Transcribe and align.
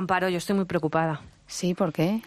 Amparo, 0.00 0.30
yo 0.30 0.38
estoy 0.38 0.56
muy 0.56 0.64
preocupada. 0.64 1.20
Sí, 1.46 1.74
¿por 1.74 1.92
qué? 1.92 2.22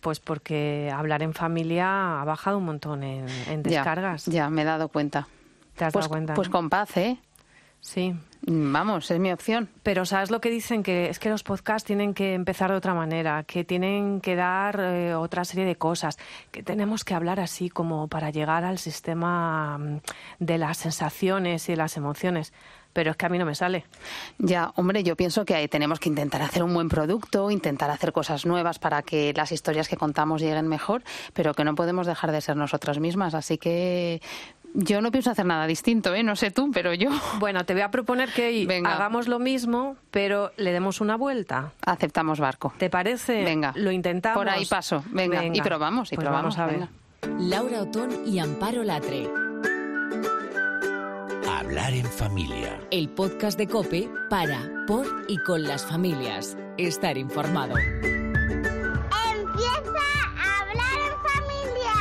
Pues 0.00 0.20
porque 0.20 0.88
hablar 0.94 1.20
en 1.24 1.34
familia 1.34 2.20
ha 2.20 2.24
bajado 2.24 2.58
un 2.58 2.64
montón 2.64 3.02
en, 3.02 3.26
descargas. 3.64 4.26
Ya, 4.26 4.48
me 4.50 4.62
he 4.62 4.64
dado 4.64 4.88
cuenta. 4.88 5.26
¿Te 5.76 5.84
has 5.84 5.92
pues, 5.92 6.04
dado 6.04 6.10
cuenta? 6.10 6.34
Pues 6.34 6.48
con 6.48 6.70
paz, 6.70 6.96
¿eh? 6.96 7.18
Sí. 7.80 8.14
Vamos, 8.42 9.10
es 9.10 9.18
mi 9.18 9.32
opción. 9.32 9.68
Pero 9.82 10.06
¿sabes 10.06 10.30
lo 10.30 10.40
que 10.40 10.48
dicen? 10.48 10.84
Que 10.84 11.10
es 11.10 11.18
que 11.18 11.28
los 11.28 11.42
podcasts 11.42 11.84
tienen 11.84 12.14
que 12.14 12.34
empezar 12.34 12.70
de 12.70 12.76
otra 12.76 12.94
manera, 12.94 13.42
que 13.42 13.64
tienen 13.64 14.20
que 14.20 14.36
dar 14.36 14.78
eh, 14.78 15.14
otra 15.14 15.44
serie 15.44 15.64
de 15.64 15.74
cosas, 15.74 16.18
que 16.52 16.62
tenemos 16.62 17.04
que 17.04 17.14
hablar 17.14 17.40
así 17.40 17.68
como 17.68 18.06
para 18.06 18.30
llegar 18.30 18.64
al 18.64 18.78
sistema 18.78 19.76
mm, 19.78 20.00
de 20.38 20.58
las 20.58 20.78
sensaciones 20.78 21.68
y 21.68 21.72
de 21.72 21.76
las 21.76 21.96
emociones 21.96 22.52
pero 22.92 23.10
es 23.10 23.16
que 23.16 23.26
a 23.26 23.28
mí 23.28 23.38
no 23.38 23.44
me 23.44 23.54
sale. 23.54 23.84
Ya, 24.38 24.72
hombre, 24.76 25.02
yo 25.02 25.16
pienso 25.16 25.44
que 25.44 25.54
ahí 25.54 25.68
tenemos 25.68 26.00
que 26.00 26.08
intentar 26.08 26.42
hacer 26.42 26.62
un 26.62 26.74
buen 26.74 26.88
producto, 26.88 27.50
intentar 27.50 27.90
hacer 27.90 28.12
cosas 28.12 28.46
nuevas 28.46 28.78
para 28.78 29.02
que 29.02 29.32
las 29.34 29.52
historias 29.52 29.88
que 29.88 29.96
contamos 29.96 30.40
lleguen 30.40 30.68
mejor, 30.68 31.02
pero 31.32 31.54
que 31.54 31.64
no 31.64 31.74
podemos 31.74 32.06
dejar 32.06 32.32
de 32.32 32.40
ser 32.40 32.56
nosotras 32.56 32.98
mismas. 32.98 33.34
Así 33.34 33.58
que 33.58 34.20
yo 34.74 35.00
no 35.00 35.10
pienso 35.10 35.30
hacer 35.30 35.46
nada 35.46 35.66
distinto, 35.66 36.14
¿eh? 36.14 36.22
No 36.22 36.36
sé 36.36 36.50
tú, 36.50 36.70
pero 36.72 36.92
yo. 36.94 37.10
Bueno, 37.38 37.64
te 37.64 37.72
voy 37.72 37.82
a 37.82 37.90
proponer 37.90 38.30
que 38.32 38.66
hagamos 38.84 39.28
lo 39.28 39.38
mismo, 39.38 39.96
pero 40.10 40.52
le 40.56 40.72
demos 40.72 41.00
una 41.00 41.16
vuelta. 41.16 41.72
Aceptamos 41.84 42.40
barco. 42.40 42.72
¿Te 42.78 42.90
parece? 42.90 43.44
Venga. 43.44 43.72
Lo 43.76 43.90
intentamos. 43.92 44.38
Por 44.38 44.48
ahí 44.48 44.66
paso. 44.66 45.04
Venga. 45.10 45.44
Y 45.44 45.60
probamos, 45.60 46.12
y 46.12 46.16
pues 46.16 46.24
probamos. 46.24 46.56
Vamos 46.56 46.74
a 46.74 46.78
ver. 46.78 46.88
Laura 47.40 47.82
Otón 47.82 48.26
y 48.26 48.38
Amparo 48.38 48.84
Latre. 48.84 49.28
Hablar 51.48 51.94
en 51.94 52.04
familia. 52.04 52.78
El 52.90 53.08
podcast 53.08 53.56
de 53.56 53.66
Cope 53.66 54.10
para, 54.28 54.84
por 54.86 55.06
y 55.28 55.38
con 55.38 55.62
las 55.62 55.86
familias. 55.86 56.58
Estar 56.76 57.16
informado. 57.16 57.74
Empieza 57.78 58.12
a 60.36 60.60
hablar 60.60 60.98
en 61.08 61.14
familia. 61.32 61.94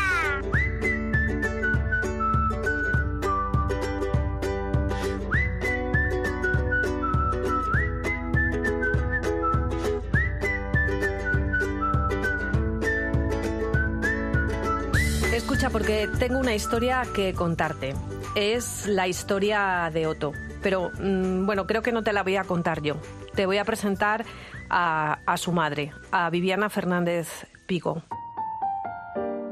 Escucha, 15.33 15.69
porque 15.69 16.09
tengo 16.19 16.37
una 16.37 16.53
historia 16.53 17.03
que 17.15 17.33
contarte. 17.33 17.95
Es 18.39 18.85
la 18.85 19.07
historia 19.07 19.89
de 19.91 20.05
Otto. 20.05 20.31
Pero 20.61 20.91
mm, 20.99 21.47
bueno, 21.47 21.65
creo 21.65 21.81
que 21.81 21.91
no 21.91 22.03
te 22.03 22.13
la 22.13 22.21
voy 22.21 22.35
a 22.35 22.43
contar 22.43 22.83
yo. 22.83 22.97
Te 23.33 23.47
voy 23.47 23.57
a 23.57 23.65
presentar 23.65 24.25
a, 24.69 25.17
su 25.37 25.51
madre, 25.51 25.91
a 26.11 26.29
Viviana 26.29 26.69
Fernández 26.69 27.47
Pico. 27.65 28.03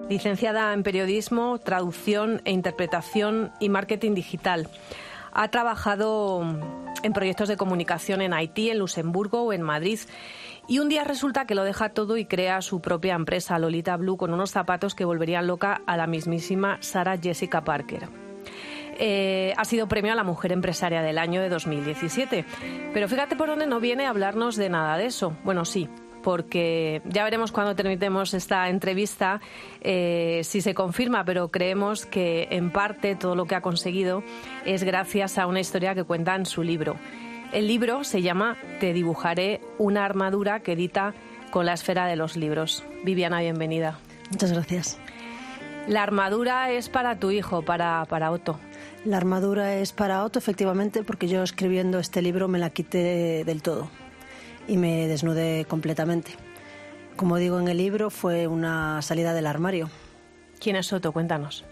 Licenciada 0.07 0.71
en 0.71 0.83
periodismo, 0.83 1.57
traducción 1.57 2.43
e 2.45 2.51
interpretación 2.51 3.51
y 3.59 3.69
marketing 3.69 4.13
digital. 4.13 4.69
Ha 5.33 5.47
trabajado 5.47 6.43
en 7.01 7.13
proyectos 7.13 7.49
de 7.49 7.57
comunicación 7.57 8.21
en 8.21 8.33
Haití, 8.33 8.69
en 8.69 8.77
Luxemburgo 8.77 9.45
o 9.45 9.53
en 9.53 9.63
Madrid. 9.63 9.99
Y 10.67 10.77
un 10.77 10.89
día 10.89 11.03
resulta 11.03 11.47
que 11.47 11.55
lo 11.55 11.63
deja 11.63 11.89
todo 11.89 12.17
y 12.17 12.25
crea 12.25 12.61
su 12.61 12.81
propia 12.81 13.15
empresa, 13.15 13.57
Lolita 13.57 13.97
Blue, 13.97 14.15
con 14.15 14.31
unos 14.31 14.51
zapatos 14.51 14.93
que 14.93 15.05
volverían 15.05 15.47
loca 15.47 15.81
a 15.87 15.97
la 15.97 16.05
mismísima 16.05 16.77
Sarah 16.81 17.17
Jessica 17.17 17.63
Parker. 17.63 18.24
Eh, 18.97 19.53
ha 19.57 19.65
sido 19.65 19.87
premio 19.87 20.13
a 20.13 20.15
la 20.15 20.23
Mujer 20.23 20.51
Empresaria 20.51 21.01
del 21.01 21.17
año 21.17 21.41
de 21.41 21.49
2017. 21.49 22.45
Pero 22.93 23.07
fíjate 23.07 23.35
por 23.35 23.49
dónde 23.49 23.67
no 23.67 23.79
viene 23.79 24.05
a 24.05 24.09
hablarnos 24.09 24.55
de 24.55 24.69
nada 24.69 24.97
de 24.97 25.07
eso. 25.07 25.35
Bueno, 25.43 25.65
sí, 25.65 25.89
porque 26.23 27.01
ya 27.05 27.23
veremos 27.23 27.51
cuando 27.51 27.75
terminemos 27.75 28.33
esta 28.33 28.67
entrevista 28.69 29.41
eh, 29.81 30.41
si 30.43 30.61
se 30.61 30.73
confirma, 30.73 31.23
pero 31.23 31.49
creemos 31.49 32.05
que 32.05 32.47
en 32.49 32.71
parte 32.71 33.15
todo 33.15 33.35
lo 33.35 33.45
que 33.45 33.53
ha 33.53 33.61
conseguido 33.61 34.23
es 34.65 34.83
gracias 34.83 35.37
a 35.37 35.45
una 35.45 35.59
historia 35.59 35.93
que 35.93 36.03
cuenta 36.03 36.35
en 36.35 36.45
su 36.45 36.63
libro. 36.63 36.95
El 37.53 37.67
libro 37.67 38.03
se 38.03 38.21
llama 38.21 38.57
Te 38.79 38.91
dibujaré 38.91 39.61
una 39.77 40.03
armadura 40.03 40.61
que 40.61 40.71
edita 40.71 41.13
con 41.51 41.67
la 41.67 41.73
esfera 41.73 42.07
de 42.07 42.15
los 42.15 42.35
libros. 42.35 42.83
Viviana, 43.03 43.41
bienvenida. 43.41 43.99
Muchas 44.31 44.51
gracias. 44.51 44.97
La 45.87 46.01
armadura 46.01 46.71
es 46.71 46.89
para 46.89 47.19
tu 47.19 47.29
hijo, 47.29 47.61
para, 47.61 48.03
para 48.09 48.31
Otto. 48.31 48.59
La 49.05 49.17
armadura 49.17 49.75
es 49.75 49.93
para 49.93 50.23
Otto, 50.23 50.39
efectivamente, 50.39 51.03
porque 51.03 51.27
yo 51.27 51.43
escribiendo 51.43 51.99
este 51.99 52.23
libro 52.23 52.47
me 52.47 52.57
la 52.57 52.71
quité 52.71 53.43
del 53.45 53.61
todo 53.61 53.87
y 54.67 54.77
me 54.77 55.07
desnudé 55.07 55.65
completamente. 55.65 56.31
Como 57.15 57.37
digo 57.37 57.59
en 57.59 57.67
el 57.67 57.77
libro, 57.77 58.09
fue 58.09 58.47
una 58.47 59.03
salida 59.03 59.35
del 59.35 59.45
armario. 59.45 59.91
¿Quién 60.59 60.75
es 60.75 60.91
Otto? 60.91 61.11
Cuéntanos. 61.11 61.65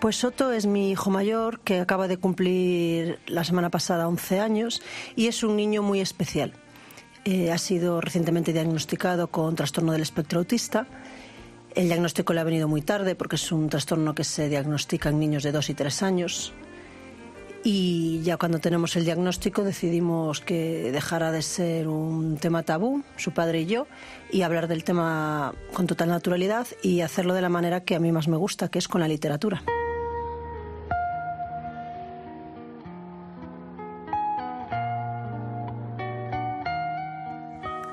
Pues 0.00 0.16
Soto 0.16 0.52
es 0.52 0.64
mi 0.64 0.90
hijo 0.90 1.10
mayor 1.10 1.60
que 1.60 1.80
acaba 1.80 2.08
de 2.08 2.16
cumplir 2.16 3.18
la 3.26 3.44
semana 3.44 3.68
pasada 3.68 4.08
11 4.08 4.40
años 4.40 4.80
y 5.16 5.26
es 5.26 5.42
un 5.42 5.56
niño 5.56 5.82
muy 5.82 6.00
especial. 6.00 6.54
Eh, 7.26 7.52
ha 7.52 7.58
sido 7.58 8.00
recientemente 8.00 8.54
diagnosticado 8.54 9.26
con 9.26 9.54
trastorno 9.54 9.92
del 9.92 10.00
espectro 10.00 10.38
autista. 10.38 10.86
El 11.74 11.88
diagnóstico 11.88 12.32
le 12.32 12.40
ha 12.40 12.44
venido 12.44 12.68
muy 12.68 12.80
tarde 12.80 13.14
porque 13.16 13.36
es 13.36 13.52
un 13.52 13.68
trastorno 13.68 14.14
que 14.14 14.24
se 14.24 14.48
diagnostica 14.48 15.10
en 15.10 15.20
niños 15.20 15.42
de 15.42 15.52
2 15.52 15.68
y 15.68 15.74
3 15.74 16.02
años. 16.02 16.54
Y 17.62 18.22
ya 18.22 18.38
cuando 18.38 18.58
tenemos 18.58 18.96
el 18.96 19.04
diagnóstico 19.04 19.64
decidimos 19.64 20.40
que 20.40 20.90
dejara 20.92 21.30
de 21.30 21.42
ser 21.42 21.88
un 21.88 22.38
tema 22.38 22.62
tabú, 22.62 23.02
su 23.16 23.32
padre 23.32 23.62
y 23.62 23.66
yo, 23.66 23.86
y 24.30 24.42
hablar 24.42 24.66
del 24.66 24.82
tema 24.82 25.52
con 25.74 25.86
total 25.86 26.08
naturalidad 26.08 26.66
y 26.82 27.02
hacerlo 27.02 27.34
de 27.34 27.42
la 27.42 27.50
manera 27.50 27.84
que 27.84 27.94
a 27.94 28.00
mí 28.00 28.12
más 28.12 28.28
me 28.28 28.38
gusta, 28.38 28.68
que 28.68 28.78
es 28.78 28.88
con 28.88 29.02
la 29.02 29.08
literatura. 29.08 29.62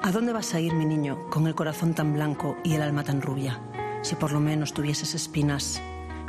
¿A 0.01 0.11
dónde 0.13 0.31
vas 0.31 0.53
a 0.53 0.61
ir, 0.61 0.73
mi 0.73 0.85
niño, 0.85 1.29
con 1.29 1.45
el 1.47 1.55
corazón 1.55 1.93
tan 1.93 2.13
blanco 2.13 2.55
y 2.63 2.75
el 2.75 2.81
alma 2.81 3.03
tan 3.03 3.21
rubia? 3.21 3.59
Si 4.03 4.15
por 4.15 4.31
lo 4.31 4.39
menos 4.39 4.73
tuvieses 4.73 5.13
espinas. 5.13 5.81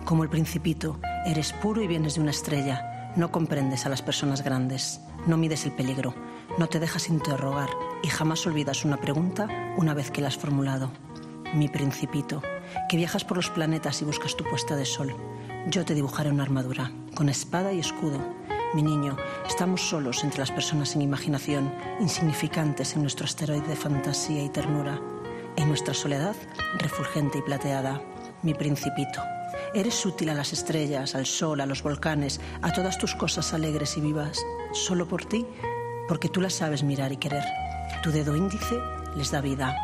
Como 0.05 0.25
el 0.25 0.29
principito, 0.29 0.99
eres 1.25 1.53
puro 1.53 1.81
y 1.81 1.87
vienes 1.87 2.17
de 2.17 2.23
una 2.23 2.33
estrella. 2.33 2.98
No 3.17 3.33
comprendes 3.33 3.87
a 3.87 3.89
las 3.89 4.03
personas 4.03 4.43
grandes, 4.43 5.01
no 5.27 5.37
mides 5.37 5.65
el 5.65 5.73
peligro, 5.73 6.15
no 6.59 6.69
te 6.69 6.79
dejas 6.79 7.09
interrogar 7.09 7.69
y 8.03 8.09
jamás 8.09 8.47
olvidas 8.47 8.85
una 8.85 8.99
pregunta 8.99 9.49
una 9.77 9.95
vez 9.95 10.11
que 10.11 10.21
la 10.21 10.29
has 10.29 10.37
formulado. 10.37 10.91
Mi 11.55 11.69
principito, 11.69 12.43
que 12.89 12.97
viajas 12.97 13.25
por 13.25 13.37
los 13.37 13.51
planetas 13.51 14.03
y 14.03 14.05
buscas 14.05 14.37
tu 14.37 14.45
puesta 14.45 14.77
de 14.77 14.85
sol. 14.85 15.15
Yo 15.69 15.85
te 15.85 15.95
dibujaré 15.95 16.31
una 16.31 16.43
armadura, 16.43 16.93
con 17.15 17.29
espada 17.29 17.73
y 17.73 17.81
escudo. 17.81 18.21
Mi 18.75 18.83
niño, 18.83 19.17
estamos 19.47 19.89
solos 19.89 20.23
entre 20.25 20.41
las 20.41 20.51
personas 20.51 20.91
sin 20.91 21.03
imaginación, 21.03 21.73
insignificantes 22.01 22.95
en 22.95 23.03
nuestro 23.03 23.25
asteroide 23.25 23.67
de 23.67 23.77
fantasía 23.77 24.43
y 24.43 24.51
ternura. 24.51 25.01
En 25.57 25.69
nuestra 25.69 25.95
soledad, 25.95 26.37
refulgente 26.79 27.39
y 27.39 27.43
plateada. 27.43 28.01
Mi 28.43 28.55
principito. 28.55 29.23
Eres 29.75 30.07
útil 30.07 30.31
a 30.31 30.35
las 30.35 30.55
estrellas, 30.55 31.15
al 31.15 31.27
sol, 31.27 31.61
a 31.61 31.67
los 31.67 31.83
volcanes, 31.83 32.41
a 32.63 32.73
todas 32.73 32.97
tus 32.97 33.15
cosas 33.15 33.53
alegres 33.53 33.99
y 33.99 34.01
vivas, 34.01 34.39
solo 34.73 35.07
por 35.07 35.27
ti, 35.27 35.47
porque 36.09 36.31
tú 36.31 36.41
las 36.41 36.55
sabes 36.55 36.83
mirar 36.83 37.13
y 37.13 37.19
querer. 37.19 37.45
Tu 38.03 38.11
dedo 38.11 38.35
índice 38.35 38.81
les 39.15 39.31
da 39.31 39.43
vida. 39.43 39.77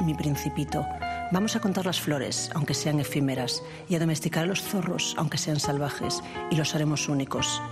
Mi 0.00 0.14
principito. 0.14 0.84
Vamos 1.30 1.54
a 1.54 1.60
contar 1.60 1.86
las 1.86 2.00
flores, 2.00 2.50
aunque 2.54 2.74
sean 2.74 2.98
efímeras, 2.98 3.62
y 3.88 3.94
a 3.94 4.00
domesticar 4.00 4.44
a 4.44 4.46
los 4.46 4.62
zorros, 4.62 5.14
aunque 5.16 5.38
sean 5.38 5.60
salvajes, 5.60 6.20
y 6.50 6.56
los 6.56 6.74
haremos 6.74 7.08
únicos. 7.08 7.62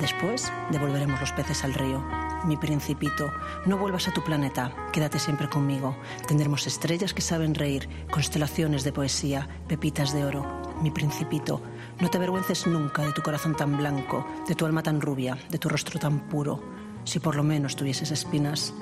Después 0.00 0.50
devolveremos 0.70 1.20
los 1.20 1.32
peces 1.32 1.64
al 1.64 1.74
río. 1.74 2.02
Mi 2.44 2.56
principito, 2.56 3.30
no 3.66 3.78
vuelvas 3.78 4.08
a 4.08 4.12
tu 4.12 4.24
planeta, 4.24 4.72
quédate 4.92 5.18
siempre 5.18 5.48
conmigo. 5.48 5.96
Tendremos 6.26 6.66
estrellas 6.66 7.14
que 7.14 7.22
saben 7.22 7.54
reír, 7.54 7.88
constelaciones 8.10 8.84
de 8.84 8.92
poesía, 8.92 9.48
pepitas 9.68 10.12
de 10.12 10.24
oro. 10.24 10.63
Mi 10.82 10.90
principito, 10.90 11.60
no 12.00 12.10
te 12.10 12.18
avergüences 12.18 12.66
nunca 12.66 13.02
de 13.02 13.12
tu 13.12 13.22
corazón 13.22 13.56
tan 13.56 13.76
blanco, 13.76 14.26
de 14.48 14.54
tu 14.54 14.66
alma 14.66 14.82
tan 14.82 15.00
rubia, 15.00 15.38
de 15.50 15.58
tu 15.58 15.68
rostro 15.68 15.98
tan 15.98 16.20
puro. 16.28 16.60
Si 17.04 17.20
por 17.20 17.36
lo 17.36 17.42
menos 17.42 17.76
tuvieses 17.76 18.10
espinas, 18.10 18.74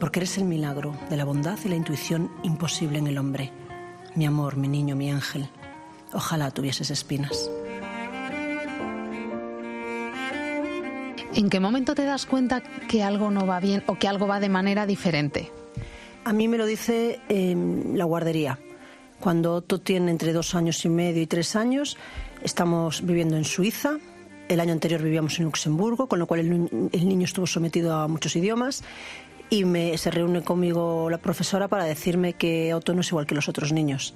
porque 0.00 0.20
eres 0.20 0.38
el 0.38 0.44
milagro 0.44 0.96
de 1.10 1.16
la 1.16 1.24
bondad 1.24 1.58
y 1.64 1.68
la 1.68 1.76
intuición 1.76 2.30
imposible 2.42 2.98
en 2.98 3.06
el 3.06 3.18
hombre. 3.18 3.52
Mi 4.14 4.26
amor, 4.26 4.56
mi 4.56 4.68
niño, 4.68 4.96
mi 4.96 5.10
ángel. 5.10 5.48
Ojalá 6.12 6.50
tuvieses 6.50 6.90
espinas. 6.90 7.50
¿En 11.34 11.50
qué 11.50 11.58
momento 11.58 11.94
te 11.96 12.04
das 12.04 12.26
cuenta 12.26 12.62
que 12.88 13.02
algo 13.02 13.30
no 13.30 13.44
va 13.44 13.58
bien 13.58 13.82
o 13.86 13.96
que 13.96 14.06
algo 14.06 14.28
va 14.28 14.38
de 14.38 14.48
manera 14.48 14.86
diferente? 14.86 15.50
A 16.24 16.32
mí 16.32 16.46
me 16.46 16.58
lo 16.58 16.64
dice 16.64 17.20
en 17.28 17.98
la 17.98 18.04
guardería. 18.04 18.58
Cuando 19.20 19.54
Otto 19.54 19.80
tiene 19.80 20.10
entre 20.10 20.32
dos 20.32 20.54
años 20.54 20.84
y 20.84 20.88
medio 20.88 21.22
y 21.22 21.26
tres 21.26 21.56
años, 21.56 21.96
estamos 22.42 23.04
viviendo 23.04 23.36
en 23.36 23.44
Suiza. 23.44 23.98
El 24.48 24.60
año 24.60 24.72
anterior 24.72 25.02
vivíamos 25.02 25.38
en 25.38 25.46
Luxemburgo, 25.46 26.06
con 26.06 26.18
lo 26.18 26.26
cual 26.26 26.40
el, 26.40 26.90
el 26.92 27.08
niño 27.08 27.24
estuvo 27.24 27.46
sometido 27.46 27.94
a 27.94 28.08
muchos 28.08 28.36
idiomas. 28.36 28.84
y 29.50 29.64
me, 29.64 29.96
se 29.98 30.10
reúne 30.10 30.42
conmigo 30.42 31.08
la 31.10 31.18
profesora 31.18 31.68
para 31.68 31.84
decirme 31.84 32.34
que 32.34 32.74
Otto 32.74 32.94
no 32.94 33.00
es 33.00 33.08
igual 33.08 33.26
que 33.26 33.34
los 33.34 33.48
otros 33.48 33.72
niños 33.72 34.14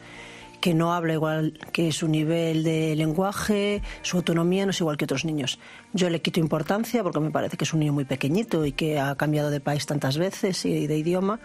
que 0.61 0.75
no 0.75 0.93
habla 0.93 1.13
igual 1.13 1.59
que 1.73 1.93
su 1.93 2.09
nivel 2.09 2.65
de 2.65 2.97
lenguaje, 2.97 3.83
su 4.03 4.17
autonomía 4.17 4.65
no 4.65 4.71
es 4.71 4.81
igual 4.81 4.97
que 4.97 5.05
otros 5.05 5.25
niños. 5.25 5.59
Yo 5.93 6.11
le 6.11 6.21
quito 6.21 6.41
importancia 6.41 7.03
porque 7.03 7.21
me 7.21 7.31
parece 7.31 7.57
que 7.57 7.65
es 7.65 7.73
un 7.73 7.81
niño 7.81 7.93
muy 7.93 8.05
pequeñito 8.05 8.65
y 8.67 8.73
que 8.73 8.99
ha 8.99 9.15
cambiado 9.15 9.51
de 9.51 9.61
país 9.61 9.87
tantas 9.87 10.19
veces 10.19 10.65
y 10.65 10.87
de 10.87 10.99
idioma, 10.99 11.39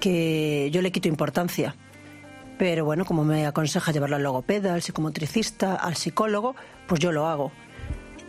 que 0.00 0.68
yo 0.72 0.82
le 0.82 0.90
quito 0.90 1.08
importancia. 1.08 1.76
Pero 2.58 2.84
bueno, 2.84 3.04
como 3.04 3.24
me 3.24 3.46
aconseja 3.46 3.92
llevarlo 3.92 4.16
al 4.16 4.22
logopeda, 4.22 4.74
al 4.74 4.82
psicomotricista, 4.82 5.74
al 5.74 5.96
psicólogo, 5.96 6.54
pues 6.86 7.00
yo 7.00 7.12
lo 7.12 7.26
hago 7.26 7.52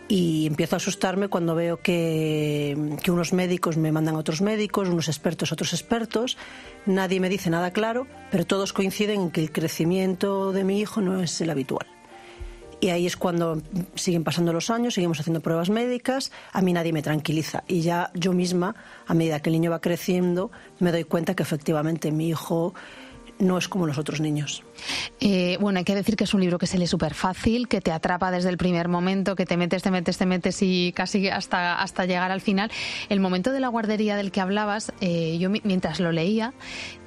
y 0.08 0.46
empiezo 0.46 0.76
a 0.76 0.78
asustarme 0.78 1.28
cuando 1.28 1.54
veo 1.54 1.80
que, 1.80 2.96
que, 3.02 3.10
unos 3.10 3.32
médicos 3.32 3.76
me 3.76 3.90
mandan 3.92 4.14
a 4.14 4.18
otros 4.18 4.40
médicos, 4.40 4.88
unos 4.88 5.08
expertos 5.08 5.50
a 5.50 5.54
otros 5.54 5.72
expertos, 5.72 6.36
nadie 6.86 7.20
me 7.20 7.28
dice 7.28 7.50
nada 7.50 7.72
claro, 7.72 8.06
pero 8.30 8.46
todos 8.46 8.72
coinciden 8.72 9.20
en 9.20 9.30
que 9.30 9.40
el 9.40 9.50
crecimiento 9.50 10.52
de 10.52 10.64
mi 10.64 10.80
hijo 10.80 11.00
no 11.00 11.20
es 11.20 11.40
el 11.40 11.50
habitual. 11.50 11.86
Y 12.78 12.90
ahí 12.90 13.06
es 13.06 13.16
cuando 13.16 13.62
siguen 13.94 14.22
pasando 14.22 14.52
los 14.52 14.68
años, 14.68 14.94
seguimos 14.94 15.18
haciendo 15.18 15.40
pruebas 15.40 15.70
médicas, 15.70 16.30
a 16.52 16.60
mí 16.60 16.74
nadie 16.74 16.92
me 16.92 17.00
tranquiliza. 17.00 17.64
Y 17.66 17.80
ya 17.80 18.10
yo 18.14 18.34
misma, 18.34 18.76
a 19.06 19.14
medida 19.14 19.40
que 19.40 19.48
el 19.48 19.54
niño 19.54 19.70
va 19.70 19.80
creciendo, 19.80 20.50
me 20.78 20.92
doy 20.92 21.04
cuenta 21.04 21.34
que 21.34 21.42
efectivamente 21.42 22.12
mi 22.12 22.28
hijo 22.28 22.74
no 23.38 23.58
es 23.58 23.68
como 23.68 23.86
los 23.86 23.98
otros 23.98 24.20
niños. 24.20 24.62
Eh, 25.20 25.58
bueno, 25.60 25.78
hay 25.78 25.84
que 25.84 25.94
decir 25.94 26.16
que 26.16 26.24
es 26.24 26.34
un 26.34 26.40
libro 26.40 26.58
que 26.58 26.66
se 26.66 26.78
lee 26.78 26.86
súper 26.86 27.14
fácil, 27.14 27.68
que 27.68 27.80
te 27.80 27.92
atrapa 27.92 28.30
desde 28.30 28.48
el 28.48 28.56
primer 28.56 28.88
momento, 28.88 29.36
que 29.36 29.46
te 29.46 29.56
metes, 29.56 29.82
te 29.82 29.90
metes, 29.90 30.18
te 30.18 30.26
metes 30.26 30.62
y 30.62 30.92
casi 30.92 31.28
hasta, 31.28 31.80
hasta 31.80 32.04
llegar 32.06 32.30
al 32.30 32.40
final. 32.40 32.70
El 33.08 33.20
momento 33.20 33.52
de 33.52 33.60
la 33.60 33.68
guardería 33.68 34.16
del 34.16 34.30
que 34.32 34.40
hablabas, 34.40 34.92
eh, 35.00 35.36
yo 35.38 35.50
mientras 35.50 36.00
lo 36.00 36.12
leía, 36.12 36.52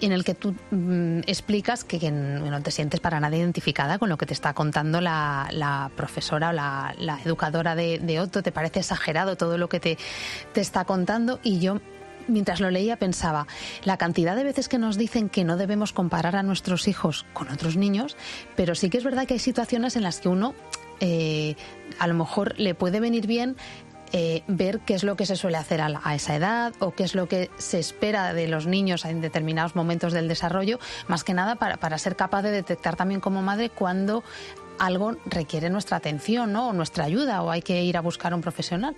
en 0.02 0.12
el 0.12 0.24
que 0.24 0.34
tú 0.34 0.56
mm, 0.72 1.20
explicas 1.28 1.84
que, 1.84 2.00
no 2.10 2.62
te 2.62 2.72
sientes 2.72 3.00
para 3.00 3.20
nada 3.20 3.36
identificada 3.36 4.00
con 4.00 4.10
lo 4.10 4.18
que 4.18 4.26
te 4.26 4.34
está 4.34 4.54
contando 4.54 5.02
la, 5.02 5.92
profesora 5.96 6.50
o 6.50 6.54
la, 6.54 7.20
educadora 7.26 7.76
de, 7.76 8.00
de, 8.00 8.20
Otto, 8.20 8.42
te 8.44 8.52
parece 8.52 8.80
exagerado 8.80 9.36
todo 9.36 9.58
lo 9.58 9.70
que 9.70 9.80
te, 9.80 9.98
te 10.54 10.62
está 10.62 10.86
contando 10.86 11.40
y 11.44 11.60
yo 11.60 11.80
mientras 12.28 12.60
lo 12.60 12.70
leía 12.70 12.98
pensaba, 12.98 13.48
la 13.84 13.98
cantidad 13.98 14.36
de 14.36 14.44
veces 14.44 14.70
que 14.70 14.78
nos 14.78 14.98
dicen 14.98 15.30
que 15.30 15.44
no 15.44 15.58
debemos 15.58 15.94
comparar 15.94 16.36
a 16.36 16.44
nuestros 16.44 16.88
hijos 16.88 17.26
con 17.34 17.50
otros 17.50 17.78
niños, 17.78 18.18
pero 18.56 18.76
sí 18.76 18.90
que 18.90 18.98
es 18.98 19.04
verdad 19.04 19.28
que 19.28 19.36
hay 19.36 19.40
situaciones 19.40 19.96
en 19.96 20.04
las 20.04 20.20
que 20.20 20.30
uno 20.30 20.54
eh, 21.00 21.56
a 21.98 22.08
lo 22.08 22.14
mejor 22.14 22.60
le 22.60 22.76
puede 22.76 23.00
venir 23.00 23.28
bien 23.28 23.56
eh, 24.12 24.44
ver 24.48 24.80
qué 24.80 24.96
es 24.96 25.04
lo 25.04 25.16
que 25.16 25.28
se 25.28 25.36
suele 25.36 25.58
hacer 25.58 25.82
a, 25.82 26.16
esa 26.16 26.36
edad 26.36 26.74
o 26.80 26.96
qué 26.96 27.04
es 27.04 27.14
lo 27.14 27.28
que 27.28 27.52
se 27.60 27.78
espera 27.78 28.34
de 28.34 28.48
los 28.48 28.66
niños 28.66 29.06
en 29.06 29.22
determinados 29.22 29.76
momentos 29.76 30.14
del 30.14 30.28
desarrollo, 30.28 30.80
más 31.08 31.24
que 31.24 31.36
nada 31.36 31.56
para, 31.56 31.78
para 31.78 32.00
ser 32.00 32.16
capaz 32.16 32.42
de 32.42 32.50
detectar 32.50 32.96
también 32.96 33.22
como 33.22 33.44
madre 33.44 33.70
cuando 33.70 34.24
algo 34.80 35.16
requiere 35.26 35.70
nuestra 35.70 35.98
atención 35.98 36.54
¿no? 36.54 36.70
o 36.70 36.74
nuestra 36.74 37.04
ayuda 37.04 37.44
o 37.44 37.52
hay 37.52 37.62
que 37.62 37.84
ir 37.84 37.98
a 37.98 38.02
buscar 38.02 38.34
a 38.34 38.36
un 38.36 38.42
profesional. 38.42 38.96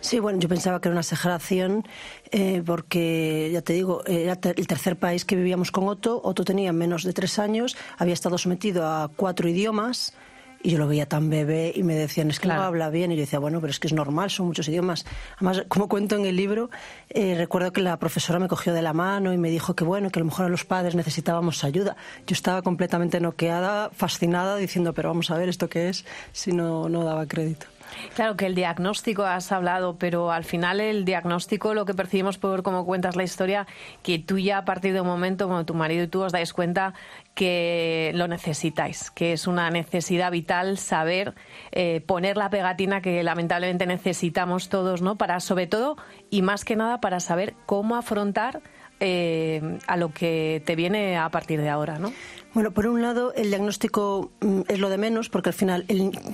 Sí, 0.00 0.18
bueno, 0.18 0.38
yo 0.38 0.48
pensaba 0.48 0.80
que 0.80 0.88
era 0.88 0.94
una 0.94 1.00
exageración 1.00 1.86
eh, 2.30 2.62
porque, 2.64 3.50
ya 3.52 3.62
te 3.62 3.72
digo, 3.72 4.04
era 4.06 4.38
el 4.42 4.66
tercer 4.66 4.96
país 4.96 5.24
que 5.24 5.36
vivíamos 5.36 5.70
con 5.70 5.88
Otto. 5.88 6.20
Otto 6.22 6.44
tenía 6.44 6.72
menos 6.72 7.04
de 7.04 7.12
tres 7.12 7.38
años, 7.38 7.76
había 7.96 8.14
estado 8.14 8.38
sometido 8.38 8.86
a 8.86 9.10
cuatro 9.14 9.48
idiomas 9.48 10.14
y 10.62 10.70
yo 10.70 10.78
lo 10.78 10.88
veía 10.88 11.06
tan 11.06 11.30
bebé 11.30 11.72
y 11.74 11.82
me 11.82 11.94
decían, 11.94 12.30
es 12.30 12.40
que 12.40 12.48
no 12.48 12.54
habla 12.54 12.90
bien. 12.90 13.12
Y 13.12 13.16
yo 13.16 13.20
decía, 13.20 13.38
bueno, 13.38 13.60
pero 13.60 13.70
es 13.70 13.78
que 13.78 13.86
es 13.86 13.92
normal, 13.92 14.30
son 14.30 14.46
muchos 14.46 14.68
idiomas. 14.68 15.04
Además, 15.36 15.64
como 15.68 15.88
cuento 15.88 16.16
en 16.16 16.26
el 16.26 16.36
libro, 16.36 16.70
eh, 17.10 17.34
recuerdo 17.36 17.72
que 17.72 17.80
la 17.80 17.96
profesora 17.98 18.38
me 18.38 18.48
cogió 18.48 18.72
de 18.72 18.82
la 18.82 18.92
mano 18.92 19.32
y 19.32 19.38
me 19.38 19.50
dijo 19.50 19.74
que 19.74 19.84
bueno, 19.84 20.10
que 20.10 20.18
a 20.18 20.22
lo 20.22 20.26
mejor 20.26 20.46
a 20.46 20.48
los 20.48 20.64
padres 20.64 20.94
necesitábamos 20.94 21.62
ayuda. 21.64 21.96
Yo 22.26 22.34
estaba 22.34 22.62
completamente 22.62 23.20
noqueada, 23.20 23.90
fascinada, 23.90 24.56
diciendo, 24.56 24.92
pero 24.92 25.10
vamos 25.10 25.30
a 25.30 25.38
ver 25.38 25.48
esto 25.48 25.68
qué 25.68 25.88
es, 25.88 26.04
si 26.32 26.52
no, 26.52 26.88
no 26.88 27.04
daba 27.04 27.26
crédito. 27.26 27.66
Claro 28.14 28.36
que 28.36 28.46
el 28.46 28.54
diagnóstico 28.54 29.24
has 29.24 29.52
hablado, 29.52 29.96
pero 29.98 30.32
al 30.32 30.44
final 30.44 30.80
el 30.80 31.04
diagnóstico 31.04 31.74
lo 31.74 31.84
que 31.84 31.94
percibimos 31.94 32.38
por 32.38 32.62
cómo 32.62 32.84
cuentas 32.84 33.16
la 33.16 33.24
historia, 33.24 33.66
que 34.02 34.18
tú 34.18 34.38
ya 34.38 34.58
a 34.58 34.64
partir 34.64 34.92
de 34.92 35.00
un 35.00 35.06
momento, 35.06 35.46
cuando 35.46 35.64
tu 35.64 35.74
marido 35.74 36.04
y 36.04 36.08
tú 36.08 36.22
os 36.22 36.32
dais 36.32 36.52
cuenta 36.52 36.94
que 37.34 38.12
lo 38.14 38.28
necesitáis, 38.28 39.10
que 39.10 39.32
es 39.32 39.46
una 39.46 39.70
necesidad 39.70 40.30
vital 40.32 40.78
saber 40.78 41.34
eh, 41.72 42.02
poner 42.04 42.36
la 42.36 42.50
pegatina 42.50 43.00
que 43.00 43.22
lamentablemente 43.22 43.86
necesitamos 43.86 44.68
todos, 44.68 45.02
¿no? 45.02 45.16
Para 45.16 45.40
sobre 45.40 45.66
todo 45.66 45.96
y 46.30 46.42
más 46.42 46.64
que 46.64 46.76
nada 46.76 47.00
para 47.00 47.20
saber 47.20 47.54
cómo 47.66 47.96
afrontar 47.96 48.60
eh, 49.00 49.78
a 49.86 49.96
lo 49.96 50.12
que 50.12 50.60
te 50.64 50.74
viene 50.74 51.16
a 51.16 51.28
partir 51.28 51.60
de 51.60 51.68
ahora, 51.68 52.00
¿no? 52.00 52.12
Bueno, 52.58 52.72
por 52.72 52.88
un 52.88 53.00
lado, 53.02 53.32
el 53.34 53.50
diagnóstico 53.50 54.32
mm, 54.40 54.62
es 54.66 54.80
lo 54.80 54.88
de 54.88 54.98
menos, 54.98 55.28
porque 55.28 55.50
al 55.50 55.54
final, 55.54 55.86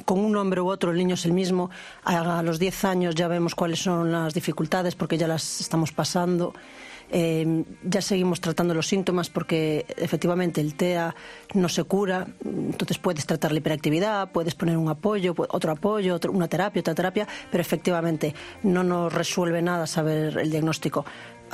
con 0.07 0.21
un 0.21 0.35
hombre 0.39 0.63
u 0.63 0.69
otro, 0.69 0.91
el 0.91 0.97
niño 0.97 1.17
es 1.17 1.27
el 1.27 1.35
mismo. 1.35 1.69
A, 2.03 2.43
los 2.43 2.59
10 2.59 2.85
años 2.87 3.15
ya 3.15 3.29
vemos 3.29 3.55
cuáles 3.55 3.81
son 3.81 4.11
las 4.11 4.33
dificultades, 4.33 4.95
porque 4.95 5.19
ya 5.19 5.29
las 5.29 5.61
estamos 5.61 5.93
pasando. 5.93 6.55
Eh, 7.11 7.65
ya 7.83 8.01
seguimos 8.01 8.41
tratando 8.41 8.73
los 8.73 8.89
síntomas 8.89 9.29
porque 9.29 9.85
efectivamente 9.99 10.63
el 10.63 10.75
TEA 10.75 11.15
no 11.53 11.69
se 11.69 11.85
cura, 11.85 12.27
entonces 12.43 12.97
puedes 12.97 13.27
tratar 13.27 13.53
la 13.53 13.59
hiperactividad, 13.59 14.33
puedes 14.33 14.55
poner 14.55 14.79
un 14.79 14.89
apoyo, 14.89 15.35
otro 15.37 15.73
apoyo, 15.73 16.19
una 16.31 16.49
terapia, 16.49 16.81
otra 16.81 16.95
terapia, 16.95 17.29
pero 17.51 17.61
efectivamente 17.61 18.35
no 18.63 18.83
nos 18.83 19.13
resuelve 19.13 19.61
nada 19.61 19.87
saber 19.87 20.39
el 20.39 20.51
diagnóstico. 20.51 21.05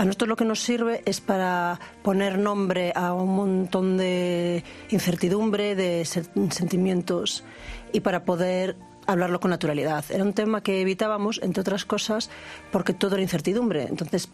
A 0.01 0.05
nosotros 0.07 0.31
lo 0.31 0.37
que 0.37 0.47
nos 0.47 0.61
sirve 0.61 1.03
es 1.05 1.21
para 1.21 1.79
poner 2.03 2.39
nombre 2.39 2.91
a 2.97 3.13
un 3.13 3.37
montón 3.37 3.99
de 3.99 4.65
incertidumbre, 4.89 5.77
de 5.77 6.07
sentimientos 6.07 7.45
y 7.93 8.01
para 8.01 8.25
poder 8.25 8.77
hablarlo 9.07 9.41
con 9.41 9.51
naturalidad. 9.51 10.03
Era 10.09 10.25
un 10.25 10.33
tema 10.33 10.63
que 10.63 10.81
evitábamos, 10.81 11.39
entre 11.43 11.61
otras 11.61 11.85
cosas, 11.85 12.31
porque 12.73 12.95
todo 12.95 13.17
era 13.17 13.23
incertidumbre. 13.23 13.83
Entonces, 13.83 14.27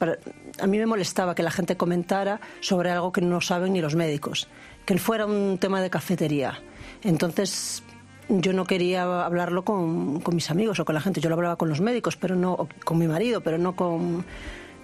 a 0.61 0.69
mí 0.69 0.79
me 0.79 0.87
molestaba 0.87 1.35
que 1.35 1.43
la 1.43 1.51
gente 1.51 1.77
comentara 1.77 2.41
sobre 2.61 2.93
algo 2.93 3.11
que 3.11 3.23
no 3.23 3.41
saben 3.41 3.73
ni 3.73 3.81
los 3.81 3.97
médicos, 3.97 4.47
que 4.85 4.97
fuera 4.99 5.27
un 5.27 5.59
tema 5.59 5.81
de 5.81 5.91
cafetería. 5.91 6.61
Entonces, 7.03 7.83
yo 8.29 8.53
no 8.53 8.67
quería 8.67 9.03
hablarlo 9.03 9.65
con, 9.65 10.23
mis 10.33 10.49
amigos 10.49 10.79
o 10.79 10.85
con 10.85 10.95
la 10.95 11.01
gente. 11.01 11.21
Yo 11.21 11.29
lo 11.29 11.35
hablaba 11.35 11.57
con 11.57 11.69
los 11.69 11.81
médicos, 11.81 12.17
pero 12.17 12.37
no 12.37 12.69
con 12.85 12.99
mi 12.99 13.09
marido, 13.09 13.41
pero 13.41 13.59
no 13.59 13.75
con 13.75 14.25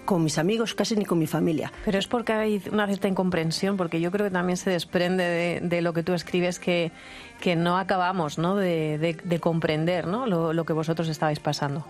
con 0.05 0.23
mis 0.23 0.37
amigos, 0.37 0.75
casi 0.75 0.95
ni 0.95 1.05
con 1.05 1.19
mi 1.19 1.27
familia. 1.27 1.71
Pero 1.85 1.99
es 1.99 2.07
porque 2.07 2.33
hay 2.33 2.61
una 2.71 2.87
cierta 2.87 3.07
incomprensión, 3.07 3.77
porque 3.77 4.01
yo 4.01 4.11
creo 4.11 4.25
que 4.25 4.31
también 4.31 4.57
se 4.57 4.69
desprende 4.69 5.61
de, 5.61 5.81
lo 5.81 5.93
que 5.93 6.03
tú 6.03 6.13
escribes 6.13 6.59
que, 6.59 6.91
que 7.41 7.55
no 7.55 7.77
acabamos 7.77 8.37
¿no? 8.37 8.55
De, 8.55 9.17
de, 9.23 9.39
comprender 9.39 10.07
¿no? 10.07 10.27
Lo, 10.27 10.53
lo 10.53 10.65
que 10.65 10.73
vosotros 10.73 11.09
estabais 11.09 11.39
pasando. 11.39 11.85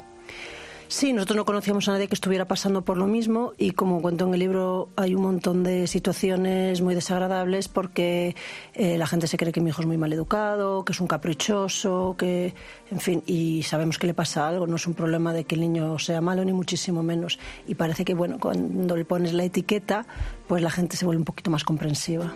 Sí, 0.93 1.11
nosotros 1.11 1.37
no 1.37 1.45
conocíamos 1.45 1.89
a 1.89 1.93
nadie 1.93 2.07
que 2.07 2.13
estuviera 2.13 2.45
pasando 2.45 2.83
por 2.83 2.97
lo 2.97 3.07
mismo 3.07 3.53
y 3.57 3.71
como 3.71 3.99
cuento 3.99 4.27
en 4.27 4.33
el 4.35 4.39
libro 4.39 4.89
hay 4.95 5.15
un 5.15 5.23
montón 5.23 5.63
de 5.63 5.87
situaciones 5.87 6.81
muy 6.81 6.93
desagradables 6.93 7.67
porque 7.67 8.35
eh, 8.75 8.99
la 8.99 9.07
gente 9.07 9.25
se 9.25 9.35
cree 9.35 9.51
que 9.51 9.59
mi 9.59 9.71
hijo 9.71 9.81
es 9.81 9.87
muy 9.87 9.97
mal 9.97 10.13
educado, 10.13 10.85
que 10.85 10.91
es 10.91 11.01
un 11.01 11.07
caprichoso, 11.07 12.15
que, 12.15 12.53
en 12.91 12.99
fin, 12.99 13.23
y 13.25 13.63
sabemos 13.63 13.97
que 13.97 14.05
le 14.05 14.13
pasa 14.13 14.47
algo, 14.47 14.67
no 14.67 14.75
es 14.75 14.85
un 14.85 14.93
problema 14.93 15.33
de 15.33 15.45
que 15.45 15.55
el 15.55 15.61
niño 15.61 15.97
sea 15.97 16.21
malo 16.21 16.45
ni 16.45 16.53
muchísimo 16.53 17.01
menos. 17.01 17.39
Y 17.67 17.73
parece 17.73 18.05
que, 18.05 18.13
bueno, 18.13 18.37
cuando 18.39 18.95
le 18.95 19.03
pones 19.03 19.33
la 19.33 19.45
etiqueta, 19.45 20.05
pues 20.47 20.61
la 20.61 20.69
gente 20.69 20.95
se 20.95 21.05
vuelve 21.05 21.21
un 21.21 21.25
poquito 21.25 21.49
más 21.49 21.63
comprensiva. 21.63 22.31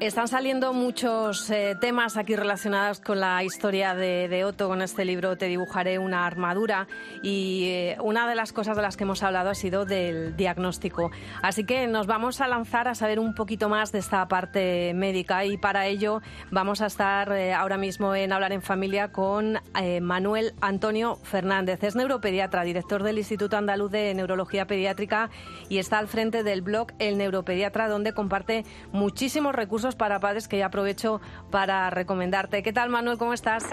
Están 0.00 0.26
saliendo 0.26 0.72
muchos 0.72 1.48
eh, 1.50 1.76
temas 1.80 2.16
aquí 2.16 2.34
relacionados 2.34 2.98
con 2.98 3.20
la 3.20 3.44
historia 3.44 3.94
de, 3.94 4.44
Otto. 4.44 4.66
Con 4.66 4.82
este 4.82 5.04
libro 5.04 5.36
te 5.36 5.46
dibujaré 5.46 6.00
una 6.00 6.26
armadura 6.26 6.88
y 7.22 7.68
eh, 7.68 7.96
una 8.02 8.28
de 8.28 8.34
las 8.34 8.52
cosas 8.52 8.76
de 8.76 8.82
las 8.82 8.96
que 8.96 9.04
hemos 9.04 9.22
hablado 9.22 9.50
ha 9.50 9.54
sido 9.54 9.84
del 9.84 10.36
diagnóstico. 10.36 11.12
Así 11.42 11.64
que 11.64 11.86
nos 11.86 12.08
vamos 12.08 12.40
a 12.40 12.48
lanzar 12.48 12.88
a 12.88 12.96
saber 12.96 13.20
un 13.20 13.34
poquito 13.34 13.68
más 13.68 13.92
de 13.92 14.00
esta 14.00 14.26
parte 14.26 14.92
médica 14.94 15.44
y 15.44 15.58
para 15.58 15.86
ello 15.86 16.20
vamos 16.50 16.82
a 16.82 16.86
estar 16.86 17.30
eh, 17.30 17.54
ahora 17.54 17.78
mismo 17.78 18.16
en 18.16 18.32
Hablar 18.32 18.52
en 18.52 18.62
Familia 18.62 19.12
con 19.12 19.60
Manuel 20.02 20.54
Antonio 20.60 21.16
Fernández. 21.22 21.82
Es 21.84 21.94
neuropediatra, 21.94 22.64
director 22.64 23.04
del 23.04 23.18
Instituto 23.18 23.56
Andaluz 23.56 23.92
de 23.92 24.12
Neurología 24.14 24.66
Pediátrica 24.66 25.30
y 25.68 25.78
está 25.78 25.98
al 25.98 26.08
frente 26.08 26.42
del 26.42 26.62
blog 26.62 26.88
El 26.98 27.16
Neuropediatra 27.16 27.88
donde 27.88 28.12
comparte 28.12 28.64
muchísimos 28.92 29.54
recursos 29.54 29.83
para 29.92 30.20
padres 30.20 30.48
que 30.48 30.58
ya 30.58 30.66
aprovecho 30.66 31.20
para 31.50 31.90
recomendarte. 31.90 32.62
¿Qué 32.62 32.72
tal, 32.72 32.88
Manuel? 32.88 33.18
¿Cómo 33.18 33.34
estás? 33.34 33.64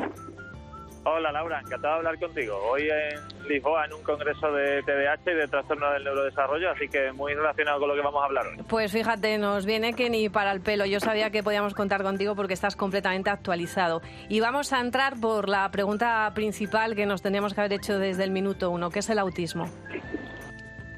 Hola 1.03 1.31
Laura, 1.31 1.59
encantado 1.59 1.93
de 1.95 1.97
hablar 1.97 2.19
contigo. 2.19 2.55
Hoy 2.69 2.87
en 2.87 3.47
Lisboa 3.47 3.85
en 3.85 3.93
un 3.93 4.03
congreso 4.03 4.51
de 4.51 4.83
TDAH 4.83 5.31
y 5.31 5.35
de 5.35 5.47
trastorno 5.47 5.91
del 5.93 6.03
neurodesarrollo, 6.03 6.69
así 6.69 6.87
que 6.87 7.11
muy 7.11 7.33
relacionado 7.33 7.79
con 7.79 7.89
lo 7.89 7.95
que 7.95 8.01
vamos 8.01 8.21
a 8.21 8.25
hablar 8.25 8.45
hoy. 8.45 8.63
Pues 8.67 8.91
fíjate, 8.91 9.39
nos 9.39 9.65
viene 9.65 9.93
que 9.93 10.11
ni 10.11 10.29
para 10.29 10.51
el 10.51 10.61
pelo. 10.61 10.85
Yo 10.85 10.99
sabía 10.99 11.31
que 11.31 11.41
podíamos 11.41 11.73
contar 11.73 12.03
contigo 12.03 12.35
porque 12.35 12.53
estás 12.53 12.75
completamente 12.75 13.31
actualizado. 13.31 14.01
Y 14.29 14.41
vamos 14.41 14.73
a 14.73 14.79
entrar 14.79 15.19
por 15.19 15.49
la 15.49 15.71
pregunta 15.71 16.31
principal 16.35 16.95
que 16.95 17.07
nos 17.07 17.23
tendríamos 17.23 17.55
que 17.55 17.61
haber 17.61 17.73
hecho 17.73 17.97
desde 17.97 18.23
el 18.23 18.29
minuto 18.29 18.69
uno, 18.69 18.91
que 18.91 18.99
es 18.99 19.09
el 19.09 19.17
autismo. 19.17 19.65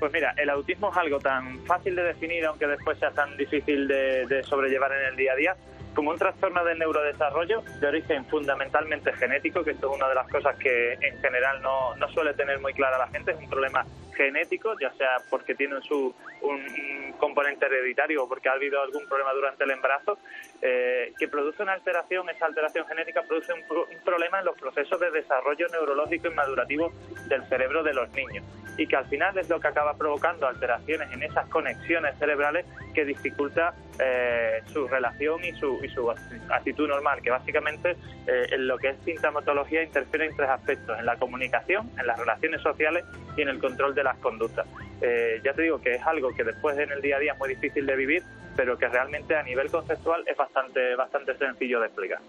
Pues 0.04 0.12
mira, 0.12 0.34
el 0.36 0.50
autismo 0.50 0.92
es 0.92 0.98
algo 0.98 1.18
tan 1.18 1.66
fácil 1.66 1.96
de 1.96 2.04
definir, 2.04 2.46
aunque 2.46 2.68
después 2.68 3.00
sea 3.00 3.12
tan 3.12 3.38
difícil 3.38 3.88
de, 3.88 4.44
sobrellevar 4.44 4.92
en 4.92 5.06
el 5.06 5.16
día 5.16 5.32
a 5.32 5.36
día, 5.38 5.56
como 5.96 6.10
un 6.10 6.18
trastorno 6.18 6.62
del 6.66 6.78
neurodesarrollo 6.78 7.64
de 7.80 7.88
origen 7.88 8.26
fundamentalmente 8.26 9.14
genético, 9.14 9.64
que 9.64 9.72
esto 9.72 9.90
es 9.90 9.96
una 9.96 10.10
de 10.10 10.16
las 10.16 10.28
cosas 10.28 10.58
que 10.58 10.96
en 11.00 11.18
general 11.22 11.62
no, 11.62 11.96
no 11.96 12.10
suele 12.10 12.34
tener 12.34 12.60
muy 12.60 12.74
clara 12.74 12.98
la 12.98 13.08
gente, 13.08 13.32
es 13.32 13.38
un 13.38 13.50
problema 13.50 13.86
genético, 14.14 14.78
ya 14.80 14.92
sea 14.94 15.18
porque 15.30 15.56
tiene 15.56 15.82
su, 15.82 16.14
un, 16.42 16.54
un 16.54 17.14
componente 17.14 17.66
hereditario 17.66 18.24
o 18.24 18.30
porque 18.30 18.50
ha 18.50 18.54
habido 18.54 18.82
algún 18.82 19.08
problema 19.08 19.34
durante 19.34 19.64
el 19.64 19.72
embarazo, 19.72 20.18
eh, 20.62 21.14
que 21.18 21.28
produce 21.28 21.64
una 21.64 21.74
alteración, 21.74 22.30
esa 22.30 22.46
alteración 22.46 22.86
genética 22.88 23.22
produce 23.28 23.54
un, 23.54 23.62
un 23.78 24.04
problema 24.04 24.40
en 24.40 24.46
los 24.46 24.58
procesos 24.58 25.00
de 25.00 25.12
desarrollo 25.12 25.68
neurológico 25.70 26.28
y 26.28 26.34
madurativo 26.34 26.92
del 27.28 27.44
cerebro 27.48 27.84
de 27.84 27.94
los 27.94 28.10
niños. 28.12 28.44
Y 28.78 28.88
que 28.88 28.96
al 28.96 29.06
final 29.06 29.38
es 29.38 29.48
lo 29.50 29.60
que 29.60 29.68
acaba 29.68 29.96
provocando 29.96 30.48
alteraciones 30.48 31.12
en 31.12 31.22
esas 31.22 31.48
conexiones 31.50 32.18
cerebrales 32.18 32.66
que 32.96 33.06
dificulta 33.06 33.76
eh, 34.00 34.62
su 34.68 34.88
relación 34.88 35.44
y 35.44 35.52
su, 35.54 35.80
y 35.84 35.90
su 35.90 36.10
actitud 36.50 36.88
normal, 36.88 37.22
que 37.22 37.30
básicamente 37.30 37.92
eh, 38.26 38.48
en 38.52 38.68
lo 38.68 38.78
que 38.78 38.90
es 38.90 38.96
sintomatología 39.06 39.84
interfiere 39.84 40.26
en 40.26 40.36
tres 40.36 40.50
aspectos, 40.50 40.98
en 40.98 41.06
la 41.06 41.18
comunicación, 41.18 41.92
en 42.00 42.08
las 42.08 42.18
relaciones 42.18 42.62
sociales 42.62 43.06
y 43.38 43.44
en 43.44 43.50
el 43.50 43.60
control 43.60 43.94
de 43.94 44.03
las 44.04 44.18
conductas. 44.18 44.68
Eh, 45.02 45.42
ya 45.44 45.54
te 45.54 45.64
digo 45.64 45.82
que 45.82 45.96
es 45.96 46.02
algo 46.04 46.30
que 46.36 46.44
después 46.44 46.78
en 46.78 46.92
el 46.92 47.02
día 47.02 47.18
a 47.18 47.20
día 47.20 47.34
es 47.34 47.40
muy 47.40 47.50
difícil 47.50 47.86
de 47.86 47.96
vivir, 47.96 48.24
pero 48.56 48.78
que 48.78 48.88
realmente 48.88 49.36
a 49.36 49.44
nivel 49.44 49.70
conceptual 49.70 50.24
es 50.28 50.38
bastante, 50.38 50.96
bastante 50.96 51.38
sencillo 51.38 51.80
de 51.80 51.88
explicar. 51.88 52.20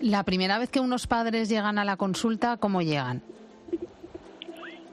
La 0.00 0.22
primera 0.22 0.58
vez 0.58 0.70
que 0.70 0.80
unos 0.80 1.06
padres 1.06 1.48
llegan 1.48 1.78
a 1.78 1.84
la 1.84 1.96
consulta, 1.96 2.56
¿cómo 2.56 2.82
llegan? 2.82 3.22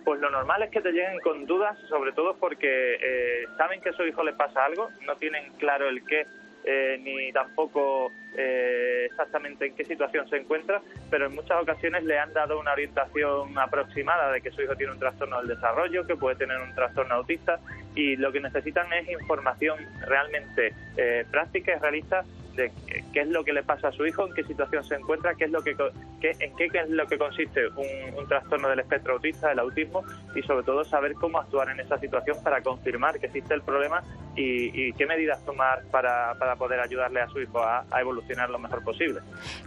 Pues 0.03 0.19
lo 0.19 0.31
normal 0.31 0.63
es 0.63 0.71
que 0.71 0.81
te 0.81 0.91
lleguen 0.91 1.19
con 1.19 1.45
dudas, 1.45 1.77
sobre 1.87 2.11
todo 2.11 2.35
porque 2.35 2.95
eh, 2.95 3.45
saben 3.57 3.81
que 3.81 3.89
a 3.89 3.93
su 3.93 4.03
hijo 4.03 4.23
les 4.23 4.35
pasa 4.35 4.65
algo, 4.65 4.89
no 5.05 5.15
tienen 5.15 5.51
claro 5.59 5.87
el 5.87 6.03
qué 6.05 6.25
eh, 6.63 6.99
ni 7.01 7.31
tampoco 7.31 8.11
eh, 8.37 9.07
exactamente 9.09 9.65
en 9.65 9.75
qué 9.75 9.85
situación 9.85 10.29
se 10.29 10.37
encuentra, 10.37 10.81
pero 11.09 11.25
en 11.25 11.35
muchas 11.35 11.61
ocasiones 11.61 12.03
le 12.03 12.17
han 12.17 12.33
dado 12.33 12.59
una 12.59 12.73
orientación 12.73 13.57
aproximada 13.57 14.31
de 14.31 14.41
que 14.41 14.51
su 14.51 14.61
hijo 14.61 14.75
tiene 14.75 14.93
un 14.93 14.99
trastorno 14.99 15.39
del 15.39 15.47
desarrollo, 15.47 16.05
que 16.05 16.15
puede 16.15 16.35
tener 16.35 16.59
un 16.61 16.73
trastorno 16.75 17.15
autista 17.15 17.59
y 17.95 18.15
lo 18.15 18.31
que 18.31 18.39
necesitan 18.39 18.91
es 18.93 19.09
información 19.09 19.79
realmente 20.07 20.73
eh, 20.97 21.25
práctica 21.29 21.75
y 21.75 21.79
realista 21.79 22.23
de 22.55 22.71
qué- 23.13 23.21
es 23.21 23.27
lo 23.29 23.43
que 23.43 23.53
le 23.53 23.63
pasa 23.63 23.89
a 23.89 23.91
su 23.91 24.05
hijo, 24.05 24.25
en 24.27 24.33
qué 24.33 24.43
situación 24.43 24.83
se 24.83 24.95
encuentra, 24.95 25.35
qué 25.35 25.45
es 25.45 25.51
lo 25.51 25.61
que, 25.61 25.75
qué- 26.19 26.35
en 26.39 26.55
qué, 26.55 26.65
es 26.73 26.89
lo 26.89 27.05
que 27.07 27.17
consiste 27.17 27.67
un, 27.67 28.27
trastorno 28.27 28.69
del 28.69 28.79
espectro 28.79 29.13
autista, 29.13 29.51
el 29.51 29.59
autismo, 29.59 30.03
y 30.35 30.41
sobre 30.43 30.63
todo 30.63 30.83
saber 30.85 31.13
cómo 31.15 31.37
actuar 31.39 31.69
en 31.69 31.79
esa 31.79 31.97
situación 31.99 32.37
para 32.43 32.61
confirmar 32.61 33.19
que 33.19 33.25
existe 33.27 33.53
el 33.53 33.61
problema 33.61 34.01
y, 34.35 34.87
y 34.87 34.93
qué 34.93 35.05
medidas 35.05 35.43
tomar 35.45 35.83
para, 35.91 36.35
para 36.35 36.55
poder 36.55 36.79
ayudarle 36.79 37.21
a 37.21 37.27
su 37.29 37.41
hijo 37.41 37.59
a, 37.59 37.85
evolucionar 37.99 38.49
lo 38.49 38.57
mejor 38.59 38.83
posible. 38.83 39.19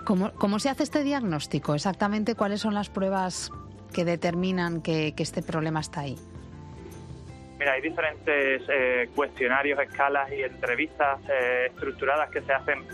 ¿Cómo, 0.05 0.33
cómo 0.33 0.59
se 0.59 0.71
hace 0.71 0.83
este 0.83 1.03
diagnóstico? 1.05 1.75
Exactamente 1.75 2.35
cuáles 2.35 2.61
son 2.61 2.75
las 2.75 2.88
pruebas 2.88 3.50
que 3.93 4.05
determinan 4.05 4.81
que 4.83 5.14
este 5.19 5.43
problema 5.43 5.81
está 5.81 6.00
ahí. 6.00 6.17
Hay 7.68 7.80
diferentes 7.80 8.62
eh, 8.68 9.09
cuestionarios, 9.14 9.78
escalas 9.80 10.30
y 10.33 10.42
entrevistas 10.42 11.21
eh, 11.28 11.66
estructuradas 11.66 12.30
que 12.30 12.40
se 12.42 12.52
hacen 12.52 12.85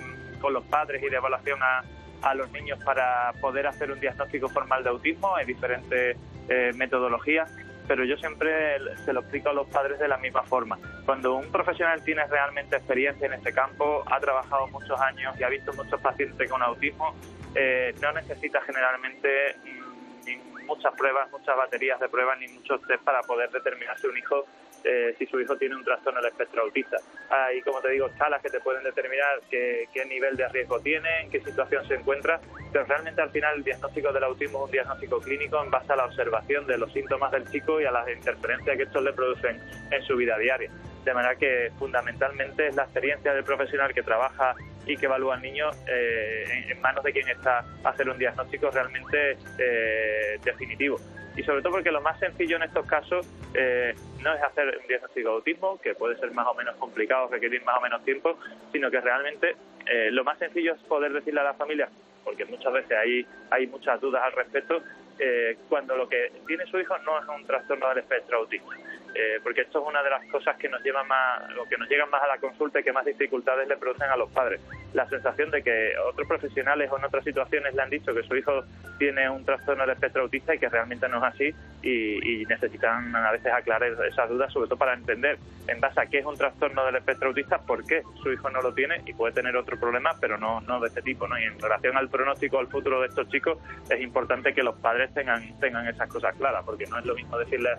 con 0.40 0.52
los 0.52 0.64
padres 0.64 1.02
y 1.02 1.08
de 1.08 1.16
evaluación 1.16 1.62
a, 1.62 1.82
a 2.22 2.34
los 2.34 2.50
niños 2.52 2.78
para 2.84 3.32
poder 3.40 3.66
hacer 3.66 3.90
un 3.90 4.00
diagnóstico 4.00 4.48
formal 4.48 4.82
de 4.82 4.90
autismo. 4.90 5.34
Hay 5.36 5.46
diferentes 5.46 6.16
eh, 6.48 6.72
metodologías, 6.74 7.50
pero 7.86 8.04
yo 8.04 8.16
siempre 8.16 8.78
se 9.04 9.12
lo 9.12 9.20
explico 9.20 9.50
a 9.50 9.52
los 9.52 9.66
padres 9.68 9.98
de 9.98 10.08
la 10.08 10.18
misma 10.18 10.42
forma. 10.42 10.78
Cuando 11.04 11.34
un 11.34 11.50
profesional 11.50 12.02
tiene 12.04 12.24
realmente 12.26 12.76
experiencia 12.76 13.26
en 13.26 13.34
este 13.34 13.52
campo, 13.52 14.04
ha 14.06 14.20
trabajado 14.20 14.68
muchos 14.68 15.00
años 15.00 15.38
y 15.38 15.42
ha 15.42 15.48
visto 15.48 15.72
muchos 15.72 16.00
pacientes 16.00 16.50
con 16.50 16.62
autismo, 16.62 17.14
eh, 17.54 17.94
no 18.00 18.12
necesita 18.12 18.60
generalmente 18.62 19.56
mm, 19.64 20.59
muchas 20.70 20.94
pruebas, 20.94 21.30
muchas 21.32 21.56
baterías 21.56 21.98
de 21.98 22.08
pruebas 22.08 22.38
ni 22.38 22.46
muchos 22.48 22.80
test 22.86 23.02
para 23.02 23.20
poder 23.22 23.50
determinar 23.50 23.98
si 23.98 24.06
un 24.06 24.16
hijo 24.16 24.46
eh, 24.84 25.14
si 25.18 25.26
su 25.26 25.40
hijo 25.40 25.56
tiene 25.56 25.76
un 25.76 25.84
trastorno 25.84 26.20
del 26.20 26.30
espectro 26.30 26.62
autista. 26.62 26.96
Hay, 27.28 27.60
como 27.62 27.80
te 27.80 27.90
digo, 27.90 28.06
escalas 28.06 28.42
que 28.42 28.50
te 28.50 28.60
pueden 28.60 28.82
determinar 28.82 29.40
qué, 29.50 29.86
nivel 30.08 30.36
de 30.36 30.48
riesgo 30.48 30.80
tiene, 30.80 31.22
en 31.22 31.30
qué 31.30 31.40
situación 31.40 31.86
se 31.86 31.94
encuentra, 31.94 32.40
pero 32.72 32.84
realmente 32.84 33.20
al 33.22 33.30
final 33.30 33.58
el 33.58 33.64
diagnóstico 33.64 34.12
del 34.12 34.24
autismo 34.24 34.58
es 34.58 34.64
un 34.64 34.70
diagnóstico 34.72 35.20
clínico 35.20 35.62
en 35.62 35.70
base 35.70 35.92
a 35.92 35.96
la 35.96 36.06
observación 36.06 36.66
de 36.66 36.78
los 36.78 36.92
síntomas 36.92 37.30
del 37.30 37.48
chico 37.48 37.80
y 37.80 37.84
a 37.84 37.92
las 37.92 38.08
interferencias 38.08 38.76
que 38.76 38.82
estos 38.84 39.02
le 39.04 39.12
producen 39.12 39.60
en 39.90 40.02
su 40.02 40.16
vida 40.16 40.36
diaria. 40.38 40.70
De 41.04 41.14
manera 41.14 41.36
que 41.36 41.70
fundamentalmente 41.78 42.68
es 42.68 42.74
la 42.74 42.82
experiencia 42.84 43.32
del 43.32 43.44
profesional 43.44 43.94
que 43.94 44.02
trabaja 44.02 44.54
y 44.86 44.96
que 44.96 45.06
evalúa 45.06 45.36
al 45.36 45.42
niño 45.42 45.70
eh, 45.86 46.44
en, 46.48 46.70
en 46.72 46.80
manos 46.80 47.04
de 47.04 47.12
quien 47.12 47.28
está 47.28 47.64
a 47.84 47.88
hacer 47.88 48.08
un 48.08 48.18
diagnóstico 48.18 48.70
realmente 48.70 49.36
eh, 49.58 50.38
definitivo. 50.42 50.98
Y 51.40 51.42
sobre 51.42 51.62
todo 51.62 51.72
porque 51.72 51.90
lo 51.90 52.02
más 52.02 52.20
sencillo 52.20 52.56
en 52.56 52.64
estos 52.64 52.84
casos 52.84 53.26
eh, 53.54 53.94
no 54.22 54.34
es 54.34 54.42
hacer 54.42 54.76
un 54.78 54.86
diagnóstico 54.86 55.30
de 55.30 55.34
autismo, 55.36 55.80
que 55.80 55.94
puede 55.94 56.18
ser 56.18 56.32
más 56.32 56.46
o 56.46 56.54
menos 56.54 56.76
complicado, 56.76 57.28
requerir 57.28 57.64
más 57.64 57.78
o 57.78 57.80
menos 57.80 58.04
tiempo, 58.04 58.38
sino 58.70 58.90
que 58.90 59.00
realmente 59.00 59.56
eh, 59.86 60.10
lo 60.10 60.22
más 60.22 60.38
sencillo 60.38 60.74
es 60.74 60.82
poder 60.82 61.14
decirle 61.14 61.40
a 61.40 61.44
la 61.44 61.54
familia, 61.54 61.88
porque 62.24 62.44
muchas 62.44 62.74
veces 62.74 62.92
hay, 62.92 63.26
hay 63.48 63.66
muchas 63.68 63.98
dudas 64.02 64.22
al 64.22 64.32
respecto, 64.32 64.82
eh, 65.18 65.56
cuando 65.70 65.96
lo 65.96 66.06
que 66.10 66.30
tiene 66.46 66.66
su 66.66 66.78
hijo 66.78 66.98
no 66.98 67.18
es 67.18 67.26
un 67.26 67.46
trastorno 67.46 67.88
del 67.88 67.98
espectro 68.00 68.36
autista. 68.40 68.74
Eh, 69.14 69.40
porque 69.42 69.62
esto 69.62 69.80
es 69.80 69.88
una 69.88 70.02
de 70.02 70.10
las 70.10 70.24
cosas 70.26 70.56
que 70.56 70.68
nos 70.68 70.82
lleva 70.82 71.02
más, 71.04 71.50
lo 71.54 71.64
que 71.64 71.76
nos 71.76 71.88
llegan 71.88 72.10
más 72.10 72.22
a 72.22 72.28
la 72.28 72.38
consulta 72.38 72.80
y 72.80 72.84
que 72.84 72.92
más 72.92 73.04
dificultades 73.04 73.66
le 73.66 73.76
producen 73.76 74.08
a 74.08 74.16
los 74.16 74.30
padres. 74.30 74.60
La 74.92 75.08
sensación 75.08 75.50
de 75.50 75.62
que 75.62 75.92
otros 76.08 76.28
profesionales 76.28 76.90
o 76.92 76.98
en 76.98 77.04
otras 77.04 77.24
situaciones 77.24 77.74
le 77.74 77.82
han 77.82 77.90
dicho 77.90 78.14
que 78.14 78.22
su 78.22 78.36
hijo 78.36 78.62
tiene 78.98 79.28
un 79.28 79.44
trastorno 79.44 79.82
del 79.82 79.94
espectro 79.94 80.22
autista 80.22 80.54
y 80.54 80.58
que 80.58 80.68
realmente 80.68 81.08
no 81.08 81.18
es 81.18 81.34
así 81.34 81.54
y, 81.82 82.44
necesitan 82.50 83.14
a 83.14 83.30
veces 83.30 83.52
aclarar 83.52 83.92
esas 84.08 84.28
dudas, 84.28 84.52
sobre 84.52 84.68
todo 84.68 84.78
para 84.78 84.94
entender 84.94 85.38
en 85.68 85.80
base 85.80 86.00
a 86.00 86.06
qué 86.06 86.18
es 86.18 86.26
un 86.26 86.36
trastorno 86.36 86.84
del 86.84 86.96
espectro 86.96 87.28
autista, 87.28 87.58
por 87.58 87.84
qué 87.84 88.02
su 88.22 88.32
hijo 88.32 88.50
no 88.50 88.60
lo 88.60 88.74
tiene 88.74 89.02
y 89.06 89.12
puede 89.12 89.32
tener 89.32 89.56
otro 89.56 89.78
problema, 89.78 90.10
pero 90.20 90.36
no, 90.36 90.60
no 90.62 90.80
de 90.80 90.88
este 90.88 91.00
tipo. 91.02 91.28
¿no? 91.28 91.38
Y 91.38 91.44
en 91.44 91.58
relación 91.60 91.96
al 91.96 92.08
pronóstico, 92.08 92.58
al 92.58 92.66
futuro 92.66 93.00
de 93.00 93.06
estos 93.06 93.28
chicos, 93.28 93.58
es 93.88 94.00
importante 94.00 94.52
que 94.52 94.64
los 94.64 94.74
padres 94.76 95.14
tengan, 95.14 95.58
tengan 95.60 95.86
esas 95.86 96.08
cosas 96.08 96.34
claras, 96.36 96.64
porque 96.64 96.86
no 96.86 96.98
es 96.98 97.04
lo 97.04 97.14
mismo 97.14 97.38
decirle 97.38 97.70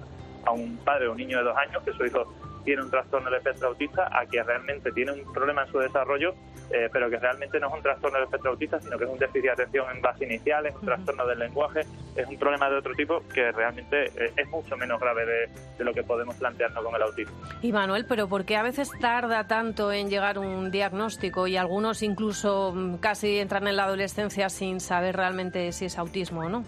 a 0.46 0.52
un 0.52 0.78
padre 0.78 1.08
o 1.08 1.12
un 1.12 1.18
niño 1.18 1.38
de 1.38 1.44
dos 1.44 1.58
años 1.58 1.84
que 1.84 1.94
su 1.94 2.06
hijo 2.06 2.26
tiene 2.64 2.84
un 2.84 2.90
trastorno 2.90 3.30
del 3.30 3.40
espectro 3.40 3.70
autista 3.70 4.08
a 4.12 4.26
que 4.26 4.42
realmente 4.44 4.92
tiene 4.92 5.12
un 5.12 5.34
problema 5.34 5.64
en 5.64 5.72
su 5.72 5.80
desarrollo, 5.80 6.34
eh, 6.72 6.90
pero 6.92 7.10
que 7.10 7.18
realmente 7.18 7.60
no 7.60 7.68
es 7.68 7.74
un 7.74 7.82
trastorno 7.82 8.18
del 8.18 8.26
espectro 8.26 8.52
autista, 8.52 8.80
sino 8.80 8.98
que 8.98 9.04
es 9.04 9.10
un 9.10 9.18
déficit 9.18 9.44
de 9.44 9.52
atención 9.52 9.86
en 9.94 10.02
base 10.02 10.26
inicial, 10.26 10.66
es 10.66 10.76
un 10.76 10.86
trastorno 10.86 11.26
del 11.26 11.40
lenguaje, 11.40 11.82
es 12.16 12.28
un 12.28 12.38
problema 12.38 12.70
de 12.70 12.78
otro 12.78 12.94
tipo 12.94 13.22
que 13.34 13.52
realmente 13.52 14.06
eh, 14.06 14.34
es 14.36 14.48
mucho 14.50 14.78
menos 14.78 15.00
grave 15.00 15.26
de, 15.26 15.50
de 15.78 15.84
lo 15.84 15.94
que 15.94 16.04
podemos 16.04 16.36
plantearnos 16.36 16.84
con 16.84 16.96
el 16.96 17.02
autismo. 17.02 17.36
Y 17.62 17.72
Manuel, 17.72 18.06
pero 18.08 18.28
¿por 18.28 18.46
qué 18.46 18.58
a 18.58 18.64
veces 18.64 18.92
tarda 19.00 19.48
tanto 19.48 19.92
en 19.92 20.10
llegar 20.10 20.38
un 20.40 20.72
diagnóstico 20.72 21.48
y 21.48 21.58
algunos 21.58 22.04
incluso 22.04 22.74
mm, 22.74 22.98
casi 22.98 23.40
entran 23.40 23.68
en 23.68 23.76
la 23.76 23.86
adolescencia 23.86 24.50
sin 24.50 24.80
saber 24.80 25.16
realmente 25.16 25.72
si 25.72 25.86
es 25.86 25.98
autismo 25.98 26.42
o 26.42 26.50
no? 26.50 26.64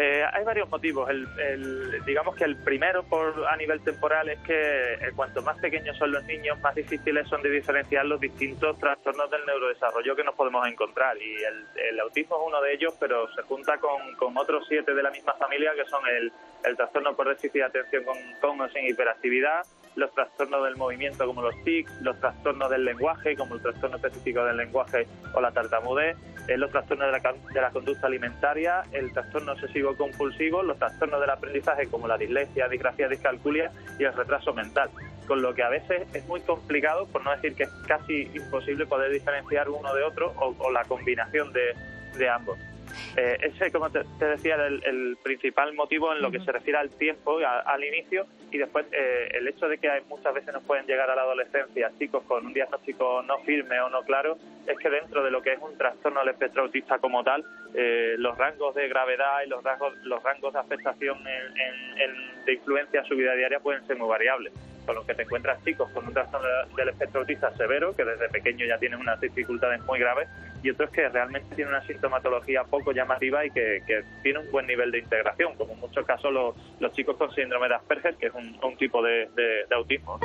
Eh, 0.00 0.22
hay 0.32 0.44
varios 0.44 0.68
motivos. 0.68 1.10
El, 1.10 1.26
el- 1.40 2.04
digamos 2.04 2.36
que 2.36 2.44
el 2.44 2.54
primero, 2.62 3.02
por 3.02 3.34
a 3.48 3.56
nivel 3.56 3.80
temporal, 3.82 4.28
es 4.28 4.38
que 4.40 4.94
eh, 4.94 4.98
cuanto 5.16 5.42
más 5.42 5.58
pequeños 5.58 5.96
son 5.98 6.12
los 6.12 6.22
niños, 6.24 6.56
más 6.60 6.72
difíciles 6.76 7.26
son 7.28 7.42
de 7.42 7.50
diferenciar 7.50 8.06
los 8.06 8.20
distintos 8.20 8.78
trastornos 8.78 9.28
del 9.28 9.44
neurodesarrollo 9.44 10.14
que 10.14 10.22
nos 10.22 10.36
podemos 10.36 10.64
encontrar. 10.68 11.16
Y 11.20 11.42
el, 11.42 11.66
el 11.90 11.98
autismo 12.00 12.36
es 12.36 12.42
uno 12.46 12.62
de 12.62 12.74
ellos, 12.74 12.94
pero 13.00 13.28
se 13.34 13.42
junta 13.42 13.78
con, 13.78 14.36
otros 14.36 14.66
siete 14.68 14.94
de 14.94 15.02
la 15.02 15.10
misma 15.10 15.32
familia, 15.34 15.72
que 15.74 15.84
son 15.86 16.06
el, 16.06 16.32
el 16.64 16.76
trastorno 16.76 17.16
por 17.16 17.28
déficit 17.28 17.54
de 17.54 17.64
atención 17.64 18.04
con 18.04 18.60
o 18.60 18.68
sin 18.68 18.86
hiperactividad, 18.86 19.62
los 19.98 20.12
trastornos 20.14 20.64
del 20.64 20.76
movimiento 20.76 21.26
como 21.26 21.42
los 21.42 21.54
tics, 21.64 21.90
los 22.02 22.18
trastornos 22.20 22.70
del 22.70 22.84
lenguaje 22.84 23.36
como 23.36 23.56
el 23.56 23.60
trastorno 23.62 23.96
específico 23.96 24.44
del 24.44 24.56
lenguaje 24.56 25.06
o 25.34 25.40
la 25.40 25.50
tartamudez, 25.50 26.16
eh, 26.46 26.56
los 26.56 26.70
trastornos 26.70 27.12
de 27.12 27.18
la, 27.20 27.34
de 27.52 27.60
la 27.60 27.70
conducta 27.70 28.06
alimentaria, 28.06 28.84
el 28.92 29.12
trastorno 29.12 29.52
obsesivo 29.52 29.96
compulsivo, 29.96 30.62
los 30.62 30.78
trastornos 30.78 31.20
del 31.20 31.30
aprendizaje 31.30 31.88
como 31.88 32.06
la 32.06 32.16
dislexia, 32.16 32.68
disgrafía, 32.68 33.08
discalculia 33.08 33.72
y 33.98 34.04
el 34.04 34.12
retraso 34.14 34.54
mental. 34.54 34.88
Con 35.26 35.42
lo 35.42 35.52
que 35.52 35.62
a 35.64 35.68
veces 35.68 36.06
es 36.14 36.24
muy 36.26 36.40
complicado, 36.42 37.06
por 37.08 37.22
no 37.24 37.32
decir 37.32 37.54
que 37.56 37.64
es 37.64 37.70
casi 37.86 38.30
imposible 38.34 38.86
poder 38.86 39.10
diferenciar 39.12 39.68
uno 39.68 39.92
de 39.94 40.02
otro 40.04 40.32
o, 40.38 40.54
o 40.58 40.70
la 40.70 40.84
combinación 40.84 41.52
de, 41.52 41.74
de 42.16 42.28
ambos. 42.28 42.56
Eh, 43.16 43.36
ese, 43.42 43.70
como 43.70 43.90
te, 43.90 44.00
te 44.18 44.24
decía, 44.24 44.54
el, 44.54 44.82
el 44.84 45.18
principal 45.22 45.74
motivo 45.74 46.12
en 46.14 46.22
lo 46.22 46.30
que 46.30 46.40
se 46.40 46.50
refiere 46.52 46.78
al 46.78 46.88
tiempo, 46.90 47.38
a- 47.40 47.60
al 47.60 47.84
inicio, 47.84 48.26
y 48.50 48.58
después 48.58 48.86
eh, 48.92 49.28
el 49.34 49.48
hecho 49.48 49.68
de 49.68 49.78
que 49.78 49.88
hay, 49.88 50.02
muchas 50.08 50.34
veces 50.34 50.52
nos 50.52 50.62
pueden 50.64 50.86
llegar 50.86 51.10
a 51.10 51.14
la 51.14 51.22
adolescencia 51.22 51.92
chicos 51.98 52.22
con 52.24 52.46
un 52.46 52.52
diagnóstico 52.52 53.22
no 53.22 53.38
firme 53.40 53.80
o 53.80 53.88
no 53.90 54.02
claro, 54.02 54.38
es 54.66 54.78
que 54.78 54.90
dentro 54.90 55.22
de 55.22 55.30
lo 55.30 55.42
que 55.42 55.52
es 55.52 55.58
un 55.60 55.76
trastorno 55.76 56.20
del 56.20 56.30
espectro 56.30 56.62
autista 56.62 56.98
como 56.98 57.22
tal, 57.24 57.44
eh, 57.74 58.14
los 58.18 58.36
rangos 58.36 58.74
de 58.74 58.88
gravedad 58.88 59.42
y 59.44 59.48
los 59.48 59.62
rangos, 59.62 59.94
los 60.04 60.22
rangos 60.22 60.52
de 60.52 60.58
afectación 60.58 61.22
de 61.24 62.52
influencia 62.52 63.00
en 63.00 63.06
su 63.06 63.16
vida 63.16 63.34
diaria 63.34 63.60
pueden 63.60 63.86
ser 63.86 63.96
muy 63.96 64.08
variables 64.08 64.52
con 64.88 64.94
los 64.94 65.04
que 65.04 65.12
te 65.12 65.22
encuentras 65.24 65.62
chicos 65.64 65.90
con 65.92 66.06
un 66.06 66.14
trastorno 66.14 66.48
del 66.74 66.88
espectro 66.88 67.20
autista 67.20 67.54
severo, 67.58 67.94
que 67.94 68.06
desde 68.06 68.26
pequeño 68.30 68.64
ya 68.64 68.78
tienen 68.78 68.98
unas 68.98 69.20
dificultades 69.20 69.84
muy 69.84 69.98
graves, 69.98 70.26
y 70.62 70.70
otros 70.70 70.88
que 70.88 71.06
realmente 71.10 71.54
tienen 71.54 71.74
una 71.74 71.86
sintomatología 71.86 72.64
poco 72.64 72.92
llamativa 72.92 73.44
y 73.44 73.50
que, 73.50 73.82
que 73.86 74.02
tiene 74.22 74.38
un 74.38 74.50
buen 74.50 74.66
nivel 74.66 74.90
de 74.90 75.00
integración, 75.00 75.54
como 75.56 75.74
en 75.74 75.80
muchos 75.80 76.06
casos 76.06 76.32
los, 76.32 76.54
los 76.80 76.90
chicos 76.94 77.18
con 77.18 77.30
síndrome 77.34 77.68
de 77.68 77.74
Asperger, 77.74 78.16
que 78.16 78.28
es 78.28 78.32
un, 78.32 78.76
tipo 78.78 79.02
de, 79.02 79.28
autismo. 79.76 80.18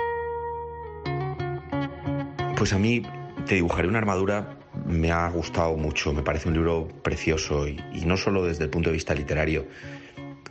Pues 2.56 2.72
a 2.72 2.80
mí 2.80 3.04
te 3.46 3.56
dibujaré 3.56 3.90
una 3.90 3.98
armadura 3.98 4.48
me 4.86 5.12
ha 5.12 5.30
gustado 5.30 5.76
mucho, 5.76 6.14
me 6.14 6.24
parece 6.24 6.48
un 6.48 6.54
libro 6.54 6.88
precioso 7.04 7.68
y, 7.68 7.82
no 8.06 8.16
solo 8.16 8.46
desde 8.46 8.64
el 8.64 8.70
punto 8.70 8.90
de 8.90 8.94
vista 8.94 9.14
literario, 9.14 9.66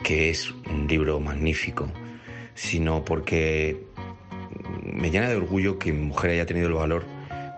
que 0.04 0.28
es 0.28 0.50
un 0.50 0.86
libro 0.86 1.18
magnífico, 1.18 1.90
sino 2.54 3.04
porque 3.04 3.91
me 4.82 5.10
llena 5.10 5.28
de 5.28 5.36
orgullo 5.36 5.78
que 5.78 5.92
mi 5.92 6.06
mujer 6.06 6.32
haya 6.32 6.46
tenido 6.46 6.68
el 6.68 6.74
valor 6.74 7.04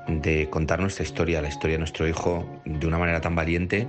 de 0.09 0.49
contar 0.51 0.81
nuestra 0.81 1.05
historia, 1.05 1.41
la 1.41 1.49
historia 1.49 1.75
de 1.75 1.79
nuestro 1.79 2.07
hijo, 2.07 2.47
de 2.65 2.87
una 2.87 2.99
manera 2.99 3.21
tan 3.21 3.35
valiente 3.35 3.89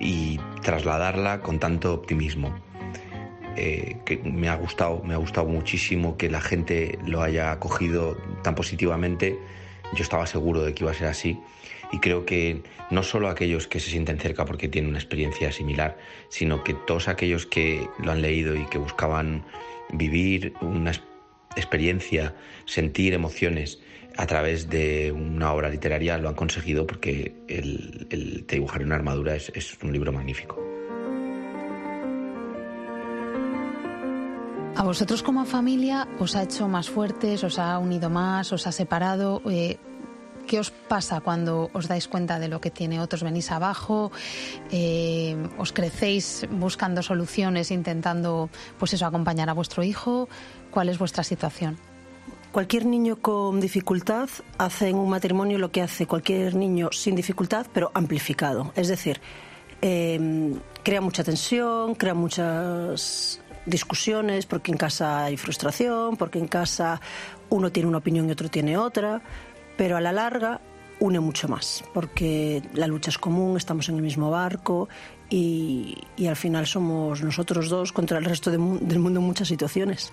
y 0.00 0.40
trasladarla 0.62 1.40
con 1.40 1.58
tanto 1.58 1.94
optimismo. 1.94 2.54
Eh, 3.56 3.96
que 4.04 4.18
me 4.18 4.48
ha 4.48 4.54
gustado, 4.54 5.02
me 5.02 5.14
ha 5.14 5.16
gustado 5.16 5.48
muchísimo 5.48 6.16
que 6.16 6.30
la 6.30 6.40
gente 6.40 6.96
lo 7.04 7.22
haya 7.22 7.50
acogido 7.50 8.16
tan 8.44 8.54
positivamente. 8.54 9.36
Yo 9.94 10.02
estaba 10.02 10.26
seguro 10.26 10.62
de 10.62 10.74
que 10.74 10.84
iba 10.84 10.92
a 10.92 10.94
ser 10.94 11.08
así 11.08 11.40
y 11.90 11.98
creo 11.98 12.24
que 12.24 12.62
no 12.90 13.02
solo 13.02 13.28
aquellos 13.28 13.66
que 13.66 13.80
se 13.80 13.90
sienten 13.90 14.18
cerca 14.18 14.44
porque 14.44 14.68
tienen 14.68 14.90
una 14.90 14.98
experiencia 14.98 15.50
similar, 15.52 15.98
sino 16.28 16.62
que 16.62 16.74
todos 16.74 17.08
aquellos 17.08 17.46
que 17.46 17.88
lo 17.98 18.12
han 18.12 18.22
leído 18.22 18.54
y 18.54 18.64
que 18.66 18.78
buscaban 18.78 19.44
vivir 19.92 20.52
una 20.60 20.92
experiencia, 21.60 22.34
sentir 22.64 23.14
emociones 23.14 23.80
a 24.16 24.26
través 24.26 24.68
de 24.68 25.12
una 25.12 25.52
obra 25.52 25.68
literaria 25.68 26.18
lo 26.18 26.28
han 26.28 26.34
conseguido 26.34 26.86
porque 26.86 27.36
el, 27.46 28.06
el 28.10 28.44
Te 28.46 28.56
dibujar 28.56 28.82
una 28.82 28.96
armadura 28.96 29.36
es, 29.36 29.52
es 29.54 29.78
un 29.82 29.92
libro 29.92 30.12
magnífico. 30.12 30.58
¿A 34.74 34.84
vosotros 34.84 35.22
como 35.22 35.44
familia 35.44 36.06
os 36.20 36.36
ha 36.36 36.44
hecho 36.44 36.68
más 36.68 36.88
fuertes, 36.88 37.42
os 37.42 37.58
ha 37.58 37.78
unido 37.78 38.10
más, 38.10 38.52
os 38.52 38.66
ha 38.66 38.72
separado? 38.72 39.42
Eh, 39.50 39.76
¿Qué 40.48 40.58
os 40.58 40.70
pasa 40.72 41.20
cuando 41.20 41.68
os 41.76 41.92
dais 41.92 42.08
cuenta 42.08 42.40
de 42.40 42.48
lo 42.48 42.58
que 42.58 42.72
tiene 42.72 43.04
otros? 43.04 43.22
¿Venís 43.22 43.52
abajo? 43.52 44.10
Eh, 44.72 45.36
¿Os 45.60 45.76
crecéis 45.76 46.48
buscando 46.48 47.02
soluciones, 47.04 47.70
intentando 47.70 48.48
pues 48.78 48.94
eso, 48.94 49.04
acompañar 49.04 49.50
a 49.50 49.52
vuestro 49.52 49.84
hijo? 49.84 50.26
¿Cuál 50.70 50.88
es 50.88 50.98
vuestra 50.98 51.22
situación? 51.22 51.76
Cualquier 52.50 52.86
niño 52.86 53.20
con 53.20 53.60
dificultad 53.60 54.30
hace 54.56 54.88
en 54.88 54.96
un 54.96 55.10
matrimonio 55.10 55.58
lo 55.58 55.70
que 55.70 55.82
hace 55.82 56.06
cualquier 56.06 56.54
niño 56.54 56.88
sin 56.92 57.14
dificultad, 57.14 57.66
pero 57.74 57.90
amplificado. 57.92 58.72
Es 58.74 58.88
decir, 58.88 59.20
eh, 59.82 60.18
crea 60.82 61.02
mucha 61.02 61.22
tensión, 61.22 61.94
crea 61.94 62.14
muchas 62.14 63.42
discusiones, 63.66 64.46
porque 64.46 64.72
en 64.72 64.78
casa 64.78 65.24
hay 65.24 65.36
frustración, 65.36 66.16
porque 66.16 66.38
en 66.38 66.48
casa 66.48 67.02
uno 67.50 67.70
tiene 67.70 67.88
una 67.88 67.98
opinión 67.98 68.28
y 68.28 68.32
otro 68.32 68.48
tiene 68.48 68.76
otra 68.76 69.22
pero 69.78 69.96
a 69.96 70.00
la 70.02 70.12
larga 70.12 70.60
une 71.00 71.20
mucho 71.20 71.48
más, 71.48 71.84
porque 71.94 72.60
la 72.74 72.88
lucha 72.88 73.10
es 73.10 73.18
común, 73.18 73.56
estamos 73.56 73.88
en 73.88 73.94
el 73.94 74.02
mismo 74.02 74.30
barco 74.30 74.88
y, 75.30 75.96
al 76.28 76.36
final 76.36 76.66
somos 76.66 77.22
nosotros 77.22 77.68
dos 77.68 77.92
contra 77.92 78.18
el 78.18 78.24
resto 78.24 78.50
del 78.50 78.58
mundo 78.58 79.20
en 79.20 79.26
muchas 79.26 79.48
situaciones. 79.48 80.12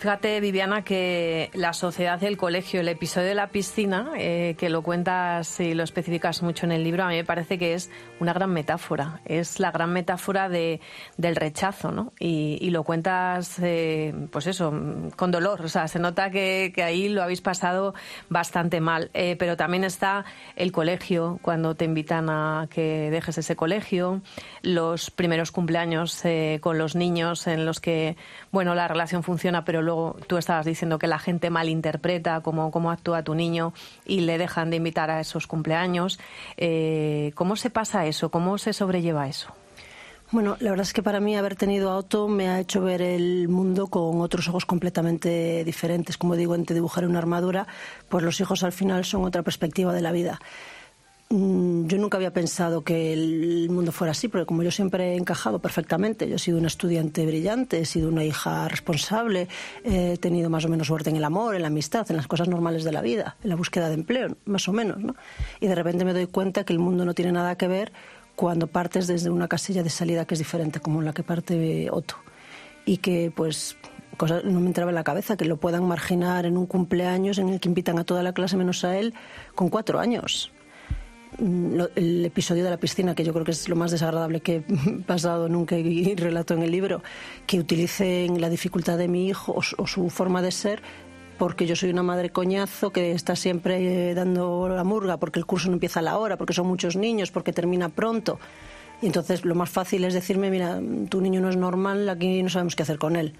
Fíjate, 0.00 0.40
Viviana, 0.40 0.82
que 0.82 1.50
la 1.52 1.74
sociedad 1.74 2.18
del 2.18 2.38
colegio, 2.38 2.80
el 2.80 2.88
episodio 2.88 3.28
de 3.28 3.34
la 3.34 3.48
piscina, 3.48 4.12
eh, 4.16 4.54
que 4.56 4.70
lo 4.70 4.80
cuentas 4.80 5.60
y 5.60 5.74
lo 5.74 5.84
especificas 5.84 6.42
mucho 6.42 6.64
en 6.64 6.72
el 6.72 6.82
libro, 6.82 7.04
a 7.04 7.08
mí 7.08 7.16
me 7.16 7.24
parece 7.24 7.58
que 7.58 7.74
es 7.74 7.90
una 8.18 8.32
gran 8.32 8.50
metáfora. 8.50 9.20
Es 9.26 9.60
la 9.60 9.70
gran 9.70 9.92
metáfora 9.92 10.48
de, 10.48 10.80
del 11.18 11.36
rechazo, 11.36 11.92
¿no? 11.92 12.14
Y, 12.18 12.70
lo 12.70 12.82
cuentas, 12.82 13.58
eh, 13.62 14.14
pues 14.32 14.46
eso, 14.46 14.72
con 15.16 15.30
dolor. 15.32 15.60
O 15.60 15.68
sea, 15.68 15.86
se 15.86 15.98
nota 15.98 16.30
que, 16.30 16.72
ahí 16.82 17.10
lo 17.10 17.22
habéis 17.22 17.42
pasado 17.42 17.92
bastante 18.30 18.80
mal. 18.80 19.10
Eh, 19.12 19.36
pero 19.38 19.58
también 19.58 19.84
está 19.84 20.24
el 20.56 20.72
colegio, 20.72 21.38
cuando 21.42 21.74
te 21.74 21.84
invitan 21.84 22.30
a 22.30 22.68
que 22.70 23.10
dejes 23.10 23.36
ese 23.36 23.54
colegio, 23.54 24.22
los 24.62 25.10
primeros 25.10 25.52
cumpleaños 25.52 26.22
con 26.60 26.78
los 26.78 26.96
niños 26.96 27.46
en 27.46 27.66
los 27.66 27.80
que, 27.80 28.16
bueno, 28.52 28.74
la 28.74 28.88
relación 28.88 29.22
funciona, 29.22 29.64
pero 29.64 29.80
luego 29.80 30.16
tú 30.26 30.36
estabas 30.36 30.66
diciendo 30.66 30.98
que 30.98 31.06
la 31.06 31.18
gente 31.18 31.50
malinterpreta 31.50 32.40
cómo, 32.40 32.70
cómo 32.70 32.90
actúa 32.90 33.22
tu 33.22 33.34
niño 33.34 33.72
y 34.04 34.20
le 34.20 34.38
dejan 34.38 34.70
de 34.70 34.76
invitar 34.76 35.10
a 35.10 35.20
esos 35.20 35.46
cumpleaños. 35.46 36.18
Eh, 36.56 37.32
¿Cómo 37.34 37.56
se 37.56 37.70
pasa 37.70 38.06
eso? 38.06 38.30
¿Cómo 38.30 38.58
se 38.58 38.72
sobrelleva 38.72 39.28
eso? 39.28 39.54
Bueno, 40.32 40.56
la 40.60 40.70
verdad 40.70 40.86
es 40.86 40.92
que 40.92 41.02
para 41.02 41.18
mí 41.18 41.36
haber 41.36 41.56
tenido 41.56 41.90
a 41.90 41.96
Otto 41.96 42.28
me 42.28 42.48
ha 42.48 42.60
hecho 42.60 42.80
ver 42.80 43.02
el 43.02 43.48
mundo 43.48 43.88
con 43.88 44.20
otros 44.20 44.48
ojos 44.48 44.64
completamente 44.64 45.64
diferentes. 45.64 46.16
Como 46.16 46.36
digo, 46.36 46.54
entre 46.54 46.74
dibujar 46.74 47.04
una 47.04 47.18
armadura, 47.18 47.66
pues 48.08 48.22
los 48.22 48.40
hijos 48.40 48.62
al 48.62 48.70
final 48.70 49.04
son 49.04 49.24
otra 49.24 49.42
perspectiva 49.42 49.92
de 49.92 50.02
la 50.02 50.12
vida. 50.12 50.40
Mm, 51.32 51.86
yo 51.86 51.96
nunca 51.98 52.16
había 52.16 52.32
pensado 52.32 52.82
que 52.82 53.12
el 53.12 53.70
mundo 53.70 53.92
fuera 53.92 54.10
así, 54.10 54.26
porque 54.26 54.46
como 54.46 54.64
yo 54.64 54.72
siempre 54.72 55.12
he 55.12 55.16
encajado 55.16 55.60
perfectamente, 55.60 56.28
yo 56.28 56.34
he 56.34 56.38
sido 56.40 56.58
una 56.58 56.66
estudiante 56.66 57.24
brillante, 57.24 57.78
he 57.78 57.84
sido 57.84 58.08
una 58.08 58.24
hija 58.24 58.66
responsable, 58.66 59.46
he 59.84 60.18
tenido 60.18 60.50
más 60.50 60.64
o 60.64 60.68
menos 60.68 60.88
suerte 60.88 61.08
en 61.10 61.14
el 61.14 61.22
amor, 61.22 61.54
en 61.54 61.62
la 61.62 61.68
amistad, 61.68 62.04
en 62.10 62.16
las 62.16 62.26
cosas 62.26 62.48
normales 62.48 62.82
de 62.82 62.90
la 62.90 63.00
vida, 63.00 63.36
en 63.44 63.50
la 63.50 63.54
búsqueda 63.54 63.88
de 63.88 63.94
empleo, 63.94 64.36
más 64.44 64.66
o 64.66 64.72
menos, 64.72 64.98
¿no? 64.98 65.14
Y 65.60 65.68
de 65.68 65.76
repente 65.76 66.04
me 66.04 66.14
doy 66.14 66.26
cuenta 66.26 66.64
que 66.64 66.72
el 66.72 66.80
mundo 66.80 67.04
no 67.04 67.14
tiene 67.14 67.30
nada 67.30 67.56
que 67.56 67.68
ver 67.68 67.92
cuando 68.34 68.66
partes 68.66 69.06
desde 69.06 69.30
una 69.30 69.46
casilla 69.46 69.84
de 69.84 69.90
salida 69.90 70.24
que 70.24 70.34
es 70.34 70.40
diferente, 70.40 70.80
como 70.80 71.00
la 71.00 71.12
que 71.12 71.22
parte 71.22 71.90
Otto. 71.92 72.16
Y 72.84 72.96
que, 72.96 73.32
pues, 73.32 73.76
no 74.44 74.58
me 74.58 74.66
entraba 74.66 74.90
en 74.90 74.96
la 74.96 75.04
cabeza 75.04 75.36
que 75.36 75.44
lo 75.44 75.58
puedan 75.58 75.86
marginar 75.86 76.44
en 76.44 76.56
un 76.56 76.66
cumpleaños 76.66 77.38
en 77.38 77.50
el 77.50 77.60
que 77.60 77.68
invitan 77.68 78.00
a 78.00 78.04
toda 78.04 78.24
la 78.24 78.32
clase 78.32 78.56
menos 78.56 78.84
a 78.84 78.98
él 78.98 79.14
con 79.54 79.68
cuatro 79.68 80.00
años 80.00 80.50
el 81.40 82.24
episodio 82.24 82.64
de 82.64 82.70
la 82.70 82.76
piscina, 82.76 83.14
que 83.14 83.24
yo 83.24 83.32
creo 83.32 83.44
que 83.44 83.52
es 83.52 83.68
lo 83.68 83.76
más 83.76 83.90
desagradable 83.90 84.40
que 84.40 84.56
he 84.56 85.02
pasado 85.06 85.48
nunca 85.48 85.78
y 85.78 86.14
relato 86.14 86.54
en 86.54 86.62
el 86.62 86.70
libro, 86.70 87.02
que 87.46 87.58
utilicen 87.58 88.40
la 88.40 88.48
dificultad 88.48 88.98
de 88.98 89.08
mi 89.08 89.26
hijo 89.26 89.54
o, 89.56 89.86
su 89.86 90.10
forma 90.10 90.42
de 90.42 90.52
ser 90.52 90.82
porque 91.38 91.66
yo 91.66 91.74
soy 91.74 91.88
una 91.88 92.02
madre 92.02 92.30
coñazo 92.30 92.90
que 92.90 93.12
está 93.12 93.34
siempre 93.34 94.10
eh, 94.10 94.14
dando 94.14 94.68
la 94.68 94.84
murga, 94.84 95.16
porque 95.16 95.38
el 95.38 95.46
curso 95.46 95.68
no 95.68 95.74
empieza 95.74 96.00
a 96.00 96.02
la 96.02 96.18
hora, 96.18 96.36
porque 96.36 96.52
son 96.52 96.66
muchos 96.66 96.96
niños, 96.96 97.30
porque 97.30 97.54
termina 97.54 97.88
pronto. 97.88 98.38
Y 99.00 99.06
entonces 99.06 99.46
lo 99.46 99.54
más 99.54 99.70
fácil 99.70 100.04
es 100.04 100.12
decirme, 100.12 100.50
mira, 100.50 100.78
tu 101.08 101.22
niño 101.22 101.40
no 101.40 101.48
es 101.48 101.56
normal, 101.56 102.10
aquí 102.10 102.42
no 102.42 102.50
sabemos 102.50 102.76
qué 102.76 102.82
hacer 102.82 102.98
con 102.98 103.16
él. 103.16 103.32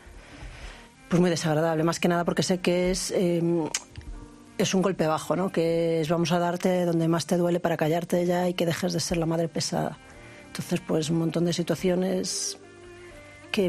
Pues 1.11 1.21
muy 1.21 1.29
desagradable, 1.29 1.85
más 1.85 2.01
que 2.01 2.09
nada 2.09 2.25
porque 2.25 2.43
sé 2.43 2.59
que 2.59 2.91
es 2.91 3.13
eh, 3.15 3.43
es 4.63 4.75
un 4.75 4.83
golpe 4.83 5.07
bajo, 5.07 5.37
¿no? 5.37 5.51
Que 5.51 6.05
vamos 6.09 6.33
a 6.33 6.39
darte 6.39 6.85
donde 6.85 7.09
más 7.09 7.27
te 7.27 7.37
duele 7.37 7.61
para 7.61 7.77
callarte 7.77 8.25
ya 8.27 8.49
y 8.49 8.55
que 8.55 8.67
dejes 8.67 8.93
de 8.93 9.01
ser 9.01 9.19
la 9.19 9.27
madre 9.27 9.49
pesada. 9.49 9.99
Entonces, 10.47 10.81
pues 10.81 11.11
un 11.11 11.19
montón 11.19 11.45
de 11.45 11.53
situaciones 11.53 12.59
que 13.51 13.69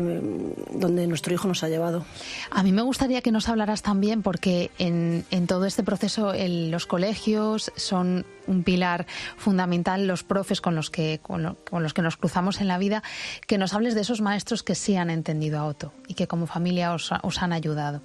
donde 0.74 1.08
nuestro 1.08 1.34
hijo 1.34 1.48
nos 1.48 1.64
ha 1.64 1.70
llevado. 1.70 2.06
A 2.52 2.64
mí 2.64 2.72
me 2.72 2.82
gustaría 2.82 3.22
que 3.22 3.32
nos 3.32 3.50
hablaras 3.50 3.82
también, 3.82 4.22
porque 4.22 4.72
en, 4.78 5.26
todo 5.48 5.66
este 5.66 5.84
proceso 5.84 6.34
los 6.36 6.86
colegios 6.86 7.72
son 7.76 8.26
un 8.48 8.64
pilar 8.64 9.06
fundamental, 9.38 10.08
los 10.08 10.24
profes 10.24 10.62
con 10.62 10.76
los 10.76 10.90
que 10.90 11.20
con, 11.22 11.58
los 11.72 11.94
que 11.94 12.02
nos 12.02 12.18
cruzamos 12.18 12.62
en 12.62 12.68
la 12.68 12.78
vida, 12.78 13.04
que 13.48 13.58
nos 13.58 13.74
hables 13.74 13.96
de 13.96 14.02
esos 14.02 14.22
maestros 14.22 14.64
que 14.64 14.76
sí 14.76 14.96
han 14.96 15.10
entendido 15.10 15.60
a 15.60 15.66
Otto 15.66 15.94
y 16.08 16.14
que 16.14 16.28
como 16.28 16.48
familia 16.48 16.94
os 16.94 17.42
han 17.42 17.54
ayudado. 17.54 18.02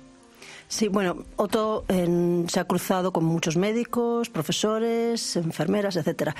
Sí, 0.69 0.89
bueno, 0.89 1.25
Otto 1.37 1.85
se 2.49 2.61
ha 2.61 2.65
cruzado 2.65 3.13
con 3.13 3.25
muchos 3.25 3.57
médicos, 3.57 4.31
profesores, 4.31 5.37
enfermeras, 5.37 5.97
etcétera. 5.97 6.35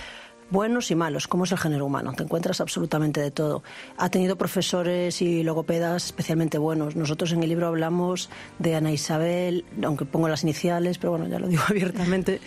buenos 0.51 0.91
y 0.91 0.95
malos, 0.95 1.27
como 1.27 1.45
es 1.45 1.53
el 1.53 1.59
género 1.59 1.87
humano. 1.87 2.13
Te 2.17 2.23
encuentras 2.23 2.61
absolutamente 2.61 3.21
de 3.21 3.31
todo. 3.31 3.63
Ha 3.97 4.09
tenido 4.11 4.37
profesores 4.37 5.21
y 5.23 5.43
logopedas 5.43 6.07
especialmente 6.07 6.59
buenos. 6.59 6.97
Nosotros 6.97 7.33
en 7.33 7.43
el 7.43 7.49
libro 7.49 7.67
hablamos 7.69 8.31
de 8.59 8.75
Ana 8.77 8.93
Isabel, 8.93 9.65
aunque 9.85 10.05
pongo 10.05 10.29
las 10.29 10.43
iniciales, 10.43 10.99
pero 10.99 11.13
bueno, 11.13 11.29
ya 11.29 11.39
lo 11.39 11.49
digo 11.49 11.63
abiertamente, 11.69 12.41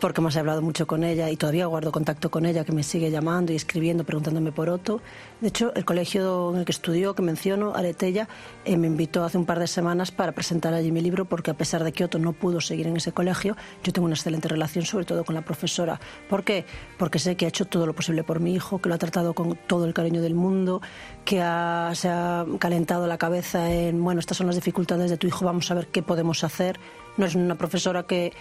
porque 0.00 0.20
hemos 0.20 0.36
hablado 0.36 0.62
mucho 0.62 0.86
con 0.86 1.04
ella 1.04 1.30
y 1.30 1.36
todavía 1.36 1.66
guardo 1.66 1.92
contacto 1.92 2.30
con 2.30 2.46
ella, 2.46 2.64
que 2.64 2.72
me 2.72 2.82
sigue 2.82 3.10
llamando 3.10 3.52
y 3.52 3.56
escribiendo, 3.56 4.04
preguntándome 4.04 4.52
por 4.52 4.68
Otto. 4.68 5.00
De 5.40 5.48
hecho, 5.48 5.72
el 5.74 5.84
colegio 5.84 6.52
en 6.52 6.60
el 6.60 6.64
que 6.64 6.72
estudió, 6.72 7.14
que 7.14 7.22
menciono, 7.22 7.74
Aretella, 7.74 8.28
eh, 8.64 8.76
me 8.76 8.86
invitó 8.86 9.24
hace 9.24 9.38
un 9.38 9.46
par 9.46 9.58
de 9.58 9.66
semanas 9.66 10.10
para 10.10 10.32
presentar 10.32 10.74
allí 10.74 10.92
mi 10.92 11.00
libro, 11.00 11.24
porque 11.24 11.50
a 11.50 11.54
pesar 11.54 11.84
de 11.84 11.92
que 11.92 12.04
Otto 12.04 12.18
no 12.18 12.32
pudo 12.32 12.60
seguir 12.60 12.86
en 12.86 12.96
ese 12.96 13.12
colegio, 13.12 13.56
yo 13.82 13.92
tengo 13.92 14.06
una 14.06 14.14
excelente 14.14 14.48
relación, 14.48 14.84
sobre 14.84 15.04
todo 15.04 15.24
con 15.24 15.34
la 15.34 15.42
profesora. 15.42 16.00
¿Por 16.28 16.44
qué? 16.44 16.64
Porque 16.98 17.18
sé 17.18 17.36
que 17.36 17.46
ha 17.46 17.48
hecho 17.48 17.64
todo 17.64 17.86
lo 17.86 17.94
posible 17.94 18.24
por 18.24 18.40
mi 18.40 18.54
hijo, 18.54 18.80
que 18.80 18.88
lo 18.88 18.94
ha 18.94 18.98
tratado 18.98 19.34
con 19.34 19.56
todo 19.66 19.84
el 19.84 19.94
cariño 19.94 20.20
del 20.20 20.34
mundo, 20.34 20.82
que 21.24 21.36
se 21.36 22.08
ha 22.08 22.46
calentado 22.58 23.06
la 23.06 23.18
cabeza 23.18 23.72
en, 23.72 24.02
bueno, 24.02 24.20
estas 24.20 24.36
son 24.36 24.46
las 24.46 24.56
dificultades 24.56 25.10
de 25.10 25.16
tu 25.16 25.26
hijo, 25.26 25.44
vamos 25.44 25.70
a 25.70 25.74
ver 25.74 25.88
qué 25.88 26.02
podemos 26.02 26.44
hacer. 26.44 26.78
No 27.16 27.24
es 27.24 27.34
una 27.34 27.54
profesora 27.54 28.02
que 28.02 28.32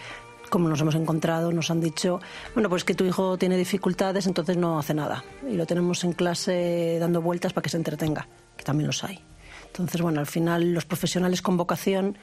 como 0.49 0.69
nos 0.69 0.81
hemos 0.81 0.95
encontrado, 0.95 1.51
nos 1.51 1.71
han 1.71 1.81
dicho, 1.81 2.19
bueno, 2.53 2.69
pues 2.69 2.83
que 2.83 2.93
tu 2.93 3.05
hijo 3.05 3.37
tiene 3.37 3.57
dificultades, 3.57 4.27
entonces 4.27 4.57
no 4.57 4.79
hace 4.79 4.93
nada. 4.93 5.23
Y 5.49 5.55
lo 5.55 5.65
tenemos 5.65 6.03
en 6.03 6.13
clase 6.13 6.97
dando 6.99 7.21
vueltas 7.21 7.53
para 7.53 7.63
que 7.63 7.69
se 7.69 7.77
entretenga, 7.77 8.27
que 8.57 8.63
también 8.63 8.87
los 8.87 9.03
hay. 9.03 9.19
Entonces, 9.67 10.01
bueno, 10.01 10.19
al 10.19 10.25
final 10.25 10.73
los 10.73 10.85
profesionales 10.85 11.41
con 11.41 11.57
vocación 11.57 12.17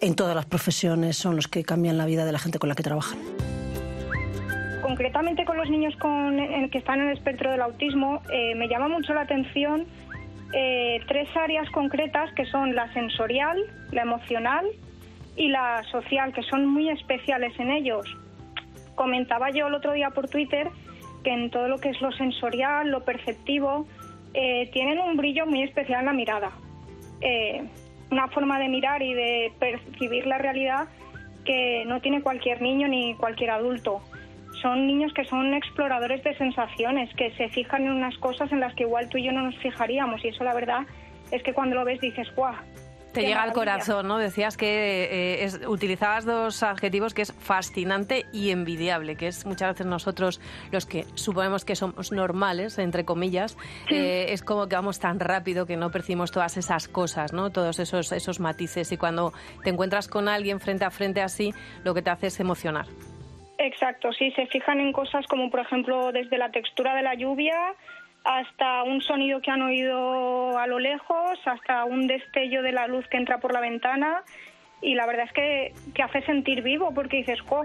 en 0.00 0.14
todas 0.14 0.34
las 0.34 0.46
profesiones 0.46 1.16
son 1.16 1.36
los 1.36 1.48
que 1.48 1.64
cambian 1.64 1.96
la 1.96 2.04
vida 2.04 2.24
de 2.24 2.32
la 2.32 2.38
gente 2.38 2.58
con 2.58 2.68
la 2.68 2.74
que 2.74 2.82
trabajan. 2.82 3.18
Concretamente 4.82 5.44
con 5.46 5.56
los 5.56 5.70
niños 5.70 5.96
con, 5.96 6.36
que 6.70 6.78
están 6.78 7.00
en 7.00 7.08
el 7.08 7.16
espectro 7.16 7.50
del 7.50 7.62
autismo, 7.62 8.20
eh, 8.30 8.54
me 8.54 8.68
llama 8.68 8.88
mucho 8.88 9.14
la 9.14 9.22
atención 9.22 9.86
eh, 10.52 11.00
tres 11.08 11.28
áreas 11.34 11.68
concretas 11.70 12.32
que 12.34 12.44
son 12.46 12.74
la 12.74 12.92
sensorial, 12.92 13.58
la 13.92 14.02
emocional 14.02 14.66
y 15.36 15.48
la 15.48 15.82
social, 15.90 16.32
que 16.32 16.42
son 16.42 16.66
muy 16.66 16.88
especiales 16.90 17.58
en 17.58 17.70
ellos. 17.70 18.06
Comentaba 18.94 19.50
yo 19.50 19.66
el 19.66 19.74
otro 19.74 19.92
día 19.92 20.10
por 20.10 20.28
Twitter 20.28 20.70
que 21.24 21.32
en 21.32 21.50
todo 21.50 21.66
lo 21.66 21.78
que 21.78 21.88
es 21.88 22.00
lo 22.00 22.12
sensorial, 22.12 22.90
lo 22.90 23.02
perceptivo, 23.02 23.86
eh, 24.34 24.68
tienen 24.72 25.00
un 25.00 25.16
brillo 25.16 25.46
muy 25.46 25.62
especial 25.62 26.00
en 26.00 26.06
la 26.06 26.12
mirada. 26.12 26.52
Eh, 27.20 27.64
una 28.10 28.28
forma 28.28 28.58
de 28.60 28.68
mirar 28.68 29.02
y 29.02 29.14
de 29.14 29.52
percibir 29.58 30.26
la 30.26 30.38
realidad 30.38 30.88
que 31.44 31.84
no 31.86 32.00
tiene 32.00 32.22
cualquier 32.22 32.62
niño 32.62 32.86
ni 32.86 33.14
cualquier 33.14 33.50
adulto. 33.50 34.02
Son 34.62 34.86
niños 34.86 35.12
que 35.14 35.24
son 35.24 35.52
exploradores 35.52 36.22
de 36.22 36.36
sensaciones, 36.36 37.12
que 37.16 37.32
se 37.32 37.48
fijan 37.48 37.86
en 37.86 37.92
unas 37.92 38.16
cosas 38.18 38.52
en 38.52 38.60
las 38.60 38.74
que 38.74 38.84
igual 38.84 39.08
tú 39.08 39.18
y 39.18 39.24
yo 39.24 39.32
no 39.32 39.42
nos 39.42 39.56
fijaríamos. 39.58 40.24
Y 40.24 40.28
eso 40.28 40.44
la 40.44 40.54
verdad 40.54 40.82
es 41.32 41.42
que 41.42 41.52
cuando 41.52 41.74
lo 41.74 41.84
ves 41.84 42.00
dices, 42.00 42.28
¡guau! 42.36 42.54
Te 43.14 43.22
llega 43.22 43.42
al 43.42 43.52
corazón, 43.52 44.08
¿no? 44.08 44.18
Decías 44.18 44.56
que 44.56 45.44
eh, 45.44 45.66
utilizabas 45.68 46.24
dos 46.24 46.62
adjetivos 46.62 47.14
que 47.14 47.22
es 47.22 47.32
fascinante 47.32 48.26
y 48.32 48.50
envidiable, 48.50 49.16
que 49.16 49.28
es 49.28 49.46
muchas 49.46 49.74
veces 49.74 49.86
nosotros 49.86 50.40
los 50.72 50.84
que 50.84 51.04
suponemos 51.14 51.64
que 51.64 51.76
somos 51.76 52.10
normales, 52.10 52.78
entre 52.78 53.04
comillas, 53.04 53.56
eh, 53.88 54.26
es 54.30 54.42
como 54.42 54.68
que 54.68 54.74
vamos 54.74 54.98
tan 54.98 55.20
rápido 55.20 55.64
que 55.64 55.76
no 55.76 55.90
percibimos 55.90 56.32
todas 56.32 56.56
esas 56.56 56.88
cosas, 56.88 57.32
¿no? 57.32 57.50
Todos 57.50 57.78
esos, 57.78 58.10
esos 58.10 58.40
matices 58.40 58.90
y 58.90 58.96
cuando 58.96 59.32
te 59.62 59.70
encuentras 59.70 60.08
con 60.08 60.28
alguien 60.28 60.58
frente 60.58 60.84
a 60.84 60.90
frente 60.90 61.22
así, 61.22 61.54
lo 61.84 61.94
que 61.94 62.02
te 62.02 62.10
hace 62.10 62.26
es 62.26 62.40
emocionar. 62.40 62.86
Exacto, 63.58 64.12
sí, 64.12 64.32
se 64.32 64.46
fijan 64.46 64.80
en 64.80 64.92
cosas 64.92 65.26
como 65.28 65.48
por 65.50 65.60
ejemplo 65.60 66.10
desde 66.10 66.36
la 66.36 66.50
textura 66.50 66.94
de 66.96 67.02
la 67.02 67.14
lluvia 67.14 67.54
hasta 68.24 68.82
un 68.82 69.02
sonido 69.02 69.40
que 69.40 69.50
han 69.50 69.62
oído 69.62 70.58
a 70.58 70.66
lo 70.66 70.78
lejos, 70.78 71.38
hasta 71.44 71.84
un 71.84 72.06
destello 72.06 72.62
de 72.62 72.72
la 72.72 72.86
luz 72.86 73.06
que 73.08 73.18
entra 73.18 73.38
por 73.38 73.52
la 73.52 73.60
ventana 73.60 74.22
y 74.80 74.94
la 74.94 75.06
verdad 75.06 75.26
es 75.26 75.32
que 75.32 75.72
te 75.94 76.02
hace 76.02 76.22
sentir 76.22 76.62
vivo 76.62 76.92
porque 76.94 77.18
dices, 77.18 77.40
¡jo! 77.42 77.62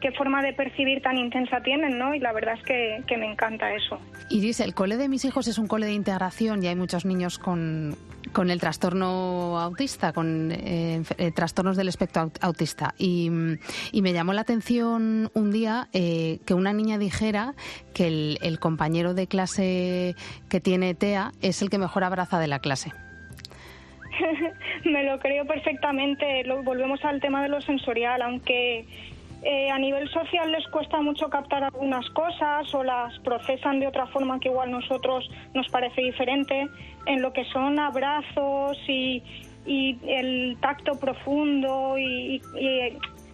Qué 0.00 0.12
forma 0.12 0.42
de 0.42 0.52
percibir 0.52 1.02
tan 1.02 1.16
intensa 1.16 1.60
tienen, 1.60 1.98
¿no? 1.98 2.14
Y 2.14 2.20
la 2.20 2.32
verdad 2.32 2.54
es 2.54 2.64
que, 2.64 3.02
que, 3.06 3.16
me 3.16 3.30
encanta 3.30 3.72
eso. 3.72 3.98
Iris, 4.30 4.60
el 4.60 4.74
cole 4.74 4.96
de 4.96 5.08
mis 5.08 5.24
hijos 5.24 5.48
es 5.48 5.58
un 5.58 5.66
cole 5.66 5.86
de 5.86 5.92
integración 5.92 6.62
y 6.62 6.68
hay 6.68 6.76
muchos 6.76 7.04
niños 7.04 7.38
con, 7.38 7.96
con 8.32 8.50
el 8.50 8.60
trastorno 8.60 9.58
autista, 9.58 10.12
con 10.12 10.52
eh, 10.52 11.02
eh, 11.18 11.32
trastornos 11.32 11.76
del 11.76 11.88
espectro 11.88 12.30
autista. 12.40 12.94
Y, 12.98 13.30
me 13.30 14.12
llamó 14.12 14.32
la 14.32 14.42
atención 14.42 15.30
un 15.34 15.50
día 15.50 15.88
eh, 15.92 16.38
que 16.46 16.54
una 16.54 16.72
niña 16.72 16.98
dijera 16.98 17.54
que 17.94 18.06
el, 18.06 18.38
el 18.42 18.58
compañero 18.58 19.12
de 19.12 19.26
clase 19.26 20.14
que 20.48 20.60
tiene 20.60 20.94
TEA 20.94 21.32
es 21.42 21.60
el 21.62 21.68
que 21.68 21.78
mejor 21.78 22.04
abraza 22.04 22.38
de 22.38 22.46
la 22.46 22.58
clase. 22.60 22.92
me 24.84 25.04
lo 25.04 25.18
creo 25.18 25.46
perfectamente. 25.46 26.44
volvemos 26.64 27.04
al 27.04 27.20
tema 27.20 27.42
de 27.42 27.48
lo 27.48 27.60
sensorial, 27.60 28.22
aunque 28.22 28.86
eh, 29.42 29.70
a 29.70 29.78
nivel 29.78 30.08
social 30.10 30.50
les 30.50 30.66
cuesta 30.68 31.00
mucho 31.00 31.28
captar 31.30 31.62
algunas 31.62 32.08
cosas 32.10 32.74
o 32.74 32.82
las 32.82 33.16
procesan 33.20 33.78
de 33.78 33.86
otra 33.86 34.06
forma 34.08 34.40
que 34.40 34.48
igual 34.48 34.72
nosotros 34.72 35.30
nos 35.54 35.68
parece 35.68 36.02
diferente, 36.02 36.66
en 37.06 37.22
lo 37.22 37.32
que 37.32 37.44
son 37.44 37.78
abrazos 37.78 38.76
y, 38.88 39.22
el 39.66 40.56
tacto 40.60 40.98
profundo 40.98 41.96
y, 41.98 42.40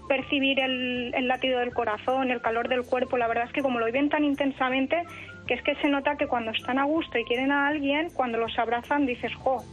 percibir 0.09 0.61
el, 0.61 1.15
el, 1.15 1.29
latido 1.29 1.61
del 1.61 1.73
corazón, 1.73 2.31
el 2.31 2.43
calor 2.43 2.69
del 2.69 2.83
cuerpo. 2.83 3.17
La 3.17 3.27
verdad 3.27 3.45
es 3.47 3.53
que 3.53 3.63
como 3.63 3.79
lo 3.79 3.87
viven 3.87 4.11
tan 4.11 4.25
intensamente, 4.25 5.05
que 5.47 5.55
es 5.55 5.63
que 5.63 5.77
se 5.77 5.89
nota 5.89 6.17
que 6.17 6.27
cuando 6.27 6.51
están 6.51 6.79
a 6.79 6.85
gusto 6.85 7.19
y 7.19 7.25
quieren 7.25 7.53
a 7.53 7.69
alguien, 7.69 8.09
cuando 8.15 8.37
los 8.37 8.59
abrazan 8.59 9.07
dices, 9.07 9.33
jo, 9.37 9.65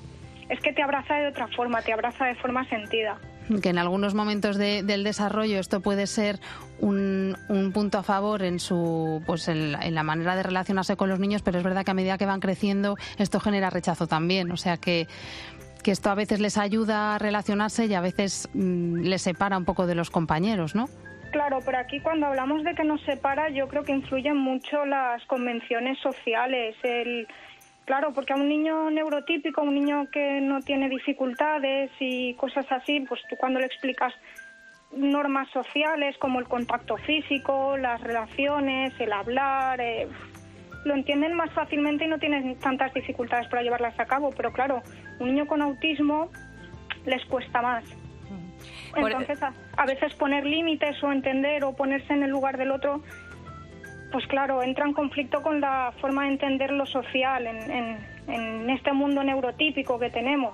es 0.48 0.60
que 0.62 0.72
te 0.72 0.82
abraza 0.82 1.16
de 1.16 1.28
otra 1.28 1.48
forma, 1.48 1.82
te 1.82 1.92
abraza 1.92 2.28
de 2.28 2.36
forma 2.36 2.64
sentida 2.70 3.18
que 3.60 3.70
en 3.70 3.78
algunos 3.78 4.14
momentos 4.14 4.58
del 4.58 5.04
desarrollo 5.04 5.60
esto 5.60 5.82
puede 5.82 6.08
ser 6.08 6.40
un, 6.80 7.36
punto 7.74 7.98
a 7.98 8.04
favor 8.04 8.44
en 8.44 8.60
su 8.60 9.22
pues 9.26 9.48
en, 9.48 9.72
la 9.72 10.04
manera 10.04 10.36
de 10.36 10.44
relacionarse 10.44 10.96
con 10.96 11.10
los 11.10 11.20
niños, 11.20 11.42
pero 11.42 11.58
es 11.58 11.64
verdad 11.64 11.84
que 11.84 11.92
a 11.92 11.96
medida 11.96 12.18
que 12.18 12.26
van 12.26 12.40
creciendo 12.40 12.98
esto 13.18 13.40
genera 13.40 13.70
rechazo 13.70 14.08
también, 14.08 14.52
o 14.52 14.58
sea 14.58 14.78
que 14.78 15.08
que 15.84 15.90
esto 15.90 16.12
a 16.12 16.16
veces 16.16 16.40
les 16.40 16.60
ayuda 16.60 17.16
a 17.16 17.18
relacionarse 17.18 17.88
y 17.88 17.96
a 17.96 18.02
veces 18.02 18.48
mm, 18.54 19.02
les 19.02 19.24
separa 19.24 19.58
un 19.58 19.66
poco 19.66 19.88
de 19.88 19.96
los 19.96 20.12
compañeros, 20.12 20.76
¿no? 20.76 20.86
Claro, 21.32 21.60
pero 21.66 21.80
aquí 21.80 22.00
cuando 22.02 22.28
hablamos 22.28 22.64
de 22.64 22.76
que 22.76 22.84
nos 22.84 23.02
separa, 23.04 23.50
yo 23.50 23.68
creo 23.68 23.84
que 23.84 23.94
influyen 23.94 24.38
mucho 24.38 24.86
las 24.86 25.26
convenciones 25.26 25.98
sociales, 26.00 26.76
el, 26.84 27.28
Claro, 27.86 28.14
porque 28.14 28.34
a 28.34 28.36
un 28.36 28.48
niño 28.48 28.90
neurotípico, 28.92 29.62
un 29.62 29.74
niño 29.74 30.08
que 30.12 30.40
no 30.40 30.62
tiene 30.62 30.88
dificultades 30.88 31.92
y 32.00 32.34
cosas 32.36 32.66
así, 32.72 33.02
pues 33.02 33.22
tú 33.30 33.36
cuando 33.38 33.60
le 33.60 33.66
explicas 33.66 34.14
normas 34.94 35.50
sociales 35.52 36.16
como 36.20 36.40
el 36.40 36.48
contacto 36.48 36.98
físico, 36.98 37.78
las 37.78 38.02
relaciones, 38.02 38.94
el 39.00 39.12
hablar, 39.12 39.80
eh, 39.82 40.08
lo 40.86 40.96
entienden 40.96 41.34
más 41.34 41.52
fácilmente 41.54 42.06
y 42.06 42.08
no 42.08 42.20
tienen 42.20 42.58
tantas 42.60 42.94
dificultades 42.94 43.48
para 43.48 43.64
llevarlas 43.64 44.00
a 44.00 44.06
cabo. 44.06 44.32
Pero 44.36 44.52
claro, 44.52 44.82
un 45.20 45.28
niño 45.28 45.48
con 45.48 45.62
autismo 45.62 46.30
les 47.06 47.24
cuesta 47.26 47.62
más. 47.62 47.84
Entonces, 48.96 49.40
a 49.42 49.86
veces 49.86 50.14
poner 50.16 50.46
límites 50.46 51.02
o 51.04 51.12
entender 51.12 51.64
o 51.64 51.74
ponerse 51.74 52.14
en 52.14 52.24
el 52.24 52.30
lugar 52.30 52.58
del 52.58 52.72
otro 52.72 53.02
pues 54.12 54.28
claro, 54.28 54.62
entra 54.62 54.86
en 54.86 54.94
conflicto 54.94 55.42
con 55.42 55.62
la 55.62 55.94
forma 56.02 56.24
de 56.24 56.34
entender 56.34 56.72
lo 56.72 56.86
social 56.86 57.48
en, 57.48 57.72
en, 58.28 58.70
este 58.70 58.94
mundo 58.94 59.24
neurotípico 59.24 60.00
que 60.00 60.10
tenemos. 60.10 60.54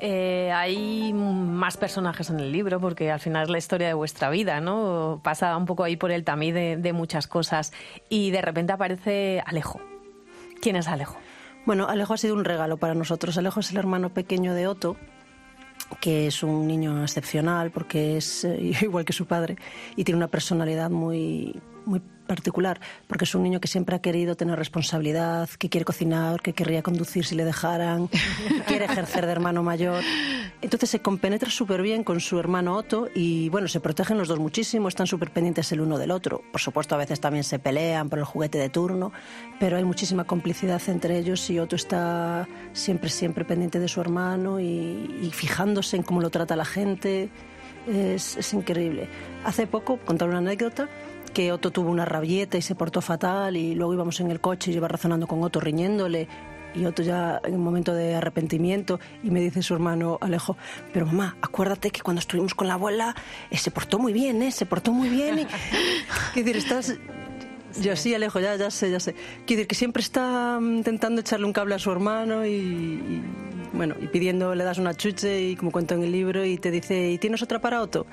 Eh, 0.00 0.50
hay 0.52 1.12
más 1.12 1.76
personajes 1.76 2.28
en 2.30 2.40
el 2.40 2.50
libro 2.50 2.80
porque 2.80 3.10
al 3.12 3.20
final 3.20 3.44
es 3.44 3.50
la 3.50 3.58
historia 3.58 3.86
de 3.86 3.94
vuestra 3.94 4.30
vida, 4.30 4.60
¿no? 4.60 5.20
Pasa 5.22 5.56
un 5.56 5.64
poco 5.64 5.84
ahí 5.84 5.96
por 5.96 6.10
el 6.10 6.24
tamiz 6.24 6.54
de, 6.54 6.76
de 6.76 6.92
muchas 6.92 7.28
cosas 7.28 7.72
y 8.08 8.32
de 8.32 8.42
repente 8.42 8.72
aparece 8.72 9.42
Alejo. 9.46 9.80
¿Quién 10.60 10.76
es 10.76 10.88
Alejo? 10.88 11.18
Bueno, 11.64 11.86
Alejo 11.88 12.14
ha 12.14 12.18
sido 12.18 12.34
un 12.34 12.44
regalo 12.44 12.78
para 12.78 12.94
nosotros. 12.94 13.38
Alejo 13.38 13.60
es 13.60 13.70
el 13.70 13.76
hermano 13.76 14.08
pequeño 14.10 14.54
de 14.54 14.66
Otto, 14.66 14.96
que 16.00 16.26
es 16.26 16.42
un 16.42 16.66
niño 16.66 17.02
excepcional 17.02 17.70
porque 17.70 18.16
es 18.16 18.44
eh, 18.44 18.72
igual 18.82 19.04
que 19.04 19.12
su 19.12 19.26
padre 19.26 19.56
y 19.96 20.04
tiene 20.04 20.16
una 20.16 20.28
personalidad 20.28 20.90
muy, 20.90 21.60
muy 21.84 22.00
particular, 22.32 22.80
porque 23.08 23.24
es 23.24 23.34
un 23.34 23.42
niño 23.42 23.60
que 23.60 23.68
siempre 23.68 23.94
ha 23.94 24.00
querido 24.00 24.36
tener 24.36 24.58
responsabilidad, 24.58 25.50
que 25.58 25.68
quiere 25.68 25.84
cocinar, 25.84 26.40
que 26.40 26.54
querría 26.54 26.82
conducir 26.82 27.26
si 27.26 27.34
le 27.34 27.44
dejaran, 27.44 28.08
que 28.08 28.18
quiere 28.66 28.86
ejercer 28.86 29.26
de 29.26 29.32
hermano 29.32 29.62
mayor. 29.62 30.02
Entonces 30.62 30.88
se 30.88 31.00
compenetra 31.00 31.50
súper 31.50 31.82
bien 31.82 32.04
con 32.04 32.20
su 32.20 32.38
hermano 32.38 32.74
Otto 32.74 33.08
y 33.14 33.50
bueno, 33.50 33.68
se 33.68 33.80
protegen 33.80 34.16
los 34.16 34.28
dos 34.28 34.38
muchísimo, 34.38 34.88
están 34.88 35.06
súper 35.06 35.30
pendientes 35.30 35.70
el 35.72 35.82
uno 35.82 35.98
del 35.98 36.10
otro. 36.10 36.42
Por 36.50 36.60
supuesto, 36.62 36.94
a 36.94 36.98
veces 36.98 37.20
también 37.20 37.44
se 37.44 37.58
pelean 37.58 38.08
por 38.08 38.18
el 38.18 38.24
juguete 38.24 38.56
de 38.56 38.70
turno, 38.70 39.12
pero 39.60 39.76
hay 39.76 39.84
muchísima 39.84 40.24
complicidad 40.24 40.80
entre 40.86 41.18
ellos 41.18 41.50
y 41.50 41.58
Otto 41.58 41.76
está 41.76 42.48
siempre, 42.72 43.10
siempre 43.10 43.44
pendiente 43.44 43.78
de 43.78 43.88
su 43.88 44.00
hermano 44.00 44.58
y, 44.58 44.64
y 45.22 45.30
fijándose 45.34 45.96
en 45.96 46.02
cómo 46.02 46.22
lo 46.22 46.30
trata 46.30 46.56
la 46.56 46.64
gente. 46.64 47.28
Es, 47.86 48.36
es 48.36 48.54
increíble. 48.54 49.08
Hace 49.44 49.66
poco, 49.66 49.98
contar 49.98 50.28
una 50.28 50.38
anécdota, 50.38 50.88
que 51.32 51.52
Otto 51.52 51.70
tuvo 51.70 51.90
una 51.90 52.04
rabieta 52.04 52.58
y 52.58 52.62
se 52.62 52.74
portó 52.74 53.00
fatal 53.00 53.56
y 53.56 53.74
luego 53.74 53.94
íbamos 53.94 54.20
en 54.20 54.30
el 54.30 54.40
coche 54.40 54.70
y 54.70 54.74
iba 54.74 54.88
razonando 54.88 55.26
con 55.26 55.42
Otto 55.42 55.60
riñéndole 55.60 56.28
y 56.74 56.84
Otto 56.84 57.02
ya 57.02 57.40
en 57.44 57.54
un 57.54 57.62
momento 57.62 57.94
de 57.94 58.14
arrepentimiento 58.14 59.00
y 59.22 59.30
me 59.30 59.40
dice 59.40 59.62
su 59.62 59.74
hermano 59.74 60.18
Alejo, 60.20 60.56
pero 60.92 61.06
mamá, 61.06 61.36
acuérdate 61.42 61.90
que 61.90 62.00
cuando 62.00 62.20
estuvimos 62.20 62.54
con 62.54 62.68
la 62.68 62.74
abuela 62.74 63.14
eh, 63.50 63.58
se 63.58 63.70
portó 63.70 63.98
muy 63.98 64.12
bien, 64.12 64.42
¿eh? 64.42 64.50
Se 64.50 64.66
portó 64.66 64.92
muy 64.92 65.08
bien. 65.08 65.40
Y... 65.40 65.46
Quiero 66.32 66.46
decir, 66.46 66.56
estás... 66.56 66.94
Yo 67.80 67.96
sí, 67.96 68.14
Alejo, 68.14 68.40
ya, 68.40 68.56
ya 68.56 68.70
sé, 68.70 68.90
ya 68.90 69.00
sé. 69.00 69.14
Quiero 69.46 69.60
decir 69.60 69.66
que 69.66 69.74
siempre 69.74 70.02
está 70.02 70.58
mm, 70.60 70.76
intentando 70.78 71.20
echarle 71.20 71.46
un 71.46 71.52
cable 71.52 71.74
a 71.74 71.78
su 71.78 71.90
hermano 71.90 72.44
y, 72.44 72.50
y, 72.50 73.22
bueno, 73.72 73.94
y 74.00 74.06
pidiendo, 74.08 74.54
le 74.54 74.64
das 74.64 74.78
una 74.78 74.94
chuche 74.94 75.40
y 75.40 75.56
como 75.56 75.70
cuento 75.70 75.94
en 75.94 76.02
el 76.02 76.12
libro 76.12 76.44
y 76.44 76.58
te 76.58 76.70
dice, 76.70 77.10
¿y 77.10 77.18
tienes 77.18 77.42
otra 77.42 77.60
para 77.60 77.80
Otto? 77.80 78.06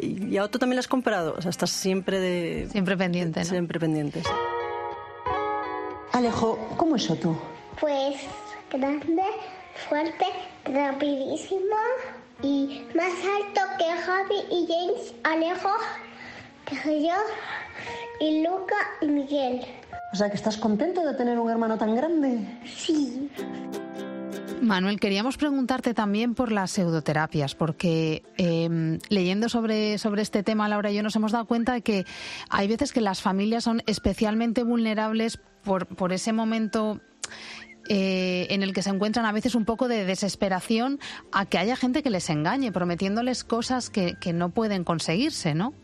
Y, 0.00 0.26
y 0.26 0.36
a 0.36 0.44
Otto 0.44 0.58
también 0.58 0.76
la 0.76 0.80
has 0.80 0.88
comprado. 0.88 1.34
O 1.36 1.42
sea, 1.42 1.50
estás 1.50 1.70
siempre 1.70 2.20
de... 2.20 2.68
Siempre 2.70 2.96
pendiente, 2.96 3.40
¿no? 3.40 3.46
Siempre 3.46 3.80
pendientes. 3.80 4.24
Alejo, 6.12 6.58
¿cómo 6.76 6.96
es 6.96 7.10
Otto? 7.10 7.40
Pues 7.80 8.16
grande, 8.70 9.22
fuerte, 9.88 10.24
rapidísimo 10.64 11.76
y 12.42 12.82
más 12.94 13.12
alto 13.12 13.60
que 13.78 13.84
Javi 13.84 14.36
y 14.50 14.66
James, 14.66 15.14
Alejo, 15.24 15.70
que 16.66 17.02
yo, 17.02 17.14
y 18.20 18.42
Luca 18.42 18.76
y 19.00 19.06
Miguel. 19.06 19.60
O 20.12 20.16
sea, 20.16 20.30
que 20.30 20.36
estás 20.36 20.56
contento 20.56 21.04
de 21.04 21.14
tener 21.14 21.38
un 21.38 21.50
hermano 21.50 21.78
tan 21.78 21.94
grande. 21.94 22.46
Sí. 22.64 23.30
Manuel, 24.62 24.98
queríamos 24.98 25.36
preguntarte 25.36 25.94
también 25.94 26.34
por 26.34 26.50
las 26.50 26.70
pseudoterapias, 26.70 27.54
porque 27.54 28.22
eh, 28.38 28.98
leyendo 29.08 29.48
sobre, 29.48 29.98
sobre 29.98 30.22
este 30.22 30.42
tema, 30.42 30.68
Laura 30.68 30.90
y 30.90 30.96
yo 30.96 31.02
nos 31.02 31.14
hemos 31.16 31.32
dado 31.32 31.44
cuenta 31.44 31.74
de 31.74 31.82
que 31.82 32.04
hay 32.48 32.66
veces 32.66 32.92
que 32.92 33.00
las 33.00 33.20
familias 33.20 33.64
son 33.64 33.82
especialmente 33.86 34.62
vulnerables 34.62 35.38
por, 35.62 35.86
por 35.86 36.12
ese 36.12 36.32
momento 36.32 37.00
eh, 37.88 38.46
en 38.50 38.62
el 38.62 38.72
que 38.72 38.82
se 38.82 38.90
encuentran 38.90 39.26
a 39.26 39.32
veces 39.32 39.54
un 39.54 39.64
poco 39.64 39.88
de 39.88 40.04
desesperación 40.04 40.98
a 41.32 41.44
que 41.44 41.58
haya 41.58 41.76
gente 41.76 42.02
que 42.02 42.10
les 42.10 42.30
engañe, 42.30 42.72
prometiéndoles 42.72 43.44
cosas 43.44 43.90
que, 43.90 44.14
que 44.20 44.32
no 44.32 44.50
pueden 44.50 44.84
conseguirse, 44.84 45.54
¿no? 45.54 45.74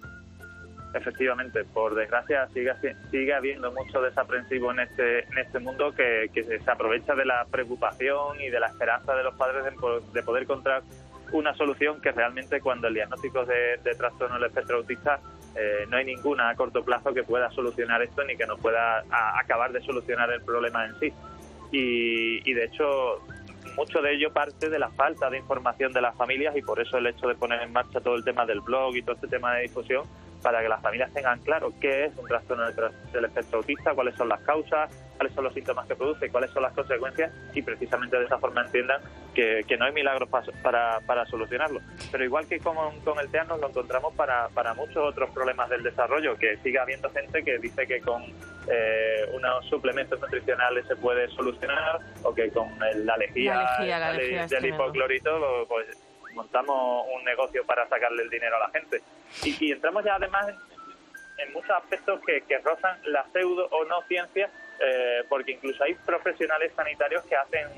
Efectivamente, 0.94 1.64
por 1.64 1.94
desgracia 1.94 2.46
sigue, 2.48 2.72
sigue 3.10 3.32
habiendo 3.32 3.72
mucho 3.72 4.02
desaprensivo 4.02 4.72
en 4.72 4.80
este, 4.80 5.20
en 5.20 5.38
este 5.38 5.58
mundo 5.58 5.92
que, 5.94 6.30
que 6.34 6.44
se 6.44 6.70
aprovecha 6.70 7.14
de 7.14 7.24
la 7.24 7.46
preocupación 7.50 8.40
y 8.40 8.50
de 8.50 8.60
la 8.60 8.66
esperanza 8.66 9.14
de 9.14 9.24
los 9.24 9.34
padres 9.34 9.64
de, 9.64 9.72
de 10.12 10.22
poder 10.22 10.42
encontrar 10.42 10.82
una 11.32 11.54
solución 11.54 12.00
que 12.00 12.12
realmente 12.12 12.60
cuando 12.60 12.88
el 12.88 12.94
diagnóstico 12.94 13.44
de, 13.46 13.78
de 13.82 13.94
trastorno 13.94 14.36
del 14.36 14.44
espectro 14.44 14.76
autista 14.76 15.18
eh, 15.54 15.86
no 15.88 15.96
hay 15.96 16.04
ninguna 16.04 16.50
a 16.50 16.54
corto 16.54 16.84
plazo 16.84 17.12
que 17.12 17.22
pueda 17.22 17.50
solucionar 17.50 18.02
esto 18.02 18.22
ni 18.24 18.36
que 18.36 18.46
nos 18.46 18.60
pueda 18.60 19.02
acabar 19.38 19.72
de 19.72 19.80
solucionar 19.80 20.30
el 20.30 20.42
problema 20.42 20.86
en 20.86 20.98
sí. 20.98 21.12
Y, 21.70 22.50
y 22.50 22.54
de 22.54 22.64
hecho 22.64 23.22
mucho 23.76 24.02
de 24.02 24.14
ello 24.14 24.30
parte 24.32 24.68
de 24.68 24.78
la 24.78 24.90
falta 24.90 25.30
de 25.30 25.38
información 25.38 25.92
de 25.92 26.02
las 26.02 26.14
familias 26.16 26.54
y 26.56 26.62
por 26.62 26.80
eso 26.80 26.98
el 26.98 27.06
hecho 27.06 27.26
de 27.26 27.34
poner 27.34 27.62
en 27.62 27.72
marcha 27.72 28.00
todo 28.00 28.14
el 28.14 28.24
tema 28.24 28.44
del 28.44 28.60
blog 28.60 28.94
y 28.96 29.02
todo 29.02 29.14
este 29.14 29.28
tema 29.28 29.54
de 29.54 29.62
difusión 29.62 30.04
para 30.42 30.60
que 30.60 30.68
las 30.68 30.82
familias 30.82 31.12
tengan 31.14 31.38
claro 31.40 31.72
qué 31.80 32.06
es 32.06 32.16
un 32.18 32.26
trastorno 32.26 32.64
del 33.12 33.24
espectro 33.24 33.58
autista, 33.58 33.94
cuáles 33.94 34.14
son 34.16 34.28
las 34.28 34.40
causas, 34.40 34.90
cuáles 35.16 35.32
son 35.34 35.44
los 35.44 35.54
síntomas 35.54 35.86
que 35.86 35.94
produce 35.94 36.28
cuáles 36.30 36.50
son 36.50 36.62
las 36.64 36.72
consecuencias 36.72 37.32
y 37.54 37.62
precisamente 37.62 38.18
de 38.18 38.24
esa 38.24 38.38
forma 38.38 38.62
entiendan 38.62 39.00
que, 39.34 39.62
que 39.68 39.76
no 39.76 39.84
hay 39.84 39.92
milagros 39.92 40.28
para, 40.62 41.00
para, 41.00 41.24
solucionarlo. 41.26 41.80
Pero 42.10 42.24
igual 42.24 42.46
que 42.48 42.58
con, 42.58 42.76
con 43.00 43.18
el 43.20 43.30
TEA 43.30 43.44
nos 43.44 43.60
lo 43.60 43.68
encontramos 43.68 44.14
para, 44.14 44.48
para 44.48 44.74
muchos 44.74 44.96
otros 44.96 45.30
problemas 45.30 45.70
del 45.70 45.82
desarrollo, 45.84 46.36
que 46.36 46.56
sigue 46.58 46.78
habiendo 46.78 47.08
gente 47.10 47.42
que 47.44 47.58
dice 47.58 47.86
que 47.86 48.00
con 48.00 48.22
eh, 48.68 49.28
unos 49.32 49.64
suplementos 49.66 50.20
nutricionales 50.20 50.86
se 50.88 50.96
puede 50.96 51.28
solucionar 51.28 52.00
o 52.24 52.34
que 52.34 52.50
con 52.50 52.68
la 52.78 53.16
lejía, 53.16 53.54
La 53.54 53.76
lejía, 53.78 53.98
la 53.98 54.08
del- 54.08 54.16
lejía 54.18 54.44
es 54.44 54.50
del 54.50 54.58
tremendo. 54.60 54.84
hipoclorito 54.84 55.66
pues 55.68 55.86
montamos 56.32 57.06
un 57.14 57.24
negocio 57.24 57.64
para 57.64 57.88
sacarle 57.88 58.22
el 58.22 58.30
dinero 58.30 58.56
a 58.56 58.60
la 58.60 58.70
gente. 58.70 59.02
Y, 59.44 59.72
entramos 59.72 60.04
ya 60.04 60.16
además 60.16 60.46
en, 61.38 61.52
muchos 61.52 61.70
aspectos 61.70 62.20
que, 62.26 62.42
que 62.42 62.58
rozan 62.58 62.98
la 63.04 63.24
pseudo 63.32 63.66
o 63.70 63.84
no 63.84 64.02
ciencia, 64.02 64.50
eh, 64.80 65.24
porque 65.28 65.52
incluso 65.52 65.82
hay 65.84 65.94
profesionales 65.94 66.72
sanitarios 66.76 67.24
que 67.24 67.36
hacen 67.36 67.68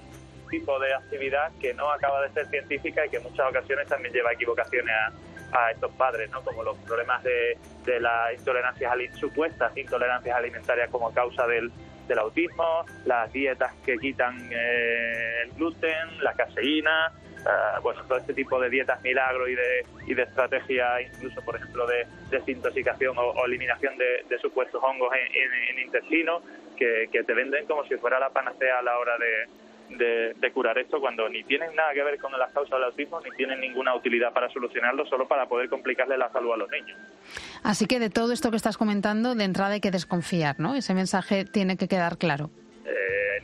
tipo 0.50 0.78
de 0.78 0.94
actividad 0.94 1.50
que 1.60 1.74
no 1.74 1.90
acaba 1.90 2.22
de 2.22 2.32
ser 2.32 2.46
científica 2.46 3.06
y 3.06 3.10
que 3.10 3.16
en 3.16 3.24
muchas 3.24 3.48
ocasiones 3.48 3.88
también 3.88 4.14
lleva 4.14 4.32
equivocaciones 4.32 4.94
a, 4.94 5.12
a 5.54 5.70
estos 5.70 5.90
padres, 5.92 6.30
¿no? 6.30 6.42
como 6.42 6.62
los 6.62 6.76
problemas 6.78 7.22
de, 7.22 7.56
de 7.84 8.00
las 8.00 8.34
intolerancias, 8.38 8.92
supuestas 9.18 9.76
intolerancias 9.76 10.36
alimentarias 10.36 10.90
como 10.90 11.12
causa 11.12 11.46
del, 11.46 11.70
del 12.08 12.18
autismo, 12.18 12.84
las 13.04 13.32
dietas 13.32 13.72
que 13.84 13.96
quitan 13.98 14.36
eh, 14.52 15.42
el 15.44 15.52
gluten, 15.52 16.22
la 16.22 16.34
caseína, 16.34 17.12
eh, 17.44 17.80
bueno, 17.82 18.02
todo 18.08 18.18
este 18.18 18.34
tipo 18.34 18.60
de 18.60 18.70
dietas 18.70 19.00
milagro 19.02 19.46
y 19.48 19.54
de, 19.54 19.86
y 20.06 20.14
de 20.14 20.22
estrategia, 20.22 21.00
incluso, 21.02 21.40
por 21.42 21.56
ejemplo, 21.56 21.86
de 21.86 22.06
desintoxicación 22.30 23.16
o, 23.18 23.44
eliminación 23.44 23.96
de, 23.98 24.24
supuestos 24.40 24.82
hongos 24.82 25.10
en, 25.14 25.78
intestino, 25.78 26.42
que, 26.76 27.08
que 27.12 27.22
te 27.22 27.34
venden 27.34 27.66
como 27.66 27.84
si 27.86 27.96
fuera 27.96 28.18
la 28.18 28.30
panacea 28.30 28.78
a 28.80 28.82
la 28.82 28.98
hora 28.98 29.12
de, 29.18 29.96
de- 29.96 30.34
de 30.34 30.52
curar 30.52 30.76
esto, 30.78 31.00
cuando 31.00 31.28
ni 31.28 31.44
tienen 31.44 31.74
nada 31.76 31.92
que 31.94 32.02
ver 32.02 32.18
con 32.18 32.32
las 32.32 32.50
causas 32.52 32.72
del 32.72 32.84
autismo, 32.84 33.20
ni 33.20 33.30
tienen 33.36 33.60
ninguna 33.60 33.94
utilidad 33.94 34.32
para 34.32 34.48
solucionarlo, 34.50 35.06
solo 35.06 35.28
para 35.28 35.46
poder 35.46 35.68
complicarle 35.68 36.18
la 36.18 36.30
salud 36.32 36.52
a 36.52 36.56
los 36.56 36.70
niños. 36.70 36.98
Así 37.62 37.86
que 37.86 37.98
de 38.00 38.10
todo 38.10 38.32
esto 38.32 38.50
que 38.50 38.56
estás 38.56 38.76
comentando, 38.76 39.34
de 39.34 39.44
entrada 39.44 39.74
hay 39.74 39.80
que 39.80 39.90
desconfiar, 39.90 40.58
¿no? 40.58 40.74
Ese 40.74 40.94
mensaje 40.94 41.44
tiene 41.44 41.76
que 41.76 41.86
quedar 41.88 42.18
claro. 42.18 42.50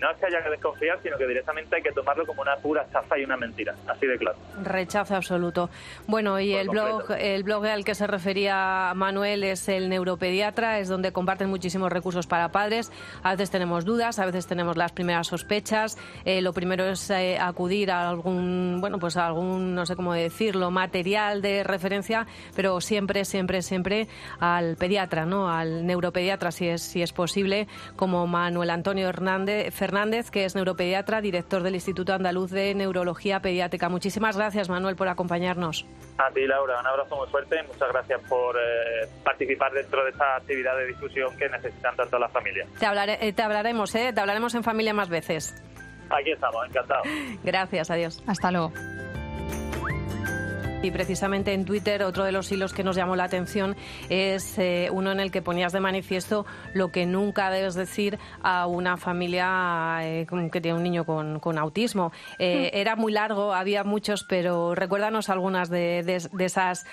No 0.01 0.11
es 0.11 0.17
que 0.17 0.27
haya 0.27 0.43
que 0.43 0.51
desconfiar, 0.51 0.99
sino 1.03 1.19
que 1.19 1.27
directamente 1.27 1.77
hay 1.77 1.83
que 1.83 1.93
tomarlo 1.93 2.25
como 2.27 2.41
una 2.41 2.57
pura 2.57 2.83
estafa 2.83 3.19
y 3.19 3.25
una 3.25 3.37
mentira, 3.37 3.75
así 3.87 4.07
de 4.07 4.17
claro. 4.17 4.39
Rechazo 4.63 5.15
absoluto. 5.15 5.69
Bueno, 6.07 6.41
y 6.41 6.53
Por 6.53 6.61
el 6.61 6.69
blog, 6.71 7.11
el 7.19 7.43
blog 7.43 7.67
al 7.67 7.85
que 7.85 7.95
se 7.95 8.07
refería 8.07 8.93
Manuel 8.97 9.45
es 9.45 9.69
el 9.69 9.91
Neuropediatra, 9.91 10.79
es 10.79 10.89
donde 10.89 11.13
comparten 11.13 11.51
muchísimos 11.51 11.93
recursos 11.93 12.27
para 12.27 12.51
padres. 12.51 12.91
A 13.23 13.33
veces 13.33 13.51
tenemos 13.51 13.85
dudas, 13.85 14.19
a 14.19 14.25
veces 14.25 14.47
tenemos 14.47 14.79
las 14.79 14.93
primeras 14.93 15.27
sospechas. 15.27 15.99
Eh, 16.25 16.41
lo 16.41 16.55
primero 16.55 16.85
es 16.85 17.11
eh, 17.11 17.39
acudir 17.39 17.91
a 17.91 18.09
algún, 18.09 18.79
bueno, 18.81 18.99
pues 18.99 19.19
a 19.19 19.27
algún, 19.27 19.75
no 19.75 19.85
sé 19.85 19.97
cómo 19.97 20.15
decirlo, 20.15 20.71
material 20.71 21.43
de 21.43 21.63
referencia, 21.63 22.27
pero 22.57 22.81
siempre, 22.81 23.27
siempre, 23.27 23.61
siempre 23.61 24.09
al 24.39 24.77
pediatra, 24.77 25.27
¿no? 25.27 25.51
Al 25.51 25.87
neuropediatra, 25.87 26.53
si 26.53 26.69
es, 26.69 26.81
si 26.81 27.03
es 27.03 27.13
posible, 27.13 27.69
como 27.97 28.27
Manuel 28.27 28.71
Antonio 28.71 29.07
Hernández, 29.07 29.31
Fernández, 29.75 29.90
que 30.31 30.45
es 30.45 30.55
neuropediatra, 30.55 31.21
director 31.21 31.63
del 31.63 31.75
Instituto 31.75 32.13
Andaluz 32.15 32.51
de 32.51 32.75
Neurología 32.75 33.41
Pediátrica. 33.41 33.89
Muchísimas 33.89 34.37
gracias, 34.37 34.69
Manuel, 34.69 34.97
por 34.97 35.09
acompañarnos. 35.09 35.87
A 36.19 36.31
ti, 36.33 36.47
Laura, 36.47 36.81
un 36.81 36.87
abrazo 36.87 37.17
muy 37.17 37.29
fuerte 37.29 37.57
y 37.63 37.67
muchas 37.67 37.89
gracias 37.91 38.21
por 38.29 38.57
eh, 38.57 39.09
participar 39.25 39.73
dentro 39.73 40.05
de 40.05 40.11
esta 40.11 40.37
actividad 40.37 40.77
de 40.77 40.87
difusión 40.87 41.37
que 41.37 41.49
necesitan 41.49 41.97
tanto 41.97 42.19
las 42.19 42.31
familias. 42.33 42.69
Te, 42.79 42.87
hablaré- 42.87 43.19
eh, 43.21 43.33
te 43.33 43.43
hablaremos, 43.43 43.95
¿eh? 43.95 44.13
Te 44.13 44.21
hablaremos 44.21 44.55
en 44.55 44.63
familia 44.63 44.95
más 44.95 45.09
veces. 45.09 45.55
Aquí 46.11 46.33
estamos, 46.33 46.67
encantados. 46.69 47.07
Gracias, 47.45 47.91
adiós. 47.91 48.23
Hasta 48.27 48.51
luego. 48.51 48.73
Y 50.83 50.91
precisamente 50.91 51.53
en 51.53 51.67
Twitter 51.67 52.03
otro 52.03 52.25
de 52.25 52.33
los 52.33 52.51
hilos 52.51 52.73
que 52.73 52.83
nos 52.83 52.97
llamó 52.97 53.15
la 53.15 53.25
atención 53.25 53.77
es 54.09 54.59
eh, 54.59 54.89
uno 54.91 55.13
en 55.13 55.21
el 55.21 55.31
que 55.31 55.43
ponías 55.43 55.75
de 55.75 55.81
manifiesto 55.81 56.47
lo 56.73 56.91
que 56.91 57.05
nunca 57.05 57.51
debes 57.51 57.75
decir 57.75 58.19
a 58.43 58.67
una 58.67 58.97
familia 58.97 59.99
eh, 60.01 60.27
que 60.51 60.61
tiene 60.63 60.79
un 60.79 60.83
niño 60.83 61.05
con, 61.05 61.39
con 61.39 61.59
autismo. 61.59 62.13
Eh, 62.39 62.71
Era 62.73 62.97
muy 62.97 63.13
largo, 63.13 63.53
había 63.53 63.85
muchos, 63.85 64.25
pero 64.25 64.75
recuérdanos 64.75 65.29
algunas 65.29 65.69
de, 65.69 66.03
de- 66.03 66.27
de 66.33 66.45
esas 66.47 66.87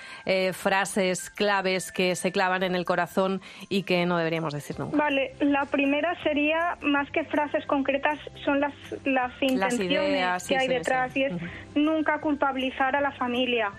frases 0.52 1.30
claves 1.30 1.90
que 1.90 2.14
se 2.14 2.30
clavan 2.30 2.62
en 2.64 2.74
el 2.74 2.84
corazón 2.84 3.40
y 3.70 3.84
que 3.84 4.04
no 4.04 4.18
deberíamos 4.18 4.52
decir 4.52 4.78
nunca. 4.78 4.98
Vale, 4.98 5.34
la 5.40 5.64
primera 5.64 6.14
sería, 6.22 6.76
más 6.82 7.10
que 7.10 7.24
frases 7.24 7.64
concretas, 7.66 8.18
son 8.44 8.60
las, 8.60 8.74
las 9.04 9.32
intenciones 9.40 10.10
ideas, 10.10 10.42
sí, 10.42 10.48
que 10.54 10.60
hay 10.60 10.66
sí, 10.68 10.74
detrás 10.74 11.12
sí. 11.14 11.20
y 11.20 11.24
es 11.24 11.32
nunca 11.74 12.20
culpabilizar 12.20 12.94
a 12.94 13.00
la 13.00 13.12
familia. 13.12 13.70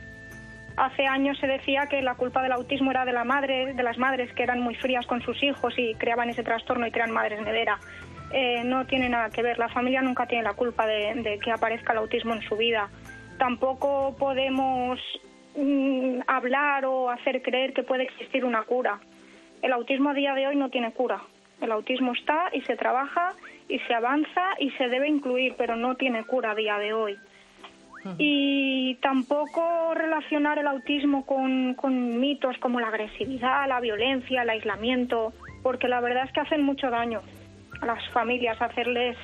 Hace 0.80 1.06
años 1.06 1.38
se 1.39 1.48
decía 1.48 1.88
que 1.88 2.02
la 2.02 2.15
culpa 2.15 2.42
del 2.42 2.54
autismo 2.54 2.92
era 2.92 3.06
de 3.06 3.12
la 3.12 3.24
madre, 3.24 3.74
de 3.74 3.84
las 3.84 3.98
madres 3.98 4.32
que 4.34 4.44
eran 4.44 4.62
muy 4.62 4.76
frías 4.76 5.06
con 5.06 5.22
sus 5.22 5.42
hijos 5.44 5.74
y 5.78 5.94
creaban 5.96 6.30
ese 6.30 6.44
trastorno 6.44 6.88
y 6.88 6.92
crean 6.92 7.12
madres 7.12 7.42
nevera. 7.42 7.78
Eh, 8.32 8.63
no 8.63 8.86
tiene 8.86 9.10
nada 9.10 9.30
que 9.30 9.42
ver. 9.42 9.60
La 9.60 9.70
familia 9.70 10.02
nunca 10.02 10.26
tiene 10.26 10.44
la 10.44 10.54
culpa 10.54 10.86
de, 10.88 11.39
que 11.44 11.52
aparezca 11.52 11.94
el 11.94 12.00
autismo 12.00 12.34
en 12.34 12.42
su 12.42 12.56
vida. 12.56 12.89
Tampoco 13.38 14.15
podemos 14.18 15.00
mm, 15.58 16.20
hablar 16.28 16.86
o 16.86 17.10
hacer 17.10 17.42
creer 17.42 17.74
que 17.74 17.84
puede 17.84 18.04
existir 18.04 18.46
una 18.46 18.63
cura. 18.63 19.00
El 19.62 19.74
autismo 19.74 20.10
a 20.10 20.13
día 20.13 20.34
de 20.34 20.48
hoy 20.48 20.56
no 20.56 20.70
tiene 20.70 20.92
cura. 20.94 21.22
El 21.60 21.72
autismo 21.72 22.13
está 22.13 22.50
y 22.54 22.62
se 22.62 22.78
trabaja 22.78 23.34
y 23.68 23.80
se 23.80 23.94
avanza 23.94 24.56
y 24.60 24.72
se 24.72 24.88
debe 24.88 25.10
incluir, 25.10 25.56
pero 25.58 25.76
no 25.76 25.96
tiene 25.96 26.24
cura 26.24 26.52
a 26.52 26.56
día 26.56 26.78
de 26.78 26.94
hoy. 26.94 27.18
Y 28.18 28.96
tampoco 29.02 29.94
relacionar 29.94 30.58
el 30.58 30.68
autismo 30.68 31.26
con, 31.26 31.74
con 31.76 32.20
mitos 32.20 32.58
como 32.60 32.80
la 32.80 32.88
agresividad, 32.88 33.68
la 33.68 33.80
violencia, 33.80 34.44
el 34.44 34.50
aislamiento, 34.50 35.34
porque 35.62 35.88
la 35.88 36.00
verdad 36.00 36.26
es 36.26 36.32
que 36.32 36.40
hacen 36.40 36.64
mucho 36.64 36.90
daño 36.90 37.22
a 37.82 37.86
las 37.86 38.10
familias, 38.12 38.62
hacerles 38.62 39.18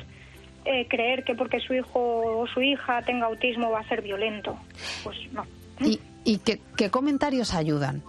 eh, 0.66 0.88
creer 0.90 1.24
que 1.24 1.36
porque 1.36 1.60
su 1.60 1.74
hijo 1.74 2.40
o 2.40 2.48
su 2.48 2.62
hija 2.62 3.02
tenga 3.04 3.28
autismo 3.28 3.72
va 3.72 3.80
a 3.80 3.88
ser 3.88 4.02
violento. 4.02 4.58
Pues 5.04 5.18
no. 5.32 5.46
¿Y, 5.80 6.00
y 6.24 6.40
qué, 6.40 6.60
qué 6.76 6.90
comentarios 6.90 7.54
ayudan? 7.54 8.04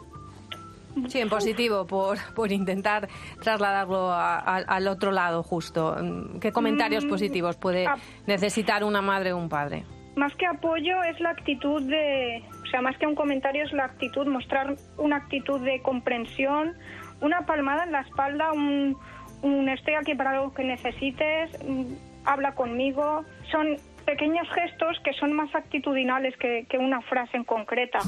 Sí, 1.09 1.21
en 1.21 1.29
positivo, 1.29 1.87
por, 1.87 2.19
por 2.35 2.51
intentar 2.51 3.09
trasladarlo 3.43 4.11
al 4.13 4.89
otro 4.89 5.13
lado 5.13 5.43
justo. 5.43 5.97
¿Qué 6.41 6.53
comentarios 6.53 7.05
mm, 7.05 7.09
positivos 7.09 7.57
puede 7.57 7.87
necesitar 8.27 8.83
una 8.83 9.03
madre 9.03 9.33
o 9.33 9.37
un 9.37 9.49
padre? 9.49 9.85
Más 10.17 10.35
que 10.35 10.47
apoyo 10.47 11.03
es 11.03 11.21
la 11.21 11.29
actitud 11.29 11.83
de, 11.83 12.43
o 12.63 12.67
sea, 12.71 12.81
más 12.81 12.97
que 12.97 13.07
un 13.07 13.15
comentario 13.15 13.63
es 13.65 13.73
la 13.75 13.85
actitud, 13.85 14.27
mostrar 14.27 14.75
una 14.97 15.17
actitud 15.17 15.61
de 15.61 15.83
comprensión, 15.83 16.73
una 17.21 17.45
palmada 17.45 17.85
en 17.85 17.93
la 17.93 18.01
espalda, 18.01 18.51
un, 18.53 18.97
un 19.43 19.69
estoy 19.69 19.93
aquí 19.93 20.15
para 20.15 20.31
algo 20.31 20.55
que 20.55 20.65
necesites, 20.65 21.51
habla 22.25 22.55
conmigo. 22.55 23.27
Son 23.53 23.77
pequeños 24.07 24.49
gestos 24.55 24.99
que 25.05 25.13
son 25.13 25.35
más 25.35 25.55
actitudinales 25.55 26.35
que, 26.39 26.67
que 26.67 26.79
una 26.79 27.03
frase 27.03 27.37
en 27.37 27.45
concreta. 27.45 27.99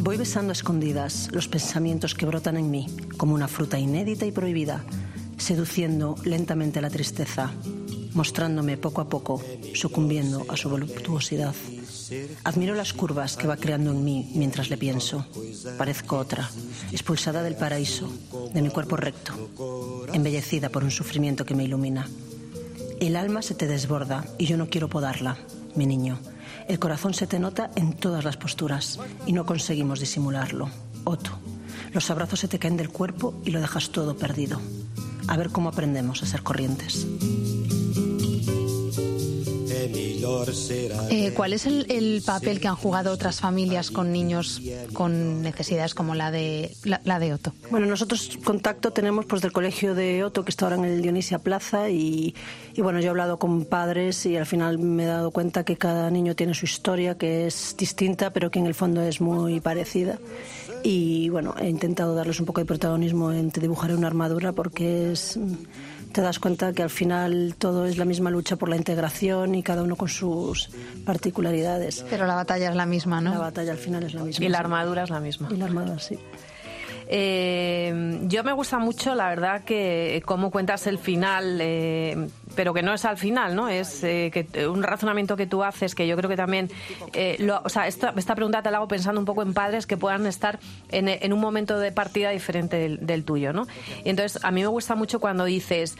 Voy 0.00 0.16
besando 0.16 0.52
escondidas 0.52 1.30
los 1.34 1.48
pensamientos 1.48 2.14
que 2.14 2.24
brotan 2.24 2.56
en 2.56 2.70
mí, 2.70 2.86
como 3.18 3.34
una 3.34 3.48
fruta 3.48 3.78
inédita 3.78 4.24
y 4.24 4.32
prohibida, 4.32 4.84
seduciendo 5.36 6.14
lentamente 6.24 6.80
la 6.80 6.88
tristeza, 6.88 7.52
mostrándome 8.16 8.78
poco 8.78 9.02
a 9.02 9.08
poco, 9.08 9.40
sucumbiendo 9.74 10.46
a 10.48 10.56
su 10.56 10.70
voluptuosidad. 10.70 11.54
Admiro 12.44 12.74
las 12.74 12.92
curvas 12.92 13.36
que 13.36 13.46
va 13.46 13.58
creando 13.58 13.92
en 13.92 14.02
mí 14.04 14.32
mientras 14.34 14.70
le 14.70 14.78
pienso. 14.78 15.26
Parezco 15.76 16.16
otra, 16.16 16.50
expulsada 16.90 17.42
del 17.42 17.56
paraíso, 17.56 18.10
de 18.52 18.62
mi 18.62 18.70
cuerpo 18.70 18.96
recto, 18.96 20.08
embellecida 20.12 20.70
por 20.70 20.82
un 20.82 20.90
sufrimiento 20.90 21.44
que 21.44 21.54
me 21.54 21.64
ilumina. 21.64 22.08
El 23.00 23.16
alma 23.16 23.42
se 23.42 23.54
te 23.54 23.66
desborda 23.66 24.24
y 24.38 24.46
yo 24.46 24.56
no 24.56 24.70
quiero 24.70 24.88
podarla, 24.88 25.36
mi 25.74 25.84
niño. 25.84 26.18
El 26.68 26.78
corazón 26.78 27.12
se 27.12 27.26
te 27.26 27.38
nota 27.38 27.70
en 27.76 27.92
todas 27.92 28.24
las 28.24 28.38
posturas 28.38 28.98
y 29.26 29.32
no 29.32 29.44
conseguimos 29.44 30.00
disimularlo. 30.00 30.70
Otto, 31.04 31.38
los 31.92 32.10
abrazos 32.10 32.40
se 32.40 32.48
te 32.48 32.58
caen 32.58 32.78
del 32.78 32.88
cuerpo 32.88 33.34
y 33.44 33.50
lo 33.50 33.60
dejas 33.60 33.90
todo 33.90 34.16
perdido. 34.16 34.60
A 35.28 35.36
ver 35.36 35.50
cómo 35.50 35.68
aprendemos 35.68 36.22
a 36.22 36.26
ser 36.26 36.42
corrientes. 36.42 37.06
Eh, 41.10 41.32
¿Cuál 41.34 41.52
es 41.52 41.66
el, 41.66 42.22
papel 42.24 42.60
que 42.60 42.68
han 42.68 42.76
jugado 42.76 43.12
otras 43.12 43.40
familias 43.40 43.90
con 43.90 44.12
niños 44.12 44.60
con 44.92 45.42
necesidades 45.42 45.94
como 45.94 46.14
la 46.14 46.30
de 46.30 46.74
la, 46.84 47.18
de 47.18 47.32
Otto? 47.32 47.52
Bueno, 47.70 47.86
nosotros 47.86 48.38
contacto 48.44 48.92
tenemos 48.92 49.26
pues 49.26 49.42
del 49.42 49.52
colegio 49.52 49.94
de 49.94 50.24
Otto 50.24 50.44
que 50.44 50.50
está 50.50 50.66
ahora 50.66 50.76
en 50.76 50.84
el 50.84 51.02
Dionisia 51.02 51.38
Plaza 51.38 51.90
y, 51.90 52.34
y 52.74 52.82
bueno, 52.82 52.98
yo 53.00 53.06
he 53.06 53.10
hablado 53.10 53.38
con 53.38 53.64
padres 53.66 54.26
y 54.26 54.36
al 54.36 54.46
final 54.46 54.78
me 54.78 55.04
he 55.04 55.06
dado 55.06 55.30
cuenta 55.30 55.64
que 55.64 55.76
cada 55.76 56.10
niño 56.10 56.34
tiene 56.34 56.54
su 56.54 56.64
historia 56.64 57.16
que 57.16 57.46
es 57.46 57.76
distinta 57.78 58.32
pero 58.32 58.50
que 58.50 58.58
en 58.58 58.66
el 58.66 58.74
fondo 58.74 59.02
es 59.02 59.20
muy 59.20 59.60
parecida 59.60 60.18
y 60.82 61.28
bueno, 61.30 61.54
he 61.58 61.68
intentado 61.68 62.14
darles 62.14 62.40
un 62.40 62.46
poco 62.46 62.60
de 62.60 62.66
protagonismo 62.66 63.32
en 63.32 63.50
Te 63.50 63.60
dibujaré 63.60 63.94
una 63.94 64.06
armadura 64.06 64.52
porque 64.52 65.12
es 65.12 65.38
te 66.12 66.20
das 66.20 66.38
cuenta 66.38 66.72
que 66.72 66.82
al 66.82 66.90
final 66.90 67.54
todo 67.58 67.86
es 67.86 67.98
la 67.98 68.04
misma 68.04 68.30
lucha 68.30 68.56
por 68.56 68.68
la 68.68 68.76
integración 68.76 69.54
y 69.54 69.62
cada 69.62 69.82
uno 69.82 69.96
con 69.96 70.08
sus 70.08 70.70
particularidades. 71.04 72.04
Pero 72.08 72.26
la 72.26 72.34
batalla 72.34 72.70
es 72.70 72.76
la 72.76 72.86
misma, 72.86 73.20
¿no? 73.20 73.32
La 73.32 73.38
batalla 73.38 73.72
al 73.72 73.78
final 73.78 74.02
es 74.02 74.14
la 74.14 74.24
misma. 74.24 74.44
Y 74.44 74.48
la 74.48 74.58
armadura 74.58 75.02
es 75.04 75.10
la 75.10 75.20
misma. 75.20 75.48
Y 75.50 75.56
la 75.56 75.66
armadura, 75.66 75.98
sí. 75.98 76.18
Eh, 77.08 78.20
yo 78.22 78.42
me 78.42 78.52
gusta 78.52 78.78
mucho, 78.78 79.14
la 79.14 79.28
verdad, 79.28 79.64
que 79.64 80.22
cómo 80.24 80.50
cuentas 80.50 80.86
el 80.86 80.98
final, 80.98 81.58
eh, 81.60 82.28
pero 82.56 82.74
que 82.74 82.82
no 82.82 82.92
es 82.92 83.04
al 83.04 83.16
final, 83.16 83.54
¿no? 83.54 83.68
Es 83.68 84.02
eh, 84.02 84.30
que 84.32 84.66
un 84.66 84.82
razonamiento 84.82 85.36
que 85.36 85.46
tú 85.46 85.62
haces, 85.62 85.94
que 85.94 86.06
yo 86.06 86.16
creo 86.16 86.28
que 86.28 86.36
también, 86.36 86.70
lo, 87.38 87.60
o 87.64 87.68
sea, 87.68 87.86
esta, 87.86 88.12
esta, 88.16 88.34
pregunta 88.34 88.62
te 88.62 88.70
la 88.70 88.78
hago 88.78 88.88
pensando 88.88 89.20
un 89.20 89.24
poco 89.24 89.42
en 89.42 89.54
padres 89.54 89.86
que 89.86 89.96
puedan 89.96 90.26
estar 90.26 90.58
en, 90.90 91.32
un 91.32 91.40
momento 91.40 91.78
de 91.78 91.92
partida 91.92 92.30
diferente 92.30 92.98
del, 92.98 93.24
tuyo, 93.24 93.52
¿no? 93.52 93.66
Y 94.04 94.10
entonces, 94.10 94.42
a 94.44 94.50
mí 94.50 94.60
me 94.60 94.66
gusta 94.66 94.94
mucho 94.94 95.20
cuando 95.20 95.44
dices, 95.44 95.96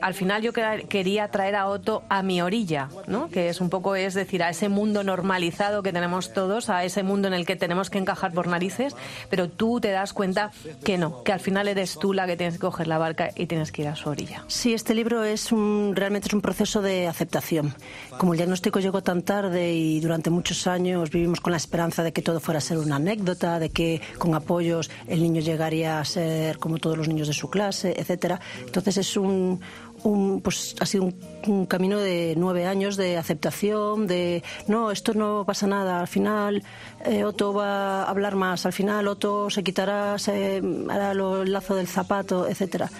al 0.00 0.14
final 0.14 0.42
yo 0.42 0.52
quería 0.52 1.28
traer 1.28 1.56
a 1.56 1.68
Otto 1.68 2.02
a 2.08 2.22
mi 2.22 2.42
orilla, 2.42 2.88
¿no? 3.06 3.28
Que 3.28 3.48
es 3.48 3.60
un 3.60 3.70
poco, 3.70 3.96
es 3.96 4.14
decir, 4.14 4.42
a 4.42 4.50
ese 4.50 4.68
mundo 4.68 5.04
normalizado 5.04 5.82
que 5.82 5.92
tenemos 5.92 6.32
todos, 6.32 6.68
a 6.70 6.84
ese 6.84 7.02
mundo 7.02 7.28
en 7.28 7.34
el 7.34 7.46
que 7.46 7.56
tenemos 7.56 7.90
que 7.90 7.98
encajar 7.98 8.32
por 8.32 8.46
narices, 8.46 8.96
pero 9.30 9.48
tú 9.48 9.80
te 9.80 9.90
das 9.90 10.12
cuenta 10.12 10.50
que 10.84 10.98
no, 10.98 11.22
que 11.22 11.32
al 11.32 11.40
final 11.40 11.68
eres 11.68 11.98
tú 11.98 12.12
la 12.12 12.26
que 12.26 12.36
tienes 12.36 12.54
que 12.54 12.60
coger 12.60 12.88
la 12.88 12.98
barca 12.98 13.30
y 13.34 13.46
tienes 13.46 13.72
que 13.72 13.82
ir 13.82 13.88
a 13.88 13.96
su 13.96 14.08
orilla. 14.08 14.44
Sí, 14.48 14.74
este 14.74 14.94
libro 14.94 15.24
es 15.24 15.51
un, 15.52 15.94
realmente 15.94 16.28
es 16.28 16.34
un 16.34 16.40
proceso 16.40 16.82
de 16.82 17.06
aceptación. 17.06 17.74
Como 18.18 18.32
el 18.32 18.38
diagnóstico 18.38 18.80
llegó 18.80 19.02
tan 19.02 19.22
tarde 19.22 19.72
y 19.72 20.00
durante 20.00 20.30
muchos 20.30 20.66
años 20.66 21.10
vivimos 21.10 21.40
con 21.40 21.52
la 21.52 21.56
esperanza 21.56 22.02
de 22.02 22.12
que 22.12 22.22
todo 22.22 22.40
fuera 22.40 22.58
a 22.58 22.60
ser 22.60 22.78
una 22.78 22.96
anécdota, 22.96 23.58
de 23.58 23.70
que 23.70 24.00
con 24.18 24.34
apoyos 24.34 24.90
el 25.06 25.22
niño 25.22 25.40
llegaría 25.40 26.00
a 26.00 26.04
ser 26.04 26.58
como 26.58 26.78
todos 26.78 26.96
los 26.96 27.08
niños 27.08 27.28
de 27.28 27.34
su 27.34 27.50
clase, 27.50 27.94
etcétera. 27.96 28.40
Entonces 28.66 28.96
es 28.96 29.16
un, 29.16 29.60
un, 30.04 30.40
pues 30.40 30.74
ha 30.80 30.86
sido 30.86 31.10
un, 31.46 31.66
camino 31.66 31.98
de 31.98 32.34
nueve 32.36 32.66
años 32.66 32.96
de 32.96 33.16
aceptación, 33.16 34.06
de 34.06 34.42
no, 34.66 34.90
esto 34.90 35.14
no 35.14 35.44
pasa 35.46 35.66
nada, 35.66 36.00
al 36.00 36.08
final 36.08 36.62
eh, 37.04 37.24
Otto 37.24 37.52
va 37.52 38.02
a 38.02 38.10
hablar 38.10 38.34
más, 38.34 38.66
al 38.66 38.72
final 38.72 39.08
Otto 39.08 39.50
se 39.50 39.62
quitará, 39.62 40.18
se 40.18 40.62
hará 40.88 41.12
el 41.12 41.52
lazo 41.52 41.74
del 41.74 41.86
zapato, 41.86 42.48
etcétera. 42.48 42.90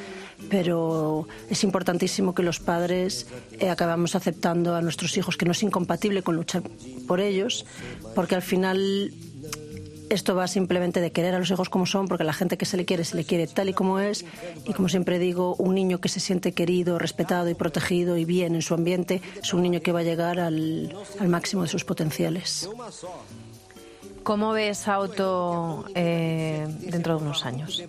Pero 0.49 1.27
es 1.49 1.65
importantísimo 1.65 2.35
que 2.35 2.43
los 2.43 2.61
padres 2.61 3.27
eh, 3.59 3.71
acabamos 3.71 4.15
aceptando 4.15 4.75
a 4.75 4.83
nuestros 4.83 5.17
hijos, 5.17 5.37
que 5.37 5.47
no 5.47 5.53
es 5.53 5.63
incompatible 5.63 6.23
con 6.23 6.37
luchar 6.37 6.63
por 7.07 7.21
ellos, 7.21 7.65
porque 8.15 8.35
al 8.35 8.43
final 8.43 9.13
esto 10.13 10.35
va 10.35 10.47
simplemente 10.47 11.01
de 11.01 11.11
querer 11.11 11.35
a 11.35 11.39
los 11.39 11.51
hijos 11.51 11.71
como 11.71 11.87
son, 11.87 12.07
porque 12.07 12.25
la 12.25 12.35
gente 12.35 12.59
que 12.59 12.67
se 12.67 12.77
le 12.77 12.85
quiere 12.85 13.05
se 13.05 13.17
le 13.17 13.25
quiere 13.25 13.47
tal 13.47 13.71
y 13.71 13.73
como 13.73 13.99
es. 13.99 14.25
Y 14.67 14.75
como 14.75 14.89
siempre 14.89 15.19
digo, 15.19 15.55
un 15.57 15.75
niño 15.75 16.01
que 16.01 16.09
se 16.09 16.21
siente 16.21 16.53
querido, 16.53 16.99
respetado 16.99 17.49
y 17.49 17.55
protegido 17.55 18.17
y 18.19 18.25
bien 18.25 18.55
en 18.55 18.63
su 18.63 18.75
ambiente 18.75 19.23
es 19.43 19.55
un 19.55 19.63
niño 19.63 19.81
que 19.81 19.93
va 19.93 20.01
a 20.01 20.03
llegar 20.03 20.39
al, 20.39 20.95
máximo 21.27 21.63
de 21.63 21.69
sus 21.69 21.85
potenciales. 21.85 22.69
¿Cómo 24.23 24.53
ves 24.53 24.87
a 24.89 24.99
Otto 24.99 25.85
eh, 25.95 26.67
dentro 26.81 27.17
de 27.17 27.25
unos 27.25 27.45
años? 27.45 27.83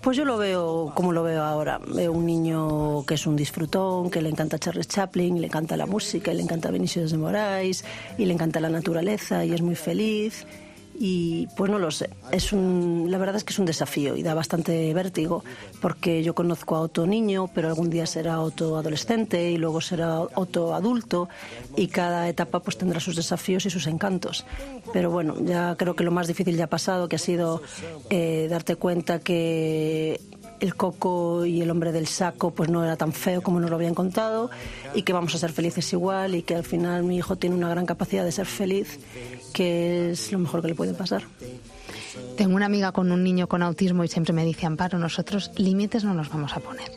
Pues 0.00 0.16
yo 0.16 0.24
lo 0.24 0.36
veo 0.36 0.92
como 0.94 1.12
lo 1.12 1.22
veo 1.22 1.42
ahora. 1.42 1.78
Veo 1.78 2.12
un 2.12 2.26
niño 2.26 3.04
que 3.06 3.14
es 3.14 3.26
un 3.26 3.36
disfrutón, 3.36 4.10
que 4.10 4.20
le 4.22 4.28
encanta 4.28 4.58
Charles 4.58 4.86
Chaplin, 4.88 5.40
le 5.40 5.46
encanta 5.46 5.76
la 5.76 5.86
música, 5.86 6.32
le 6.32 6.42
encanta 6.42 6.70
Vinicius 6.70 7.10
de 7.10 7.18
Moraes, 7.18 7.84
y 8.18 8.26
le 8.26 8.34
encanta 8.34 8.60
la 8.60 8.68
naturaleza, 8.68 9.44
y 9.44 9.52
es 9.52 9.62
muy 9.62 9.74
feliz 9.74 10.46
y 10.98 11.48
pues 11.56 11.70
no 11.70 11.78
lo 11.78 11.90
sé. 11.90 12.10
Es 12.30 12.52
un, 12.52 13.06
la 13.10 13.18
verdad 13.18 13.36
es 13.36 13.44
que 13.44 13.52
es 13.52 13.58
un 13.58 13.66
desafío 13.66 14.16
y 14.16 14.22
da 14.22 14.34
bastante 14.34 14.92
vértigo 14.94 15.44
porque 15.80 16.22
yo 16.22 16.34
conozco 16.34 16.76
a 16.76 16.80
Otto 16.80 17.06
niño, 17.06 17.50
pero 17.54 17.68
algún 17.68 17.90
día 17.90 18.06
será 18.06 18.40
Otto 18.40 18.76
adolescente 18.76 19.50
y 19.50 19.56
luego 19.56 19.80
será 19.80 20.20
Otto 20.20 20.74
adulto 20.74 21.28
y 21.76 21.88
cada 21.88 22.28
etapa 22.28 22.60
pues 22.60 22.78
tendrá 22.78 23.00
sus 23.00 23.16
desafíos 23.16 23.66
y 23.66 23.70
sus 23.70 23.86
encantos. 23.86 24.44
Pero 24.92 25.10
bueno, 25.10 25.36
ya 25.44 25.74
creo 25.76 25.96
que 25.96 26.04
lo 26.04 26.10
más 26.10 26.26
difícil 26.26 26.56
ya 26.56 26.64
ha 26.64 26.68
pasado, 26.68 27.08
que 27.08 27.16
ha 27.16 27.18
sido 27.18 27.62
eh, 28.10 28.46
darte 28.48 28.76
cuenta 28.76 29.18
que 29.18 30.20
el 30.64 30.74
coco 30.76 31.44
y 31.44 31.60
el 31.60 31.70
hombre 31.70 31.92
del 31.92 32.06
saco 32.06 32.52
pues 32.52 32.70
no 32.70 32.82
era 32.82 32.96
tan 32.96 33.12
feo 33.12 33.42
como 33.42 33.60
nos 33.60 33.68
lo 33.68 33.76
habían 33.76 33.94
contado 33.94 34.50
y 34.94 35.02
que 35.02 35.12
vamos 35.12 35.34
a 35.34 35.38
ser 35.38 35.52
felices 35.52 35.92
igual 35.92 36.34
y 36.34 36.42
que 36.42 36.54
al 36.54 36.64
final 36.64 37.04
mi 37.04 37.18
hijo 37.18 37.36
tiene 37.36 37.54
una 37.54 37.68
gran 37.68 37.84
capacidad 37.84 38.24
de 38.24 38.32
ser 38.32 38.46
feliz 38.46 38.98
que 39.52 40.10
es 40.12 40.32
lo 40.32 40.38
mejor 40.38 40.62
que 40.62 40.68
le 40.68 40.74
puede 40.74 40.94
pasar. 40.94 41.24
Tengo 42.36 42.56
una 42.56 42.66
amiga 42.66 42.92
con 42.92 43.12
un 43.12 43.22
niño 43.22 43.46
con 43.46 43.62
autismo 43.62 44.04
y 44.04 44.08
siempre 44.08 44.32
me 44.32 44.44
dice, 44.44 44.64
Amparo, 44.64 44.98
nosotros 44.98 45.50
límites 45.56 46.02
no 46.02 46.14
nos 46.14 46.30
vamos 46.30 46.56
a 46.56 46.60
poner 46.60 46.90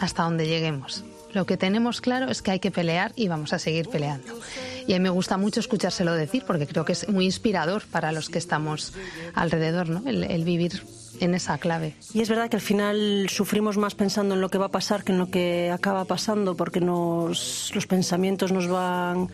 hasta 0.00 0.24
donde 0.24 0.46
lleguemos. 0.46 1.04
Lo 1.32 1.46
que 1.46 1.56
tenemos 1.56 2.00
claro 2.00 2.30
es 2.30 2.42
que 2.42 2.50
hay 2.50 2.60
que 2.60 2.70
pelear 2.70 3.12
y 3.14 3.28
vamos 3.28 3.52
a 3.52 3.58
seguir 3.58 3.88
peleando. 3.88 4.38
Y 4.86 4.92
a 4.92 4.96
mí 4.96 5.02
me 5.02 5.10
gusta 5.10 5.36
mucho 5.36 5.60
escuchárselo 5.60 6.14
decir 6.14 6.44
porque 6.46 6.66
creo 6.66 6.84
que 6.84 6.92
es 6.92 7.08
muy 7.08 7.24
inspirador 7.24 7.84
para 7.90 8.12
los 8.12 8.28
que 8.28 8.38
estamos 8.38 8.92
alrededor, 9.34 9.88
¿no? 9.88 10.02
el, 10.08 10.44
vivir 10.44 10.82
en 11.20 11.34
esa 11.34 11.58
clave. 11.58 11.94
Y 12.12 12.20
es 12.20 12.28
verdad 12.28 12.48
que 12.48 12.56
al 12.56 12.62
final 12.62 13.26
sufrimos 13.28 13.76
más 13.76 13.94
pensando 13.94 14.34
en 14.34 14.40
lo 14.40 14.48
que 14.48 14.58
va 14.58 14.66
a 14.66 14.70
pasar 14.70 15.04
que 15.04 15.12
en 15.12 15.18
lo 15.18 15.30
que 15.30 15.70
acaba 15.70 16.04
pasando, 16.04 16.56
porque 16.56 16.80
nos, 16.80 17.72
los 17.74 17.86
pensamientos 17.86 18.52
nos 18.52 18.68
van, 18.68 19.28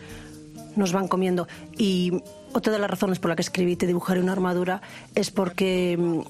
nos 0.76 0.92
van 0.92 1.08
comiendo. 1.08 1.48
Y 1.76 2.22
otra 2.52 2.72
de 2.72 2.78
las 2.78 2.90
razones 2.90 3.18
por 3.18 3.30
la 3.30 3.36
que 3.36 3.42
escribí 3.42 3.76
Te 3.76 3.86
dibujaré 3.86 4.20
una 4.20 4.32
armadura 4.32 4.82
es 5.14 5.30
porque 5.30 5.96
mm, 5.98 6.20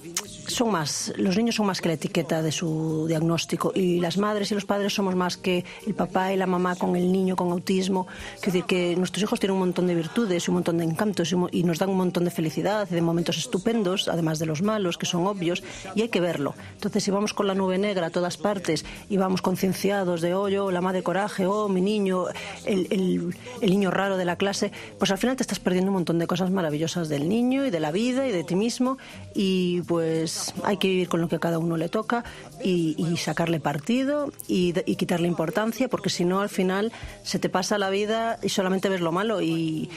son 0.49 0.71
más, 0.71 1.13
los 1.17 1.37
niños 1.37 1.55
son 1.55 1.67
más 1.67 1.81
que 1.81 1.89
la 1.89 1.95
etiqueta 1.95 2.43
de 2.43 2.53
su 2.53 3.07
diagnóstico 3.07 3.73
y 3.75 4.01
las 4.01 4.19
madres 4.19 4.51
y 4.51 4.55
los 4.55 4.65
padres 4.65 4.95
somos 4.95 5.15
más 5.15 5.37
que 5.37 5.65
el 5.87 5.95
papá 5.95 6.33
y 6.33 6.37
la 6.37 6.47
mamá 6.47 6.77
con 6.77 6.97
el 6.97 7.11
niño 7.11 7.37
con 7.37 7.51
autismo. 7.51 8.07
Es 8.37 8.43
decir, 8.43 8.65
que 8.65 8.97
nuestros 8.97 9.23
hijos 9.23 9.39
tienen 9.41 9.55
un 9.55 9.61
montón 9.61 9.87
de 9.87 9.95
virtudes 9.95 10.49
un 10.49 10.55
montón 10.55 10.79
de 10.79 10.85
encantos 10.85 11.35
y 11.53 11.63
nos 11.63 11.79
dan 11.79 11.91
un 11.91 11.97
montón 11.97 12.25
de 12.25 12.31
felicidad 12.31 12.89
y 12.91 12.95
de 12.95 13.01
momentos 13.01 13.39
estupendos, 13.39 14.09
además 14.09 14.39
de 14.39 14.47
los 14.47 14.63
malos, 14.63 14.99
que 14.99 15.07
son 15.07 15.27
obvios, 15.27 15.63
y 15.95 16.03
hay 16.03 16.09
que 16.09 16.21
verlo. 16.21 16.55
Entonces, 16.75 17.05
si 17.05 17.11
vamos 17.11 17.35
con 17.35 17.47
la 17.47 17.55
nube 17.55 17.79
negra 17.79 18.07
a 18.07 18.11
todas 18.11 18.37
partes 18.37 18.85
y 19.09 19.17
vamos 19.17 19.43
concienciados 19.43 20.21
de, 20.21 20.35
oh, 20.35 20.49
yo, 20.49 20.71
la 20.71 20.81
madre 20.81 21.03
coraje, 21.03 21.47
oh, 21.47 21.69
mi 21.69 21.81
niño, 21.81 22.27
el, 22.65 22.87
el, 22.91 23.35
el 23.61 23.71
niño 23.71 23.91
raro 23.91 24.17
de 24.17 24.25
la 24.25 24.37
clase, 24.37 24.73
pues 24.99 25.11
al 25.11 25.19
final 25.19 25.37
te 25.37 25.43
estás 25.43 25.61
perdiendo 25.61 25.91
un 25.91 25.95
montón 25.95 26.10
de 26.19 26.27
cosas 26.27 26.51
maravillosas 26.51 27.09
del 27.09 27.29
niño 27.29 27.67
y 27.67 27.71
de 27.71 27.81
la 27.81 27.93
vida 27.93 28.27
y 28.27 28.33
de 28.33 28.45
ti 28.45 28.57
mismo 28.57 28.99
y 29.35 29.83
pues 29.83 30.55
hay 30.65 30.77
que 30.77 30.89
vivir 30.89 31.09
con 31.09 31.21
lo 31.21 31.29
que 31.29 31.37
a 31.37 31.39
cada 31.39 31.59
uno 31.59 31.77
le 31.77 31.89
toca 31.89 32.25
y, 32.63 32.97
sacarle 33.17 33.61
partido 33.61 34.33
y, 34.49 34.73
quitarle 34.73 35.29
importancia 35.29 35.89
porque 35.89 36.11
si 36.11 36.25
no 36.25 36.41
al 36.41 36.49
final 36.49 36.93
se 37.23 37.39
te 37.39 37.49
pasa 37.49 37.79
la 37.79 37.91
vida 37.91 38.39
y 38.43 38.49
solamente 38.49 38.89
ves 38.89 39.01
lo 39.01 39.13
malo 39.13 39.41
y 39.41 39.91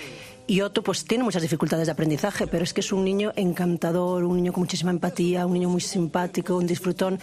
y 0.46 0.60
Otto 0.60 0.84
pues 0.84 1.06
tiene 1.06 1.24
muchas 1.24 1.42
dificultades 1.42 1.88
de 1.88 1.94
aprendizaje, 1.94 2.48
pero 2.48 2.66
es 2.66 2.74
que 2.74 2.82
es 2.82 2.92
un 2.92 3.06
niño 3.06 3.32
encantador, 3.38 4.26
un 4.26 4.36
niño 4.36 4.52
con 4.52 4.64
muchísima 4.64 4.92
empatía, 4.92 5.46
un 5.46 5.54
niño 5.54 5.70
muy 5.70 5.80
simpático, 5.80 6.58
un 6.58 6.68
disfrutón. 6.68 7.20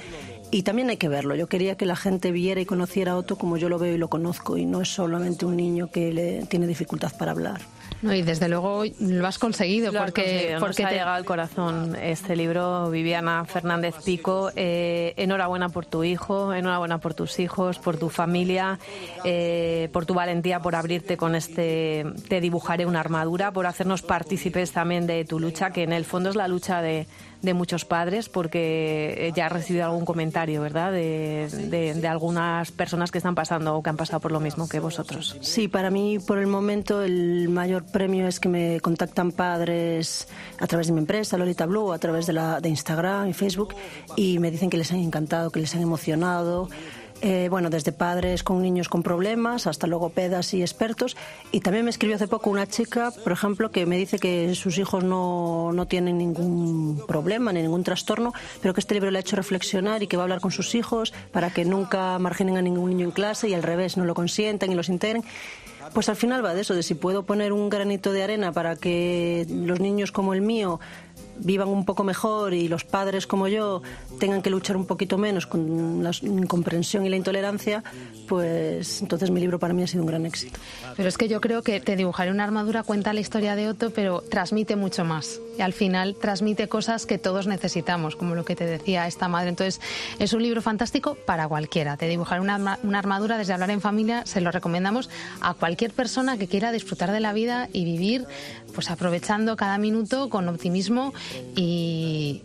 Y 0.51 0.63
también 0.63 0.89
hay 0.89 0.97
que 0.97 1.09
verlo. 1.09 1.35
Yo 1.35 1.47
quería 1.47 1.77
que 1.77 1.85
la 1.85 1.97
gente 1.97 2.33
viera 2.33 2.61
y 2.61 2.67
conociera 2.67 3.13
a 3.13 3.17
Otto 3.17 3.37
como 3.37 3.59
yo 3.59 3.69
lo 3.69 3.79
veo 3.79 3.95
y 3.95 3.99
lo 3.99 4.09
conozco, 4.09 4.57
y 4.57 4.65
no 4.65 4.81
es 4.81 4.89
solamente 4.89 5.45
un 5.45 5.57
niño 5.57 5.91
que 5.91 6.13
le 6.13 6.47
tiene 6.47 6.67
dificultad 6.67 7.13
para 7.17 7.33
hablar. 7.33 7.61
No, 8.03 8.15
y 8.15 8.23
desde 8.23 8.49
luego 8.49 8.85
lo 9.01 9.27
has 9.27 9.39
conseguido 9.39 9.93
porque, 9.93 10.57
porque 10.59 10.77
te 10.77 10.85
ha 10.85 10.91
llegado 10.91 11.13
al 11.13 11.25
corazón 11.25 11.95
este 11.97 12.35
libro, 12.35 12.89
Viviana 12.91 13.45
Fernández 13.45 13.95
Pico. 14.05 14.51
Eh, 14.57 15.13
enhorabuena 15.17 15.69
por 15.69 15.85
tu 15.85 16.03
hijo, 16.03 16.55
enhorabuena 16.55 16.99
por 16.99 17.13
tus 17.13 17.39
hijos, 17.39 17.79
por 17.79 17.99
tu 17.99 18.09
familia, 18.09 18.79
eh, 19.25 19.91
por 19.93 20.07
tu 20.07 20.15
valentía 20.15 20.61
por 20.61 20.77
abrirte 20.77 21.17
con 21.17 21.35
este 21.35 22.07
Te 22.29 22.41
dibujaré 22.41 22.87
una 22.87 23.01
armadura, 23.01 23.53
por 23.53 23.67
hacernos 23.67 24.03
partícipes 24.03 24.73
también 24.73 25.07
de 25.07 25.25
tu 25.27 25.39
lucha, 25.39 25.71
que 25.71 25.83
en 25.83 25.93
el 25.93 26.07
fondo 26.07 26.31
es 26.31 26.37
la 26.37 26.49
lucha 26.49 26.81
de 26.81 27.07
de 27.43 27.55
muchos 27.55 27.85
padres 27.85 28.29
porque 28.29 29.33
ya 29.35 29.47
he 29.47 29.49
recibido 29.49 29.87
algún 29.87 30.05
comentario, 30.05 30.61
¿verdad? 30.61 30.93
De, 30.93 31.49
de, 31.49 32.09
algunas 32.09 32.73
personas 32.73 33.11
que 33.11 33.19
están 33.19 33.35
pasando 33.35 33.77
o 33.77 33.83
que 33.83 33.91
han 33.91 33.97
pasado 33.97 34.21
por 34.21 34.33
lo 34.33 34.41
mismo 34.41 34.69
que 34.69 34.81
vosotros. 34.81 35.37
Sí, 35.41 35.69
para 35.69 35.91
mí 35.91 36.19
por 36.19 36.39
el 36.39 36.47
momento 36.47 37.03
el 37.03 37.49
mayor 37.49 37.85
premio 37.85 38.27
es 38.27 38.41
que 38.41 38.49
me 38.49 38.81
contactan 38.81 39.33
padres 39.33 40.29
a 40.59 40.67
través 40.67 40.89
de 40.89 40.93
mi 40.93 40.99
empresa, 40.99 41.39
Lolita 41.39 41.67
Blue, 41.67 41.93
a 41.93 41.99
través 41.99 42.27
de, 42.27 42.33
la, 42.33 42.61
de 42.61 42.69
Instagram 42.69 43.29
y 43.29 43.33
Facebook 43.33 43.75
y 44.17 44.39
me 44.39 44.51
dicen 44.51 44.71
que 44.71 44.77
les 44.77 44.93
han 44.93 44.99
encantado, 44.99 45.51
que 45.51 45.61
les 45.61 45.75
han 45.75 45.83
emocionado. 45.83 46.69
Eh, 47.23 47.49
bueno, 47.51 47.69
desde 47.69 47.93
padres 47.93 48.43
con 48.43 48.63
niños 48.63 48.89
con 48.89 49.03
problemas 49.03 49.67
hasta 49.67 49.87
logopedas 49.87 50.55
y 50.55 50.63
expertos. 50.63 51.17
Y 51.53 51.61
también 51.61 51.85
me 51.85 51.91
escribió 51.91 52.17
hace 52.17 52.29
poco 52.29 52.49
una 52.49 52.67
chica, 52.67 53.13
por 53.23 53.33
ejemplo, 53.33 53.71
que 53.71 53.85
me 53.85 53.99
dice 53.99 54.19
que 54.19 54.55
sus 54.55 54.79
hijos 54.79 55.05
no, 55.05 55.71
no 55.73 55.87
tienen 55.87 56.17
ningún 56.17 57.03
problema 57.07 57.53
ni 57.53 57.61
ningún 57.61 57.85
trastorno, 57.85 58.33
pero 58.63 58.73
que 58.73 58.81
este 58.81 58.95
libro 58.95 59.11
le 59.11 59.19
ha 59.19 59.21
hecho 59.21 59.37
reflexionar 59.37 60.03
y 60.03 60.07
que 60.07 60.17
va 60.17 60.23
a 60.23 60.25
hablar 60.25 60.41
con 60.41 60.51
sus 60.51 60.75
hijos 60.75 61.13
para 61.31 61.51
que 61.51 61.67
nunca 61.67 62.19
marginen 62.19 62.57
a 62.57 62.63
ningún 62.63 62.91
niño 62.91 63.05
en 63.05 63.13
clase 63.13 63.49
y 63.49 63.55
al 63.55 63.63
revés 63.63 63.99
no 63.99 64.07
lo 64.07 64.15
consientan 64.15 64.73
y 64.73 64.75
los 64.75 64.89
integren. 64.89 65.23
Pues 65.93 66.09
al 66.09 66.17
final 66.17 66.45
va 66.45 66.55
de 66.55 66.61
eso, 66.61 66.75
de 66.75 66.83
si 66.83 66.95
puedo 66.95 67.25
poner 67.25 67.53
un 67.53 67.69
granito 67.69 68.13
de 68.13 68.23
arena 68.23 68.53
para 68.53 68.77
que 68.77 69.47
los 69.51 69.81
niños 69.81 70.13
como 70.13 70.35
el 70.35 70.41
mío 70.41 70.79
vivan 71.39 71.69
un 71.69 71.85
poco 71.85 72.05
mejor 72.05 72.55
y 72.55 72.69
los 72.69 72.85
padres 72.85 73.27
como 73.27 73.49
yo 73.49 73.83
tengan 74.19 74.43
que 74.43 74.51
luchar 74.51 74.77
un 74.77 74.87
poquito 74.87 75.19
menos 75.19 75.47
con 75.47 76.03
la 76.03 76.11
incomprensión 76.23 77.07
y 77.07 77.09
la 77.09 77.17
intolerancia, 77.17 77.83
pues 78.29 79.01
entonces 79.01 79.31
mi 79.31 79.41
libro 79.41 79.59
para 79.59 79.75
mí 79.75 79.83
ha 79.83 79.87
sido 79.87 80.03
un 80.03 80.09
gran 80.09 80.27
éxito. 80.27 80.59
Pero 80.97 81.09
es 81.09 81.17
que 81.17 81.29
yo 81.29 81.41
creo 81.41 81.63
que 81.63 81.81
Te 81.81 81.97
dibujaré 81.97 82.31
una 82.31 82.45
armadura 82.45 82.83
cuenta 82.83 83.13
la 83.13 83.21
historia 83.21 83.57
de 83.57 83.69
Otto, 83.69 83.91
pero 83.91 84.23
transmite 84.23 84.77
mucho 84.77 85.05
más. 85.05 85.41
Y 85.59 85.63
al 85.63 85.73
final 85.73 86.15
transmite 86.15 86.69
cosas 86.69 87.07
que 87.07 87.19
todos 87.19 87.47
necesitamos, 87.47 88.17
como 88.17 88.35
lo 88.35 88.45
que 88.45 88.57
te 88.57 88.67
decía 88.67 89.07
esta 89.07 89.29
madre. 89.29 89.51
Entonces 89.51 89.81
es 90.19 90.33
un 90.33 90.43
libro 90.43 90.63
fantástico 90.63 91.17
para 91.27 91.49
cualquiera. 91.49 91.97
Te 91.97 92.07
dibujaré 92.07 92.41
una, 92.41 92.79
una 92.83 92.99
armadura 92.99 93.39
desde 93.39 93.53
hablar 93.53 93.71
en 93.71 93.81
familia, 93.81 94.25
se 94.27 94.41
lo 94.41 94.51
recomendamos 94.51 95.11
a 95.41 95.55
cualquier 95.55 95.93
persona 95.93 96.39
que 96.39 96.49
quiera 96.49 96.73
disfrutar 96.73 97.13
de 97.13 97.21
la 97.21 97.33
vida 97.33 97.69
y 97.73 97.85
vivir 97.85 98.27
pues 98.75 98.91
aprovechando 98.91 99.57
cada 99.57 99.79
minuto 99.79 100.29
con 100.29 100.49
optimismo 100.49 101.13
y, 101.55 102.43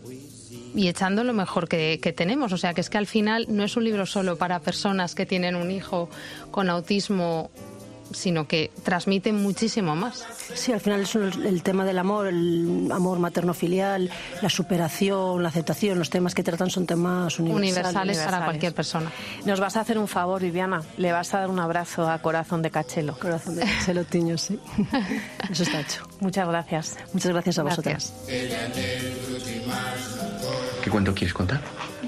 echando 0.75 1.23
lo 1.23 1.33
mejor 1.33 1.67
que, 1.67 1.99
que, 2.01 2.13
tenemos. 2.13 2.51
O 2.51 2.57
sea, 2.57 2.73
que 2.73 2.81
es 2.81 2.89
que 2.89 2.97
al 2.97 3.07
final 3.07 3.45
no 3.49 3.63
es 3.63 3.75
un 3.77 3.83
libro 3.83 4.05
solo 4.05 4.37
para 4.37 4.59
personas 4.59 5.15
que 5.15 5.25
tienen 5.25 5.55
un 5.55 5.71
hijo 5.71 6.09
con 6.51 6.69
autismo 6.69 7.49
sino 8.11 8.47
que 8.47 8.71
transmiten 8.83 9.41
muchísimo 9.41 9.95
más. 9.95 10.25
Sí, 10.53 10.71
al 10.71 10.79
final 10.81 11.01
es 11.01 11.15
el 11.15 11.63
tema 11.63 11.85
del 11.85 11.97
amor, 11.97 12.27
el 12.27 12.89
amor 12.91 13.19
materno-filial, 13.19 14.09
la 14.41 14.49
superación, 14.49 15.41
la 15.43 15.49
aceptación, 15.49 15.99
los 15.99 16.09
temas 16.09 16.35
que 16.35 16.43
tratan 16.43 16.69
son 16.69 16.85
temas 16.85 17.39
universales. 17.39 18.19
para 18.19 18.45
cualquier 18.45 18.73
persona. 18.73 19.11
Nos 19.45 19.59
vas 19.59 19.77
a 19.77 19.81
hacer 19.81 19.97
un 19.97 20.07
favor, 20.07 20.41
Viviana, 20.41 20.81
le 20.97 21.11
vas 21.11 21.33
a 21.33 21.39
dar 21.39 21.49
un 21.49 21.59
abrazo 21.59 22.09
a 22.09 22.19
Corazón 22.19 22.61
de 22.61 22.71
Cachelo. 22.71 23.17
Corazón 23.17 23.55
de 23.55 23.63
Cachelo, 23.63 24.03
Tiño, 24.15 24.37
sí. 24.37 24.59
Eso 25.49 25.63
está 25.63 25.81
hecho. 25.81 26.07
Muchas 26.19 26.47
gracias. 26.47 26.97
Muchas 27.13 27.31
gracias 27.31 27.59
a 27.59 27.63
vosotras. 27.63 28.13
¿Qué 30.83 30.89
cuento 30.89 31.13
quieres 31.13 31.33
contar? 31.33 31.61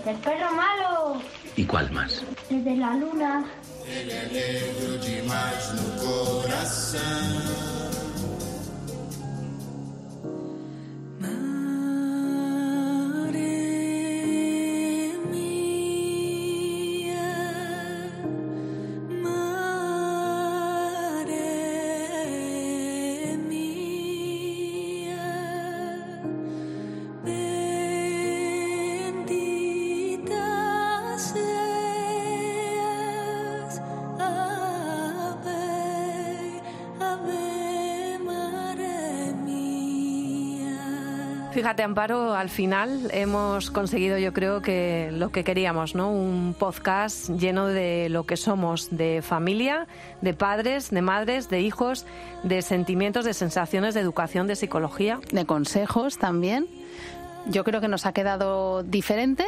El 0.06 0.16
perro 0.18 0.52
malo. 0.54 1.22
¿Y 1.56 1.66
cuál 1.66 1.92
más? 1.92 2.22
El 2.50 2.64
de 2.64 2.76
la 2.78 2.94
luna. 2.94 3.46
Ele 3.90 4.12
é 4.12 4.26
negro 4.32 4.98
demais 5.00 5.72
no 5.74 5.92
coração. 6.02 7.67
Fíjate, 41.68 41.84
Amparo, 41.84 42.34
al 42.34 42.50
final 42.50 43.10
hemos 43.12 43.72
conseguido, 43.72 44.18
yo 44.18 44.32
creo 44.32 44.62
que 44.62 45.10
lo 45.12 45.34
que 45.34 45.44
queríamos, 45.44 45.96
¿no? 45.96 46.10
Un 46.10 46.56
podcast 46.58 47.30
lleno 47.32 47.68
de 47.68 48.08
lo 48.08 48.26
que 48.26 48.38
somos, 48.38 48.88
de 48.90 49.22
familia, 49.22 49.86
de 50.22 50.34
padres, 50.34 50.92
de 50.92 51.02
madres, 51.02 51.50
de 51.50 51.60
hijos, 51.60 52.06
de 52.44 52.62
sentimientos, 52.62 53.26
de 53.26 53.34
sensaciones, 53.34 53.96
de 53.96 54.00
educación, 54.00 54.48
de 54.48 54.56
psicología. 54.56 55.20
De 55.34 55.46
consejos 55.46 56.18
también. 56.18 56.68
Yo 57.48 57.66
creo 57.66 57.82
que 57.82 57.90
nos 57.90 58.06
ha 58.06 58.14
quedado 58.14 58.84
diferente 58.84 59.44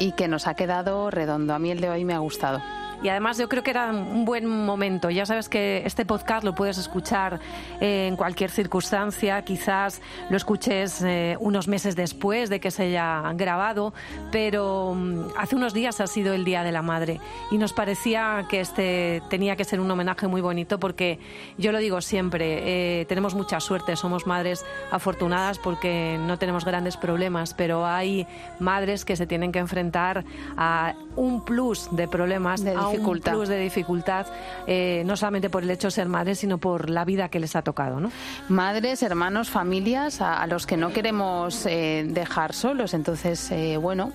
y 0.00 0.10
que 0.10 0.26
nos 0.26 0.48
ha 0.48 0.54
quedado 0.54 1.08
redondo. 1.12 1.54
A 1.54 1.60
mí 1.60 1.70
el 1.70 1.80
de 1.80 1.88
hoy 1.88 2.04
me 2.04 2.14
ha 2.14 2.18
gustado. 2.18 2.60
Y 3.04 3.10
además 3.10 3.36
yo 3.36 3.50
creo 3.50 3.62
que 3.62 3.70
era 3.70 3.90
un 3.90 4.24
buen 4.24 4.46
momento. 4.46 5.10
Ya 5.10 5.26
sabes 5.26 5.50
que 5.50 5.82
este 5.84 6.06
podcast 6.06 6.42
lo 6.42 6.54
puedes 6.54 6.78
escuchar 6.78 7.38
eh, 7.78 8.06
en 8.08 8.16
cualquier 8.16 8.50
circunstancia. 8.50 9.42
Quizás 9.42 10.00
lo 10.30 10.38
escuches 10.38 11.02
eh, 11.02 11.36
unos 11.38 11.68
meses 11.68 11.96
después 11.96 12.48
de 12.48 12.60
que 12.60 12.70
se 12.70 12.84
haya 12.84 13.30
grabado, 13.34 13.92
pero 14.32 14.94
mm, 14.94 15.36
hace 15.36 15.54
unos 15.54 15.74
días 15.74 16.00
ha 16.00 16.06
sido 16.06 16.32
el 16.32 16.46
Día 16.46 16.62
de 16.62 16.72
la 16.72 16.80
Madre 16.80 17.20
y 17.50 17.58
nos 17.58 17.74
parecía 17.74 18.46
que 18.48 18.60
este 18.60 19.22
tenía 19.28 19.54
que 19.54 19.64
ser 19.64 19.80
un 19.80 19.90
homenaje 19.90 20.26
muy 20.26 20.40
bonito 20.40 20.80
porque 20.80 21.18
yo 21.58 21.72
lo 21.72 21.78
digo 21.80 22.00
siempre, 22.00 23.00
eh, 23.00 23.04
tenemos 23.04 23.34
mucha 23.34 23.60
suerte, 23.60 23.96
somos 23.96 24.26
madres 24.26 24.64
afortunadas 24.90 25.58
porque 25.58 26.18
no 26.18 26.38
tenemos 26.38 26.64
grandes 26.64 26.96
problemas, 26.96 27.52
pero 27.52 27.84
hay 27.84 28.26
madres 28.60 29.04
que 29.04 29.14
se 29.14 29.26
tienen 29.26 29.52
que 29.52 29.58
enfrentar 29.58 30.24
a 30.56 30.94
un 31.16 31.44
plus 31.44 31.88
de 31.90 32.08
problemas, 32.08 32.62
De 32.62 32.72
a 32.74 32.86
un 32.88 32.92
dificultad. 32.92 33.32
plus 33.32 33.48
de 33.48 33.58
dificultad, 33.58 34.26
eh, 34.66 35.02
no 35.06 35.16
solamente 35.16 35.50
por 35.50 35.62
el 35.62 35.70
hecho 35.70 35.88
de 35.88 35.92
ser 35.92 36.08
madres, 36.08 36.38
sino 36.38 36.58
por 36.58 36.90
la 36.90 37.04
vida 37.04 37.28
que 37.28 37.40
les 37.40 37.56
ha 37.56 37.62
tocado, 37.62 38.00
¿no? 38.00 38.10
Madres, 38.48 39.02
hermanos, 39.02 39.50
familias 39.50 40.20
a, 40.20 40.40
a 40.42 40.46
los 40.46 40.66
que 40.66 40.76
no 40.76 40.92
queremos 40.92 41.66
eh, 41.66 42.04
dejar 42.08 42.52
solos. 42.52 42.94
Entonces, 42.94 43.50
eh, 43.50 43.76
bueno, 43.76 44.12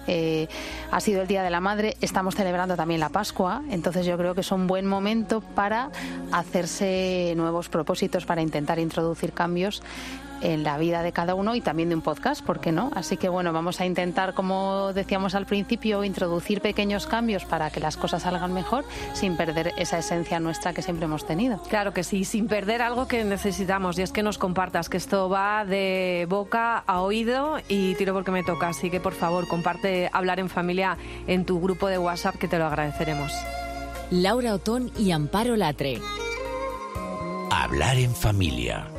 ha 0.91 0.99
sido 0.99 1.21
el 1.21 1.27
Día 1.27 1.43
de 1.43 1.49
la 1.49 1.59
Madre, 1.61 1.97
estamos 2.01 2.35
celebrando 2.35 2.75
también 2.75 2.99
la 2.99 3.09
Pascua, 3.09 3.61
entonces 3.69 4.05
yo 4.05 4.17
creo 4.17 4.35
que 4.35 4.41
es 4.41 4.51
un 4.51 4.67
buen 4.67 4.85
momento 4.85 5.41
para 5.41 5.89
hacerse 6.31 7.33
nuevos 7.35 7.69
propósitos, 7.69 8.25
para 8.25 8.41
intentar 8.41 8.79
introducir 8.79 9.33
cambios 9.33 9.81
en 10.41 10.63
la 10.63 10.77
vida 10.77 11.03
de 11.03 11.11
cada 11.11 11.35
uno 11.35 11.55
y 11.55 11.61
también 11.61 11.89
de 11.89 11.95
un 11.95 12.01
podcast, 12.01 12.43
¿por 12.43 12.59
qué 12.59 12.71
no? 12.71 12.91
Así 12.95 13.17
que 13.17 13.29
bueno, 13.29 13.53
vamos 13.53 13.81
a 13.81 13.85
intentar, 13.85 14.33
como 14.33 14.93
decíamos 14.93 15.35
al 15.35 15.45
principio, 15.45 16.03
introducir 16.03 16.61
pequeños 16.61 17.07
cambios 17.07 17.45
para 17.45 17.69
que 17.69 17.79
las 17.79 17.97
cosas 17.97 18.23
salgan 18.23 18.53
mejor 18.53 18.85
sin 19.13 19.37
perder 19.37 19.73
esa 19.77 19.97
esencia 19.99 20.39
nuestra 20.39 20.73
que 20.73 20.81
siempre 20.81 21.05
hemos 21.05 21.25
tenido. 21.25 21.61
Claro 21.69 21.93
que 21.93 22.03
sí, 22.03 22.25
sin 22.25 22.47
perder 22.47 22.81
algo 22.81 23.07
que 23.07 23.23
necesitamos 23.23 23.97
y 23.97 24.01
es 24.01 24.11
que 24.11 24.23
nos 24.23 24.37
compartas, 24.37 24.89
que 24.89 24.97
esto 24.97 25.29
va 25.29 25.65
de 25.65 26.25
boca 26.29 26.83
a 26.85 27.01
oído 27.01 27.57
y 27.67 27.95
tiro 27.95 28.13
porque 28.13 28.31
me 28.31 28.43
toca. 28.43 28.69
Así 28.69 28.89
que 28.89 28.99
por 28.99 29.13
favor, 29.13 29.47
comparte 29.47 30.09
hablar 30.13 30.39
en 30.39 30.49
familia 30.49 30.97
en 31.27 31.45
tu 31.45 31.59
grupo 31.59 31.87
de 31.87 31.97
WhatsApp 31.97 32.35
que 32.35 32.47
te 32.47 32.57
lo 32.57 32.65
agradeceremos. 32.65 33.33
Laura 34.11 34.53
Otón 34.53 34.91
y 34.97 35.11
Amparo 35.11 35.55
Latre. 35.55 35.99
Hablar 37.51 37.97
en 37.97 38.13
familia. 38.13 38.98